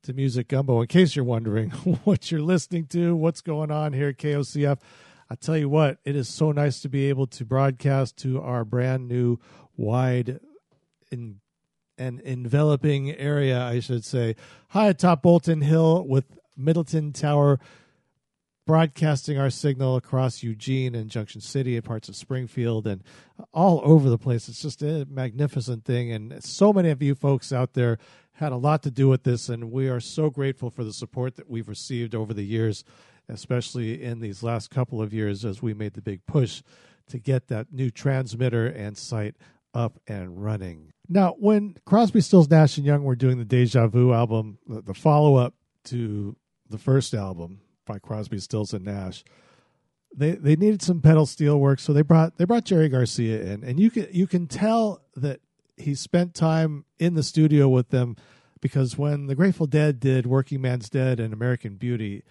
to 0.04 0.14
Music 0.14 0.48
Gumbo. 0.48 0.80
In 0.80 0.86
case 0.86 1.14
you're 1.14 1.24
wondering 1.24 1.68
what 2.04 2.30
you're 2.30 2.40
listening 2.40 2.86
to, 2.86 3.14
what's 3.14 3.42
going 3.42 3.70
on 3.70 3.92
here 3.92 4.08
at 4.08 4.16
KOCF, 4.16 4.78
I 5.28 5.34
tell 5.34 5.58
you 5.58 5.68
what, 5.68 5.98
it 6.06 6.16
is 6.16 6.30
so 6.30 6.50
nice 6.50 6.80
to 6.80 6.88
be 6.88 7.10
able 7.10 7.26
to 7.26 7.44
broadcast 7.44 8.16
to 8.18 8.40
our 8.40 8.64
brand 8.64 9.06
new 9.06 9.38
wide 9.76 10.40
in 11.12 11.39
an 12.00 12.20
enveloping 12.24 13.12
area, 13.12 13.62
I 13.62 13.80
should 13.80 14.04
say, 14.04 14.34
high 14.68 14.88
atop 14.88 15.22
Bolton 15.22 15.60
Hill 15.60 16.06
with 16.06 16.24
Middleton 16.56 17.12
Tower 17.12 17.60
broadcasting 18.66 19.38
our 19.38 19.50
signal 19.50 19.96
across 19.96 20.42
Eugene 20.42 20.94
and 20.94 21.10
Junction 21.10 21.40
City 21.40 21.76
and 21.76 21.84
parts 21.84 22.08
of 22.08 22.16
Springfield 22.16 22.86
and 22.86 23.02
all 23.52 23.80
over 23.84 24.08
the 24.08 24.18
place. 24.18 24.48
It's 24.48 24.62
just 24.62 24.82
a 24.82 25.06
magnificent 25.10 25.84
thing. 25.84 26.12
And 26.12 26.42
so 26.42 26.72
many 26.72 26.90
of 26.90 27.02
you 27.02 27.14
folks 27.14 27.52
out 27.52 27.74
there 27.74 27.98
had 28.32 28.52
a 28.52 28.56
lot 28.56 28.82
to 28.84 28.90
do 28.90 29.08
with 29.08 29.24
this. 29.24 29.48
And 29.48 29.70
we 29.70 29.88
are 29.88 30.00
so 30.00 30.30
grateful 30.30 30.70
for 30.70 30.84
the 30.84 30.92
support 30.92 31.36
that 31.36 31.50
we've 31.50 31.68
received 31.68 32.14
over 32.14 32.32
the 32.32 32.44
years, 32.44 32.84
especially 33.28 34.02
in 34.02 34.20
these 34.20 34.42
last 34.42 34.70
couple 34.70 35.02
of 35.02 35.12
years 35.12 35.44
as 35.44 35.60
we 35.60 35.74
made 35.74 35.94
the 35.94 36.02
big 36.02 36.24
push 36.26 36.62
to 37.08 37.18
get 37.18 37.48
that 37.48 37.72
new 37.72 37.90
transmitter 37.90 38.66
and 38.66 38.96
site 38.96 39.34
up 39.74 39.98
and 40.06 40.42
running. 40.42 40.92
Now, 41.12 41.34
when 41.40 41.74
Crosby, 41.84 42.20
Stills, 42.20 42.48
Nash 42.48 42.76
and 42.76 42.86
Young 42.86 43.02
were 43.02 43.16
doing 43.16 43.36
the 43.36 43.44
Deja 43.44 43.88
Vu 43.88 44.12
album, 44.12 44.58
the, 44.68 44.94
follow 44.94 45.34
up 45.34 45.54
to 45.86 46.36
the 46.68 46.78
first 46.78 47.14
album 47.14 47.62
by 47.84 47.98
Crosby, 47.98 48.38
Stills 48.38 48.72
and 48.72 48.84
Nash, 48.84 49.24
they 50.14 50.32
they 50.32 50.56
needed 50.56 50.82
some 50.82 51.00
pedal 51.00 51.26
steel 51.26 51.58
work, 51.58 51.80
so 51.80 51.92
they 51.92 52.02
brought 52.02 52.36
they 52.36 52.44
brought 52.44 52.64
Jerry 52.64 52.88
Garcia 52.88 53.42
in, 53.42 53.64
and 53.64 53.78
you 53.78 53.90
can 53.90 54.06
you 54.12 54.26
can 54.26 54.46
tell 54.46 55.02
that 55.16 55.40
he 55.76 55.94
spent 55.94 56.34
time 56.34 56.84
in 56.98 57.14
the 57.14 57.22
studio 57.22 57.68
with 57.68 57.90
them 57.90 58.16
because 58.60 58.98
when 58.98 59.26
the 59.26 59.34
Grateful 59.34 59.66
Dead 59.66 59.98
did 59.98 60.26
Working 60.26 60.60
Man's 60.60 60.90
Dead 60.90 61.18
and 61.18 61.32
American 61.32 61.76
Beauty, 61.76 62.22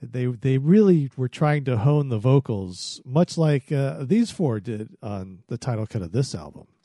they 0.00 0.26
they 0.26 0.58
really 0.58 1.10
were 1.16 1.28
trying 1.28 1.64
to 1.64 1.78
hone 1.78 2.08
the 2.08 2.18
vocals, 2.18 3.00
much 3.04 3.36
like 3.36 3.72
uh, 3.72 4.04
these 4.04 4.30
four 4.30 4.60
did 4.60 4.96
on 5.02 5.40
the 5.48 5.58
title 5.58 5.86
cut 5.86 6.02
of 6.02 6.12
this 6.12 6.34
album. 6.34 6.66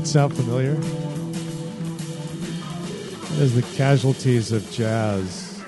that 0.00 0.06
sound 0.06 0.34
familiar? 0.34 0.72
As 3.42 3.54
the 3.54 3.62
casualties 3.76 4.50
of 4.50 4.70
jazz 4.70 5.62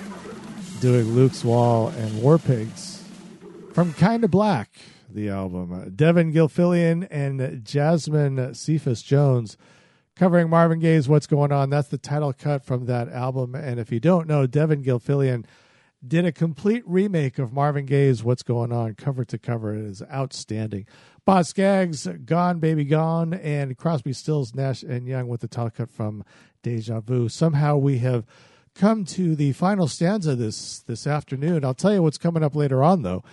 doing 0.79 1.13
Luke's 1.13 1.43
Wall 1.43 1.89
and 1.89 2.21
War 2.21 2.39
Pigs 2.39 3.07
from 3.73 3.93
Kinda 3.93 4.27
Black, 4.27 4.71
the 5.07 5.29
album. 5.29 5.93
Devon 5.95 6.33
Gilfillian 6.33 7.07
and 7.11 7.63
Jasmine 7.63 8.55
Cephas 8.55 9.03
Jones 9.03 9.55
covering 10.15 10.49
Marvin 10.49 10.79
Gaye's 10.79 11.07
What's 11.07 11.27
Going 11.27 11.51
On. 11.51 11.69
That's 11.69 11.89
the 11.89 11.99
title 11.99 12.33
cut 12.33 12.65
from 12.65 12.87
that 12.87 13.09
album. 13.09 13.53
And 13.53 13.79
if 13.79 13.91
you 13.91 13.99
don't 13.99 14.27
know, 14.27 14.47
Devon 14.47 14.83
Gilfillian 14.83 15.45
did 16.05 16.25
a 16.25 16.31
complete 16.31 16.83
remake 16.87 17.37
of 17.37 17.53
Marvin 17.53 17.85
Gaye's 17.85 18.23
What's 18.23 18.43
Going 18.43 18.71
On 18.71 18.95
cover 18.95 19.23
to 19.25 19.37
cover. 19.37 19.75
It 19.75 19.85
is 19.85 20.01
outstanding. 20.11 20.87
Boz 21.25 21.47
Scaggs, 21.47 22.05
Gone 22.25 22.59
Baby 22.59 22.83
Gone, 22.83 23.33
and 23.33 23.77
Crosby, 23.77 24.11
Stills, 24.11 24.53
Nash 24.53 24.83
and 24.83 25.07
Young 25.07 25.29
with 25.29 25.39
the 25.39 25.47
title 25.47 25.69
cut 25.69 25.89
from 25.89 26.25
Deja 26.63 26.99
Vu. 26.99 27.29
Somehow 27.29 27.77
we 27.77 27.99
have 27.99 28.25
come 28.75 29.05
to 29.05 29.33
the 29.33 29.53
final 29.53 29.87
stanza 29.87 30.35
this 30.35 30.79
this 30.79 31.07
afternoon. 31.07 31.63
I'll 31.63 31.73
tell 31.73 31.93
you 31.93 32.03
what's 32.03 32.17
coming 32.17 32.43
up 32.43 32.55
later 32.55 32.83
on 32.83 33.03
though. 33.03 33.23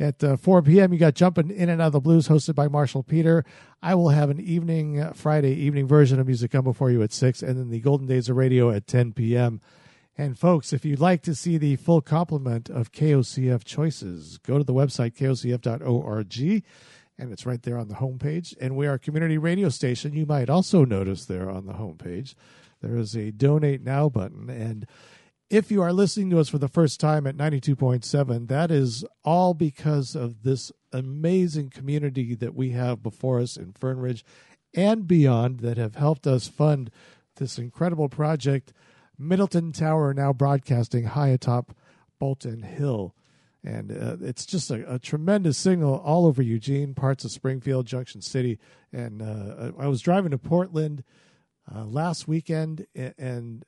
At 0.00 0.24
uh, 0.24 0.36
4 0.36 0.62
p.m., 0.62 0.92
you 0.92 0.98
got 0.98 1.14
Jumping 1.14 1.50
In 1.50 1.68
and 1.68 1.80
Out 1.80 1.88
of 1.88 1.92
the 1.92 2.00
Blues, 2.00 2.26
hosted 2.26 2.56
by 2.56 2.66
Marshall 2.66 3.04
Peter. 3.04 3.44
I 3.80 3.94
will 3.94 4.08
have 4.08 4.28
an 4.28 4.40
evening, 4.40 4.98
uh, 4.98 5.12
Friday 5.12 5.52
evening 5.52 5.86
version 5.86 6.18
of 6.18 6.26
Music 6.26 6.50
Gumbo 6.50 6.72
before 6.72 6.90
you 6.90 7.00
at 7.02 7.12
6, 7.12 7.42
and 7.42 7.56
then 7.56 7.70
the 7.70 7.78
Golden 7.78 8.08
Days 8.08 8.28
of 8.28 8.36
Radio 8.36 8.70
at 8.70 8.88
10 8.88 9.12
p.m. 9.12 9.60
And 10.18 10.36
folks, 10.36 10.72
if 10.72 10.84
you'd 10.84 10.98
like 10.98 11.22
to 11.22 11.34
see 11.34 11.58
the 11.58 11.76
full 11.76 12.00
complement 12.00 12.68
of 12.70 12.90
KOCF 12.90 13.62
choices, 13.62 14.38
go 14.38 14.58
to 14.58 14.64
the 14.64 14.74
website 14.74 15.14
kocf.org, 15.14 16.64
and 17.18 17.32
it's 17.32 17.46
right 17.46 17.62
there 17.62 17.78
on 17.78 17.88
the 17.88 17.96
homepage. 17.96 18.54
And 18.60 18.76
we 18.76 18.86
are 18.86 18.94
a 18.94 18.98
community 18.98 19.38
radio 19.38 19.68
station. 19.68 20.14
You 20.14 20.26
might 20.26 20.50
also 20.50 20.84
notice 20.84 21.24
there 21.24 21.50
on 21.50 21.66
the 21.66 21.74
homepage 21.74 22.34
there 22.84 22.96
is 22.96 23.14
a 23.14 23.30
donate 23.30 23.82
now 23.82 24.08
button. 24.08 24.50
And 24.50 24.86
if 25.48 25.70
you 25.70 25.82
are 25.82 25.92
listening 25.92 26.30
to 26.30 26.38
us 26.38 26.48
for 26.48 26.58
the 26.58 26.68
first 26.68 27.00
time 27.00 27.26
at 27.26 27.36
92.7, 27.36 28.48
that 28.48 28.70
is 28.70 29.04
all 29.24 29.54
because 29.54 30.14
of 30.14 30.42
this 30.42 30.70
amazing 30.92 31.70
community 31.70 32.34
that 32.34 32.54
we 32.54 32.70
have 32.70 33.02
before 33.02 33.40
us 33.40 33.56
in 33.56 33.72
Fern 33.72 33.98
Ridge 33.98 34.24
and 34.74 35.06
beyond 35.06 35.60
that 35.60 35.78
have 35.78 35.94
helped 35.94 36.26
us 36.26 36.48
fund 36.48 36.90
this 37.36 37.58
incredible 37.58 38.08
project. 38.08 38.72
Middleton 39.18 39.72
Tower 39.72 40.12
now 40.12 40.32
broadcasting 40.32 41.04
high 41.04 41.28
atop 41.28 41.74
Bolton 42.18 42.62
Hill. 42.62 43.14
And 43.64 43.90
uh, 43.90 44.16
it's 44.20 44.44
just 44.44 44.70
a, 44.70 44.94
a, 44.94 44.98
tremendous 44.98 45.56
signal 45.56 46.02
all 46.04 46.26
over 46.26 46.42
Eugene, 46.42 46.94
parts 46.94 47.24
of 47.24 47.30
Springfield, 47.30 47.86
Junction 47.86 48.20
City. 48.20 48.58
And 48.92 49.22
uh, 49.22 49.72
I 49.78 49.86
was 49.86 50.02
driving 50.02 50.32
to 50.32 50.38
Portland 50.38 51.02
uh, 51.74 51.84
last 51.84 52.28
weekend, 52.28 52.86
and 52.94 53.64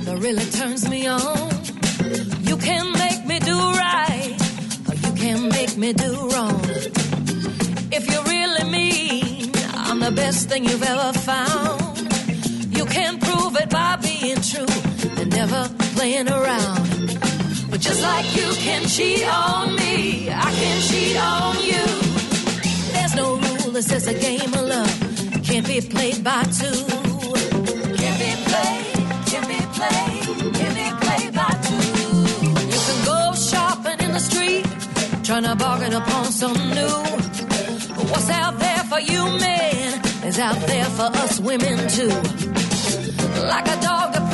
that 0.07 0.17
really 0.19 0.47
turns 0.53 0.89
me 0.89 1.07
on. 1.07 1.51
You 2.47 2.57
can 2.57 2.91
make 2.93 3.27
me 3.27 3.39
do 3.41 3.59
right, 3.59 4.35
or 4.89 4.95
you 4.95 5.13
can 5.17 5.51
make 5.51 5.77
me 5.77 5.93
do 5.93 6.31
wrong. 6.31 6.59
If 7.93 8.11
you 8.11 8.23
really 8.23 8.71
mean 8.71 9.53
I'm 9.75 10.01
the 10.01 10.13
best 10.13 10.49
thing 10.49 10.65
you've 10.65 10.83
ever 10.83 11.13
found, 11.13 11.99
you 12.75 12.87
can 12.87 13.19
prove 13.19 13.55
it 13.57 13.69
by 13.69 13.97
being 13.97 14.41
true 14.41 15.21
and 15.21 15.29
never 15.29 15.69
playing 15.95 16.31
around. 16.31 16.88
But 17.79 17.85
just 17.85 18.03
like 18.03 18.35
you 18.35 18.51
can 18.55 18.89
cheat 18.89 19.25
on 19.25 19.77
me, 19.77 20.29
I 20.31 20.51
can 20.51 20.81
cheat 20.89 21.17
on 21.17 21.55
you. 21.63 21.85
There's 22.93 23.15
no 23.15 23.37
rule 23.37 23.71
that 23.71 23.85
says 23.85 24.09
a 24.09 24.15
game 24.15 24.53
of 24.53 24.65
love 24.75 25.43
can't 25.45 25.65
be 25.65 25.81
played 25.81 26.25
by 26.25 26.43
two. 26.59 26.79
Can 28.01 28.15
be 28.25 28.33
played, 28.49 28.85
can 29.31 29.45
be 29.53 29.61
played, 29.79 30.23
can 30.59 30.73
be 30.81 30.89
played 31.05 31.33
by 31.33 31.53
two. 31.69 31.87
You 32.51 32.81
can 32.89 32.99
go 33.05 33.33
shopping 33.35 34.01
in 34.07 34.11
the 34.11 34.25
street, 34.29 34.67
trying 35.23 35.45
to 35.45 35.55
bargain 35.55 35.93
upon 35.93 36.25
something 36.25 36.71
new. 36.71 36.99
But 37.95 38.07
what's 38.11 38.29
out 38.29 38.59
there 38.59 38.83
for 38.91 38.99
you 38.99 39.23
men 39.39 40.05
is 40.25 40.41
out 40.41 40.59
there 40.67 40.91
for 40.99 41.11
us 41.23 41.39
women 41.39 41.79
too. 41.89 42.15
Like 43.47 43.69
a 43.69 43.81
dog 43.81 44.28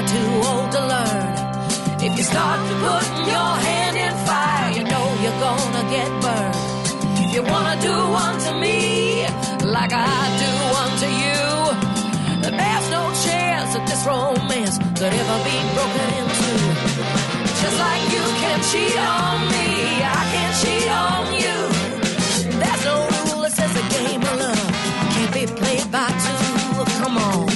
you're 0.00 0.08
too 0.08 0.48
old 0.48 0.72
to 0.72 0.80
learn. 0.80 1.26
If 2.00 2.16
you 2.16 2.24
start 2.24 2.58
to 2.68 2.74
put 2.86 3.06
your 3.28 3.50
hand 3.66 3.96
in 3.96 4.14
fire, 4.26 4.70
you 4.76 4.84
know 4.84 5.06
you're 5.22 5.40
gonna 5.46 5.84
get 5.90 6.08
burned. 6.24 6.56
If 7.22 7.34
you 7.34 7.42
wanna 7.42 7.76
do 7.82 7.94
one 8.22 8.38
to 8.46 8.52
me, 8.64 9.26
like 9.76 9.92
I 9.92 10.16
do 10.42 10.50
one 10.80 10.92
to 11.02 11.08
you, 11.22 11.40
there's 12.60 12.86
no 12.96 13.02
chance 13.24 13.74
that 13.74 13.84
this 13.90 14.02
romance 14.06 14.78
could 14.96 15.12
ever 15.22 15.38
be 15.48 15.56
broken 15.76 16.08
into. 16.20 16.52
Just 17.60 17.76
like 17.84 18.04
you 18.14 18.24
can 18.40 18.58
cheat 18.70 18.96
on 18.96 19.36
me, 19.52 19.68
I 20.00 20.22
can 20.32 20.50
cheat 20.60 20.88
on 21.04 21.24
you. 21.42 21.56
There's 22.60 22.84
no 22.90 22.96
rule 23.12 23.42
that 23.44 23.52
says 23.52 23.74
a 23.76 23.86
game 23.96 24.22
of 24.22 24.36
love 24.44 24.70
can't 25.12 25.32
be 25.34 25.44
played 25.60 25.86
by 25.92 26.08
two. 26.24 26.84
Come 27.02 27.18
on. 27.18 27.49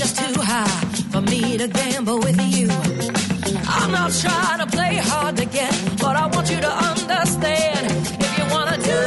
just 0.00 0.16
too 0.16 0.40
high 0.40 0.80
for 1.12 1.20
me 1.20 1.58
to 1.58 1.68
gamble 1.68 2.20
with 2.20 2.40
you. 2.56 2.68
I'm 3.68 3.92
not 3.92 4.10
trying 4.12 4.60
to 4.64 4.66
play 4.74 4.96
hard 4.96 5.36
to 5.36 5.44
get, 5.44 5.74
but 6.00 6.16
I 6.16 6.24
want 6.34 6.50
you 6.50 6.58
to 6.68 6.72
understand. 6.88 7.84
If 8.24 8.32
you 8.38 8.46
wanna 8.54 8.78
do 8.92 9.00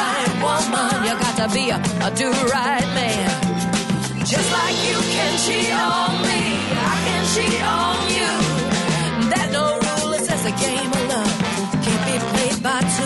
right, 0.00 0.32
woman, 0.44 0.92
you 1.06 1.14
got 1.24 1.34
to 1.42 1.48
be 1.56 1.64
a, 1.70 1.78
a 2.06 2.10
do 2.20 2.28
right 2.52 2.88
man. 2.98 3.30
Just 4.32 4.48
like 4.56 4.76
you 4.88 4.96
can 5.16 5.32
cheat 5.44 5.72
on 5.72 6.12
me, 6.28 6.42
I 6.92 6.94
can 7.06 7.22
cheat 7.34 7.62
on 7.80 7.98
you. 8.18 8.32
That 9.32 9.48
no 9.50 9.64
rule 9.84 10.12
it 10.12 10.24
says 10.28 10.44
a 10.44 10.54
game 10.64 10.92
of 10.98 11.04
love 11.12 11.34
can't 11.84 12.04
be 12.04 12.16
played 12.32 12.62
by 12.62 12.80
two. 12.96 13.03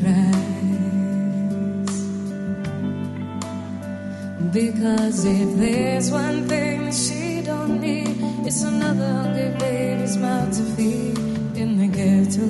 cries. 0.00 0.46
Because 4.52 5.24
if 5.24 5.56
there's 5.58 6.10
one 6.10 6.48
thing 6.48 6.92
she 6.92 7.42
don't 7.42 7.80
need, 7.80 8.16
it's 8.46 8.62
another 8.62 9.06
hungry 9.06 9.50
baby's 9.58 10.16
mouth 10.16 10.50
to 10.56 10.62
feed 10.74 11.18
in 11.56 11.78
the 11.78 11.88
ghetto. 11.88 12.46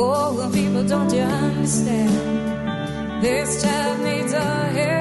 Oh, 0.00 0.34
well, 0.36 0.50
people, 0.52 0.84
don't 0.86 1.12
you 1.12 1.22
understand? 1.22 2.12
This 3.22 3.62
child 3.62 4.00
needs 4.00 4.32
a 4.32 4.44
help. 4.76 4.97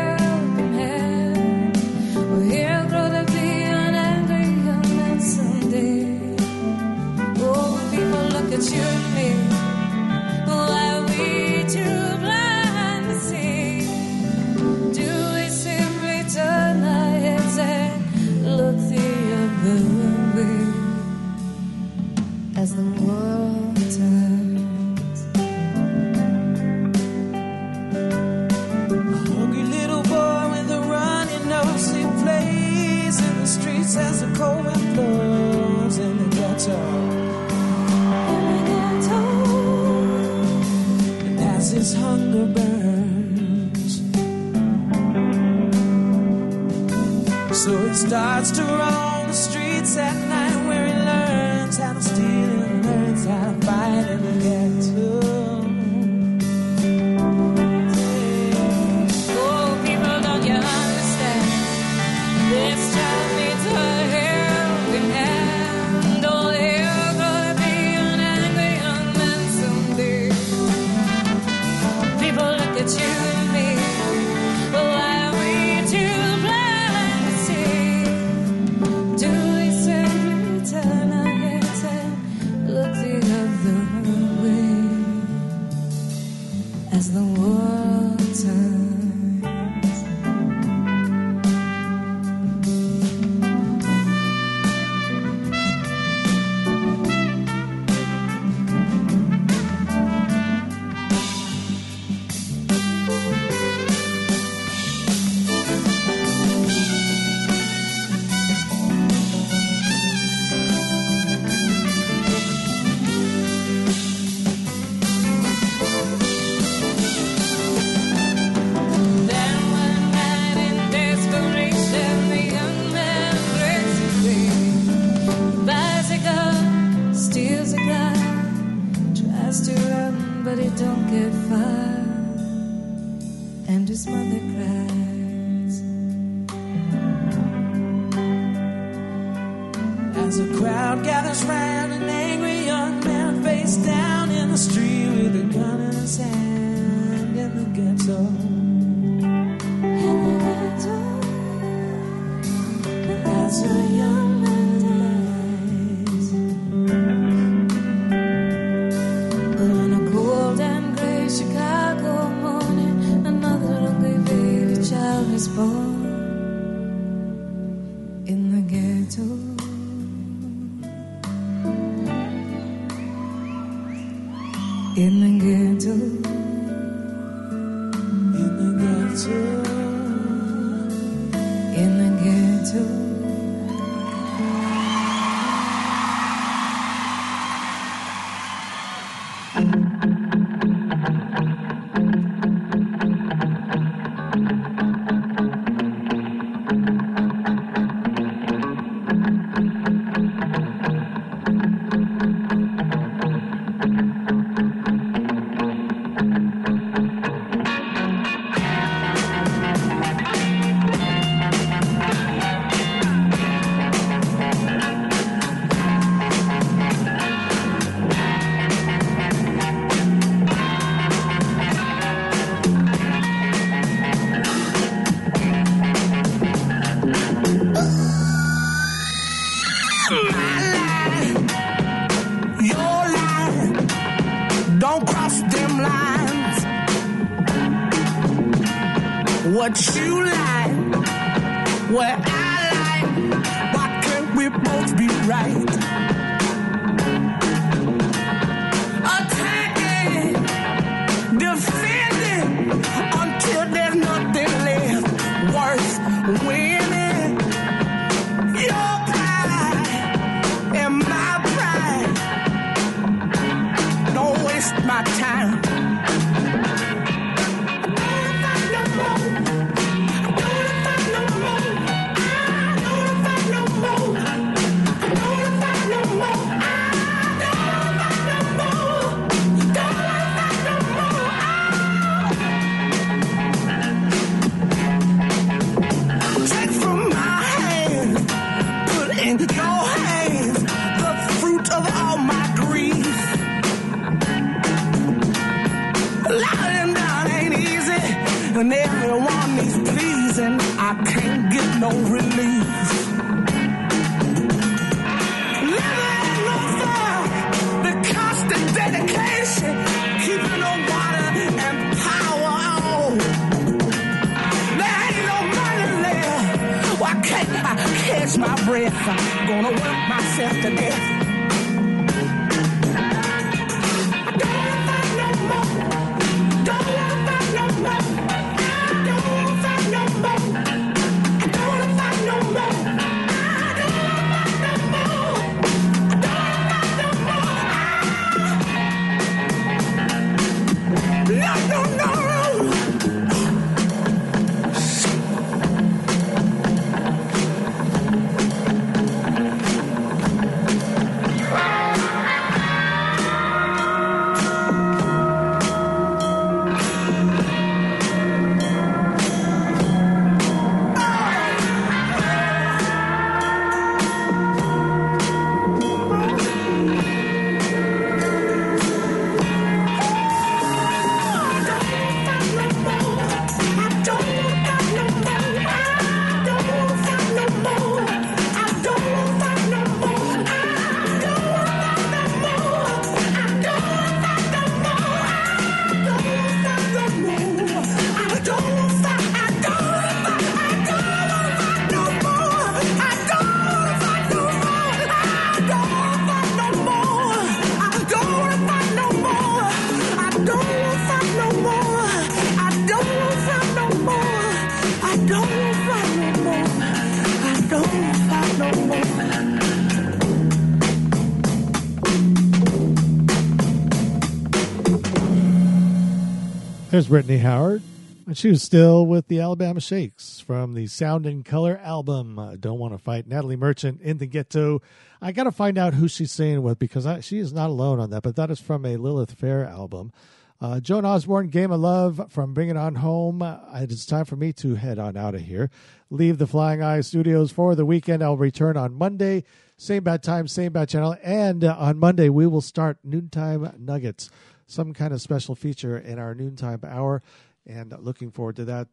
There's 416.90 417.08
Brittany 417.08 417.40
Howard. 417.40 417.82
And 418.26 418.38
she 418.38 418.48
was 418.48 418.64
still 418.64 419.06
with 419.06 419.28
the 419.28 419.42
Alabama 419.42 419.82
Shakes 419.82 420.40
from 420.40 420.74
the 420.74 420.88
Sound 420.88 421.26
and 421.26 421.44
Color 421.44 421.80
album. 421.84 422.40
Uh, 422.40 422.56
Don't 422.56 422.80
Want 422.80 422.94
to 422.94 422.98
Fight. 422.98 423.28
Natalie 423.28 423.58
Merchant 423.58 424.00
in 424.02 424.20
the 424.20 424.26
Ghetto. 424.26 424.82
I 425.22 425.34
got 425.34 425.44
to 425.44 425.52
find 425.52 425.78
out 425.78 425.96
who 425.96 426.08
she's 426.08 426.32
singing 426.32 426.64
with 426.64 426.80
because 426.80 427.06
I, 427.06 427.20
she 427.20 427.40
is 427.40 427.52
not 427.52 427.70
alone 427.70 428.00
on 428.00 428.10
that, 428.12 428.24
but 428.24 428.38
that 428.38 428.50
is 428.52 428.62
from 428.62 428.86
a 428.86 428.96
Lilith 428.96 429.34
Fair 429.34 429.66
album. 429.66 430.14
Uh, 430.62 430.80
Joan 430.80 431.04
Osborne, 431.04 431.50
Game 431.50 431.72
of 431.72 431.82
Love 431.82 432.26
from 432.30 432.54
Bring 432.54 432.70
It 432.70 432.78
On 432.78 432.96
Home. 432.96 433.42
Uh, 433.42 433.60
it 433.76 433.92
is 433.92 434.06
time 434.06 434.26
for 434.26 434.38
me 434.38 434.54
to 434.54 434.76
head 434.76 434.98
on 434.98 435.18
out 435.18 435.36
of 435.36 435.42
here. 435.42 435.70
Leave 436.10 436.38
the 436.38 436.48
Flying 436.48 436.82
Eye 436.82 437.02
Studios 437.02 437.52
for 437.52 437.76
the 437.76 437.86
weekend. 437.86 438.24
I'll 438.24 438.38
return 438.38 438.78
on 438.78 438.94
Monday. 438.94 439.44
Same 439.76 440.04
bad 440.04 440.24
time, 440.24 440.48
same 440.48 440.72
bad 440.72 440.90
channel. 440.90 441.16
And 441.22 441.64
uh, 441.64 441.76
on 441.78 441.98
Monday, 442.00 442.30
we 442.30 442.48
will 442.48 442.62
start 442.62 442.98
Noontime 443.04 443.74
Nuggets, 443.78 444.32
some 444.68 444.94
kind 444.94 445.14
of 445.14 445.22
special 445.22 445.56
feature 445.56 445.98
in 445.98 446.20
our 446.20 446.36
noontime 446.36 446.82
hour. 446.86 447.24
And 447.66 447.94
looking 448.00 448.32
forward 448.32 448.58
to 448.58 448.66
that. 448.66 448.88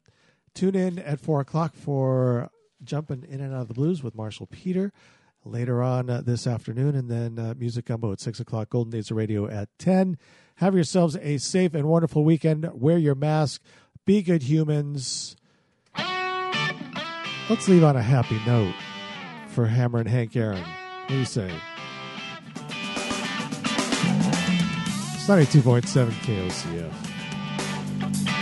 Tune 0.55 0.77
in 0.77 0.99
at 1.01 1.20
4 1.20 1.41
o'clock 1.41 1.75
for 1.75 2.49
Jumping 2.83 3.25
In 3.28 3.41
and 3.41 3.53
Out 3.53 3.62
of 3.62 3.69
the 3.69 3.75
Blues 3.75 4.03
with 4.03 4.15
Marshall 4.15 4.47
Peter 4.47 4.93
later 5.44 5.83
on 5.83 6.09
uh, 6.09 6.23
this 6.23 6.47
afternoon. 6.47 6.94
And 6.94 7.11
then 7.11 7.39
uh, 7.39 7.55
Music 7.59 7.86
Gumbo 7.86 8.12
at 8.12 8.20
6 8.20 8.41
o'clock, 8.41 8.70
Golden 8.70 8.91
Days 8.91 9.11
of 9.11 9.17
Radio 9.17 9.49
at 9.49 9.69
10. 9.78 10.17
Have 10.57 10.75
yourselves 10.75 11.17
a 11.20 11.39
safe 11.39 11.75
and 11.75 11.86
wonderful 11.89 12.25
weekend. 12.25 12.69
Wear 12.73 12.99
your 12.99 13.17
mask. 13.17 13.61
Be 14.05 14.23
good 14.23 14.44
humans. 14.44 15.36
Let's 17.51 17.69
leave 17.69 17.85
on 17.85 17.97
a 17.97 18.03
happy 18.03 18.41
note 18.47 18.75
for 19.49 19.67
Hammerin' 19.67 20.07
Hank 20.07 20.35
Aaron. 20.36 20.62
What 20.62 21.09
do 21.09 21.17
you 21.17 21.25
say? 21.25 21.51
92.7 25.27 26.11
KOCF. 26.27 28.34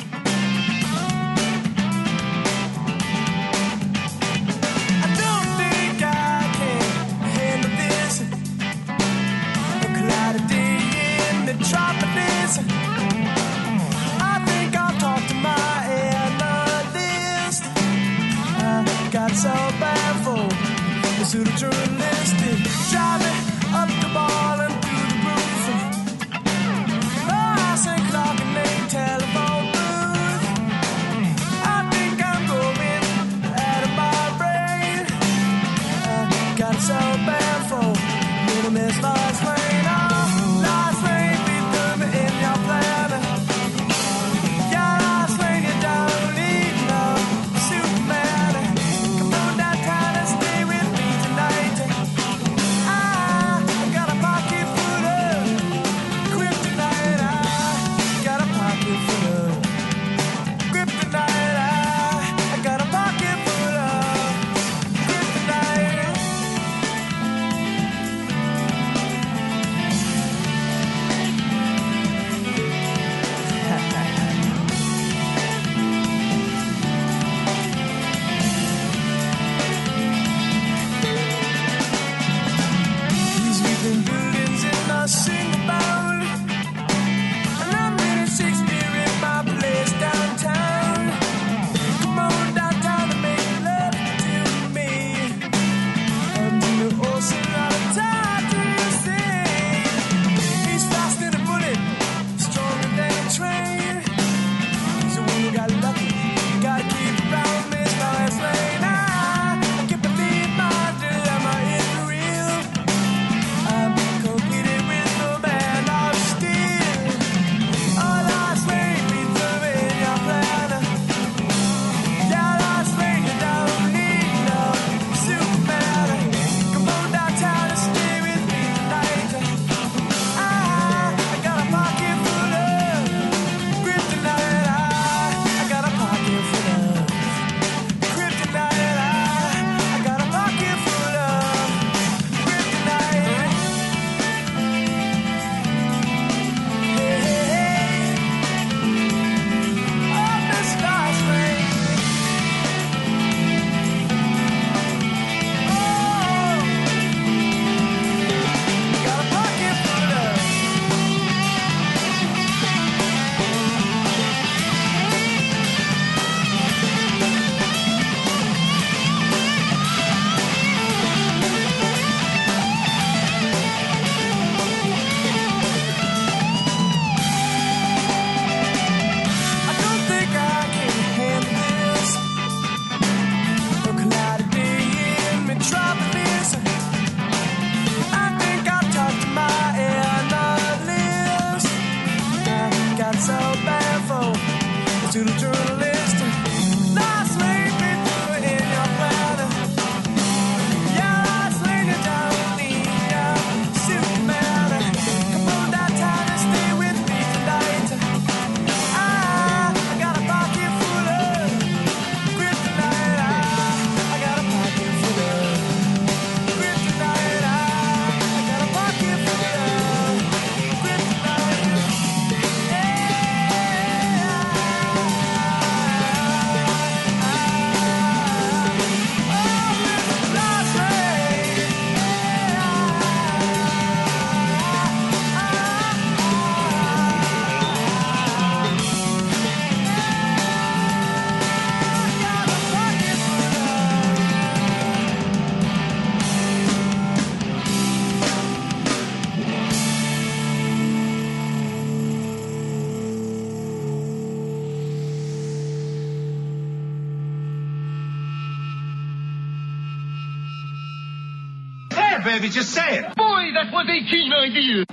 Say 264.52 264.91